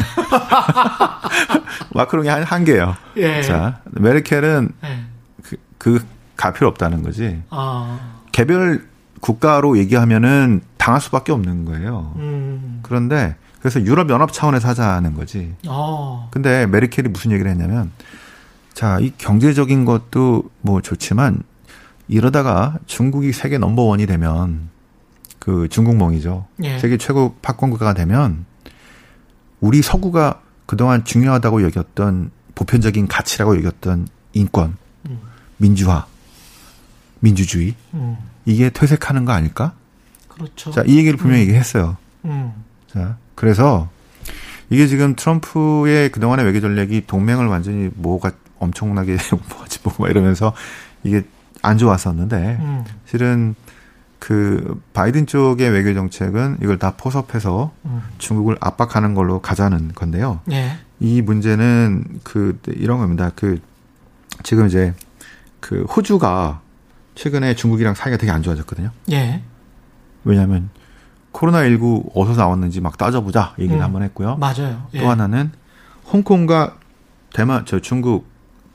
마크롱이 1.92 2.28
한, 2.28 2.42
한 2.42 2.64
개요. 2.64 2.96
예. 3.18 3.42
자, 3.42 3.80
메르켈은 3.92 4.70
예. 4.84 5.00
그, 5.42 5.56
그, 5.76 6.06
가 6.34 6.54
필요 6.54 6.68
없다는 6.68 7.02
거지. 7.02 7.42
아. 7.50 7.98
개별 8.32 8.86
국가로 9.20 9.76
얘기하면은 9.76 10.62
당할 10.78 11.02
수밖에 11.02 11.32
없는 11.32 11.66
거예요. 11.66 12.14
음. 12.16 12.80
그런데 12.82 13.36
그래서 13.60 13.82
유럽 13.82 14.08
연합 14.08 14.32
차원에서 14.32 14.68
하자는 14.68 15.12
거지. 15.14 15.54
아. 15.68 16.28
근데 16.30 16.66
메르켈이 16.66 17.08
무슨 17.08 17.32
얘기를 17.32 17.50
했냐면 17.50 17.90
자, 18.72 18.98
이 19.00 19.12
경제적인 19.18 19.84
것도 19.84 20.44
뭐 20.62 20.80
좋지만 20.80 21.42
이러다가 22.08 22.78
중국이 22.86 23.32
세계 23.32 23.58
넘버원이 23.58 24.06
되면 24.06 24.68
그 25.38 25.68
중국몽이죠. 25.68 26.46
예. 26.64 26.78
세계 26.78 26.96
최고 26.96 27.36
팝권국가가 27.42 27.94
되면 27.94 28.44
우리 29.60 29.82
서구가 29.82 30.42
그동안 30.66 31.04
중요하다고 31.04 31.62
여겼던 31.62 32.30
보편적인 32.54 33.06
가치라고 33.06 33.56
여겼던 33.58 34.08
인권, 34.32 34.76
음. 35.08 35.20
민주화, 35.56 36.06
민주주의 37.20 37.74
음. 37.94 38.16
이게 38.44 38.70
퇴색하는 38.70 39.24
거 39.24 39.32
아닐까? 39.32 39.74
그렇죠. 40.28 40.70
자, 40.70 40.82
이 40.86 40.96
얘기를 40.96 41.16
분명히 41.16 41.42
음. 41.42 41.48
얘기했어요. 41.48 41.96
음. 42.24 42.52
자, 42.88 43.16
그래서 43.34 43.88
이게 44.70 44.86
지금 44.86 45.14
트럼프의 45.14 46.10
그동안의 46.10 46.44
외교 46.44 46.60
전략이 46.60 47.06
동맹을 47.06 47.46
완전히 47.46 47.90
뭐가 47.94 48.32
엄청나게 48.58 49.16
뭐지 49.56 49.80
뭐 49.98 50.08
이러면서 50.08 50.52
이게 51.04 51.22
안 51.66 51.78
좋았었는데 51.78 52.58
음. 52.60 52.84
실은 53.06 53.54
그 54.18 54.80
바이든 54.92 55.26
쪽의 55.26 55.70
외교 55.70 55.92
정책은 55.92 56.58
이걸 56.62 56.78
다 56.78 56.94
포섭해서 56.96 57.72
음. 57.84 58.02
중국을 58.18 58.56
압박하는 58.60 59.14
걸로 59.14 59.40
가자는 59.40 59.92
건데요. 59.94 60.40
예. 60.50 60.78
이 61.00 61.20
문제는 61.22 62.20
그 62.22 62.58
이런 62.68 62.98
겁니다. 62.98 63.30
그 63.34 63.60
지금 64.42 64.66
이제 64.66 64.94
그 65.60 65.84
호주가 65.84 66.60
최근에 67.14 67.54
중국이랑 67.54 67.94
사이가 67.94 68.16
되게 68.16 68.30
안 68.32 68.42
좋아졌거든요. 68.42 68.90
예. 69.10 69.42
왜냐하면 70.24 70.70
코로나19 71.32 72.12
어디서 72.14 72.40
나왔는지 72.40 72.80
막 72.80 72.96
따져보자 72.96 73.54
얘기를 73.58 73.78
음. 73.78 73.84
한번 73.84 74.02
했고요. 74.02 74.36
맞아요. 74.36 74.86
예. 74.94 75.00
또 75.00 75.10
하나는 75.10 75.50
홍콩과 76.12 76.76
대만, 77.34 77.66
저 77.66 77.80
중국, 77.80 78.26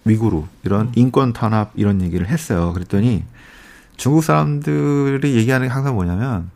위구르 0.05 0.43
이런 0.63 0.87
음. 0.87 0.91
인권 0.95 1.33
탄압 1.33 1.71
이런 1.75 2.01
얘기를 2.01 2.27
했어요. 2.27 2.73
그랬더니 2.73 3.23
중국 3.97 4.23
사람들이 4.23 5.35
얘기하는 5.35 5.67
게 5.67 5.73
항상 5.73 5.95
뭐냐면 5.95 6.49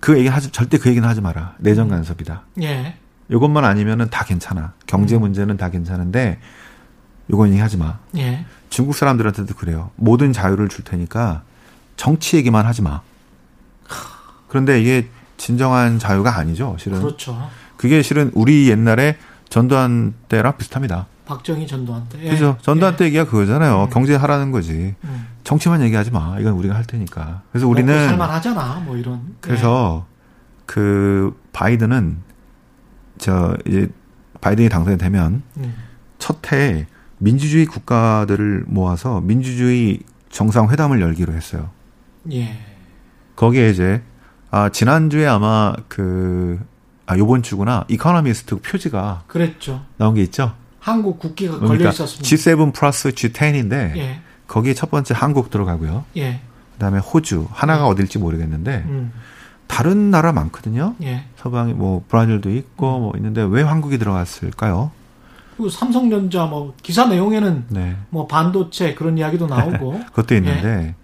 그 0.00 0.16
얘기 0.16 0.28
하지 0.28 0.50
절대 0.50 0.78
그 0.78 0.88
얘기는 0.88 1.06
하지 1.06 1.20
마라. 1.20 1.54
내정 1.58 1.88
음. 1.88 1.90
간섭이다. 1.90 2.42
예. 2.62 2.96
이것만 3.30 3.64
아니면은 3.64 4.08
다 4.10 4.24
괜찮아. 4.24 4.72
경제 4.86 5.16
음. 5.16 5.22
문제는 5.22 5.56
다 5.56 5.70
괜찮은데 5.70 6.38
요건 7.30 7.50
얘기하지 7.50 7.76
마. 7.76 7.98
예. 8.16 8.44
중국 8.70 8.94
사람들한테도 8.94 9.54
그래요. 9.54 9.90
모든 9.96 10.32
자유를 10.32 10.68
줄 10.68 10.84
테니까 10.84 11.42
정치 11.96 12.36
얘기만 12.36 12.64
하지 12.64 12.82
마. 12.82 13.00
그런데 14.48 14.80
이게 14.80 15.08
진정한 15.36 15.98
자유가 15.98 16.36
아니죠, 16.36 16.76
실은. 16.78 17.00
그렇죠. 17.00 17.50
그게 17.76 18.02
실은 18.02 18.30
우리 18.34 18.68
옛날에 18.68 19.18
전두환 19.48 20.14
때랑 20.28 20.56
비슷합니다. 20.56 21.06
박정희 21.28 21.66
전두환 21.66 22.08
때. 22.08 22.18
예. 22.22 22.30
그죠. 22.30 22.56
전두환 22.62 22.94
예. 22.94 22.96
때 22.96 23.04
얘기가 23.04 23.24
그거잖아요. 23.26 23.84
음. 23.84 23.90
경제 23.90 24.16
하라는 24.16 24.50
거지. 24.50 24.94
음. 25.04 25.26
정치만 25.44 25.82
얘기하지 25.82 26.10
마. 26.10 26.38
이건 26.40 26.54
우리가 26.54 26.74
할 26.74 26.84
테니까. 26.84 27.42
그래서 27.52 27.68
우리는 27.68 27.92
살만하잖아. 28.08 28.82
뭐 28.86 28.96
이런. 28.96 29.36
그래서 29.42 30.06
예. 30.08 30.14
그 30.64 31.38
바이든은 31.52 32.18
저 33.18 33.54
이제 33.66 33.90
바이든이 34.40 34.70
당선이 34.70 34.96
되면 34.96 35.42
음. 35.58 35.74
첫해 36.18 36.86
민주주의 37.18 37.66
국가들을 37.66 38.64
모아서 38.66 39.20
민주주의 39.20 40.00
정상회담을 40.30 41.00
열기로 41.02 41.34
했어요. 41.34 41.68
예. 42.32 42.58
거기에 43.36 43.68
이제 43.68 44.02
아 44.50 44.70
지난주에 44.70 45.26
아마 45.26 45.74
그 45.88 46.58
아, 47.04 47.16
요번 47.16 47.42
주구나. 47.42 47.84
이코노미스트 47.88 48.60
표지가. 48.60 49.24
그랬죠. 49.26 49.82
나온 49.96 50.14
게 50.14 50.22
있죠? 50.22 50.54
한국 50.80 51.18
국기가 51.18 51.58
그러니까 51.58 51.76
걸려 51.78 51.90
있었습니다. 51.90 52.24
G7 52.28 52.72
플러스 52.72 53.10
G10인데 53.10 53.96
예. 53.96 54.20
거기에 54.46 54.74
첫 54.74 54.90
번째 54.90 55.14
한국 55.16 55.50
들어가고요. 55.50 56.04
예. 56.16 56.40
그다음에 56.74 56.98
호주 56.98 57.48
하나가 57.50 57.84
예. 57.84 57.88
어딜지 57.88 58.18
모르겠는데 58.18 58.84
음. 58.86 59.12
다른 59.66 60.10
나라 60.10 60.32
많거든요. 60.32 60.94
예. 61.02 61.24
서방이 61.36 61.74
뭐 61.74 62.04
브라질도 62.08 62.50
있고 62.50 62.96
음. 62.96 63.02
뭐 63.02 63.12
있는데 63.16 63.42
왜 63.42 63.62
한국이 63.62 63.98
들어갔을까요? 63.98 64.90
그 65.56 65.68
삼성전자 65.68 66.46
뭐 66.46 66.74
기사 66.82 67.06
내용에는 67.06 67.64
네. 67.68 67.96
뭐 68.10 68.26
반도체 68.28 68.94
그런 68.94 69.18
이야기도 69.18 69.48
나오고 69.48 70.00
그것도 70.14 70.36
있는데 70.36 70.68
예. 70.68 70.94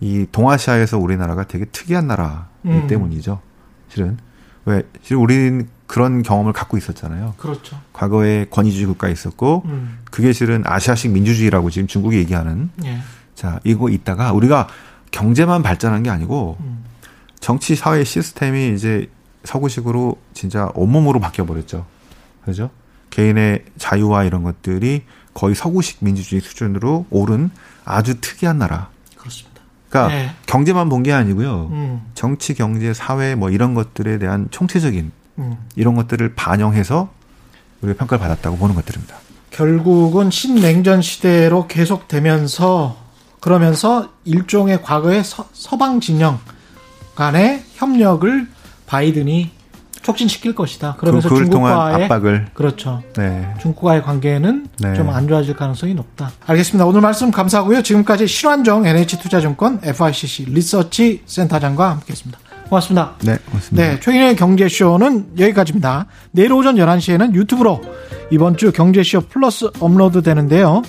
이 0.00 0.26
동아시아에서 0.30 0.98
우리나라가 0.98 1.44
되게 1.44 1.64
특이한 1.64 2.06
나라이기 2.06 2.46
음. 2.66 2.86
때문이죠. 2.86 3.40
실은 3.88 4.18
왜 4.66 4.82
실은 5.02 5.20
우리는 5.20 5.68
그런 5.86 6.22
경험을 6.22 6.52
갖고 6.52 6.76
있었잖아요. 6.76 7.34
그렇죠. 7.38 7.80
과거에 7.92 8.46
권위주의 8.50 8.86
국가 8.86 9.08
있었고 9.08 9.62
음. 9.66 9.98
그게 10.10 10.32
실은 10.32 10.62
아시아식 10.66 11.12
민주주의라고 11.12 11.70
지금 11.70 11.86
중국이 11.86 12.18
얘기하는. 12.18 12.70
예. 12.84 12.98
자 13.34 13.60
이거 13.64 13.88
있다가 13.88 14.32
우리가 14.32 14.68
경제만 15.12 15.62
발전한 15.62 16.02
게 16.02 16.10
아니고 16.10 16.56
음. 16.60 16.84
정치 17.38 17.76
사회 17.76 18.02
시스템이 18.02 18.74
이제 18.74 19.08
서구식으로 19.44 20.16
진짜 20.34 20.70
온몸으로 20.74 21.20
바뀌어 21.20 21.46
버렸죠. 21.46 21.86
그죠? 22.44 22.70
개인의 23.10 23.64
자유와 23.78 24.24
이런 24.24 24.42
것들이 24.42 25.04
거의 25.32 25.54
서구식 25.54 25.98
민주주의 26.00 26.40
수준으로 26.40 27.06
오른 27.10 27.50
아주 27.84 28.20
특이한 28.20 28.58
나라. 28.58 28.90
그렇습니다. 29.16 29.55
그러니까 29.96 30.08
네. 30.08 30.30
경제만 30.46 30.88
본 30.88 31.02
게 31.02 31.12
아니고요. 31.12 31.68
음. 31.70 32.02
정치, 32.14 32.54
경제, 32.54 32.92
사회 32.92 33.34
뭐 33.34 33.50
이런 33.50 33.74
것들에 33.74 34.18
대한 34.18 34.48
총체적인 34.50 35.12
음. 35.38 35.56
이런 35.76 35.94
것들을 35.94 36.34
반영해서 36.34 37.10
우리가 37.82 37.98
평가를 37.98 38.20
받았다고 38.20 38.56
보는 38.56 38.74
것들입니다. 38.74 39.16
결국은 39.50 40.30
신냉전 40.30 41.02
시대로 41.02 41.66
계속되면서 41.66 42.96
그러면서 43.40 44.10
일종의 44.24 44.82
과거의 44.82 45.22
서, 45.24 45.48
서방 45.52 46.00
진영 46.00 46.38
간의 47.14 47.62
협력을 47.74 48.48
바이든이 48.86 49.50
촉진시킬 50.06 50.54
것이다. 50.54 50.94
그러면서 50.98 51.28
그, 51.28 51.36
중국과의 51.36 52.04
압박을 52.04 52.46
그렇죠. 52.54 53.02
네. 53.16 53.52
중국과의 53.60 54.02
관계는 54.04 54.68
네. 54.78 54.94
좀안 54.94 55.26
좋아질 55.26 55.56
가능성이 55.56 55.94
높다. 55.94 56.30
알겠습니다. 56.46 56.86
오늘 56.86 57.00
말씀 57.00 57.32
감사하고요. 57.32 57.82
지금까지 57.82 58.28
신환정 58.28 58.86
NH투자증권 58.86 59.80
FICC 59.82 60.44
리서치 60.50 61.22
센터장과 61.26 61.90
함께했습니다. 61.90 62.38
고맙습니다. 62.68 63.14
네, 63.22 63.36
고맙습니다. 63.46 63.88
네, 63.88 64.00
최근의 64.00 64.36
경제쇼는 64.36 65.38
여기까지입니다. 65.38 66.06
내일 66.30 66.52
오전 66.52 66.76
11시에는 66.76 67.34
유튜브로 67.34 67.80
이번 68.30 68.56
주 68.56 68.70
경제쇼 68.72 69.22
플러스 69.22 69.68
업로드 69.80 70.22
되는데요. 70.22 70.82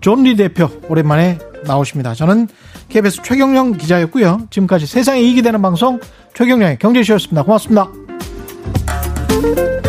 존 0.00 0.22
리 0.22 0.34
대표 0.36 0.68
오랜만에 0.88 1.38
나오십니다. 1.64 2.14
저는 2.14 2.48
KBS 2.88 3.22
최경영 3.22 3.72
기자였고요. 3.72 4.46
지금까지 4.50 4.86
세상에 4.86 5.20
이익이 5.20 5.42
되는 5.42 5.60
방송 5.60 6.00
최경영의 6.34 6.78
경제쇼였습니다. 6.78 7.42
고맙습니다. 7.42 7.88
Thank 9.40 9.58
you. 9.58 9.79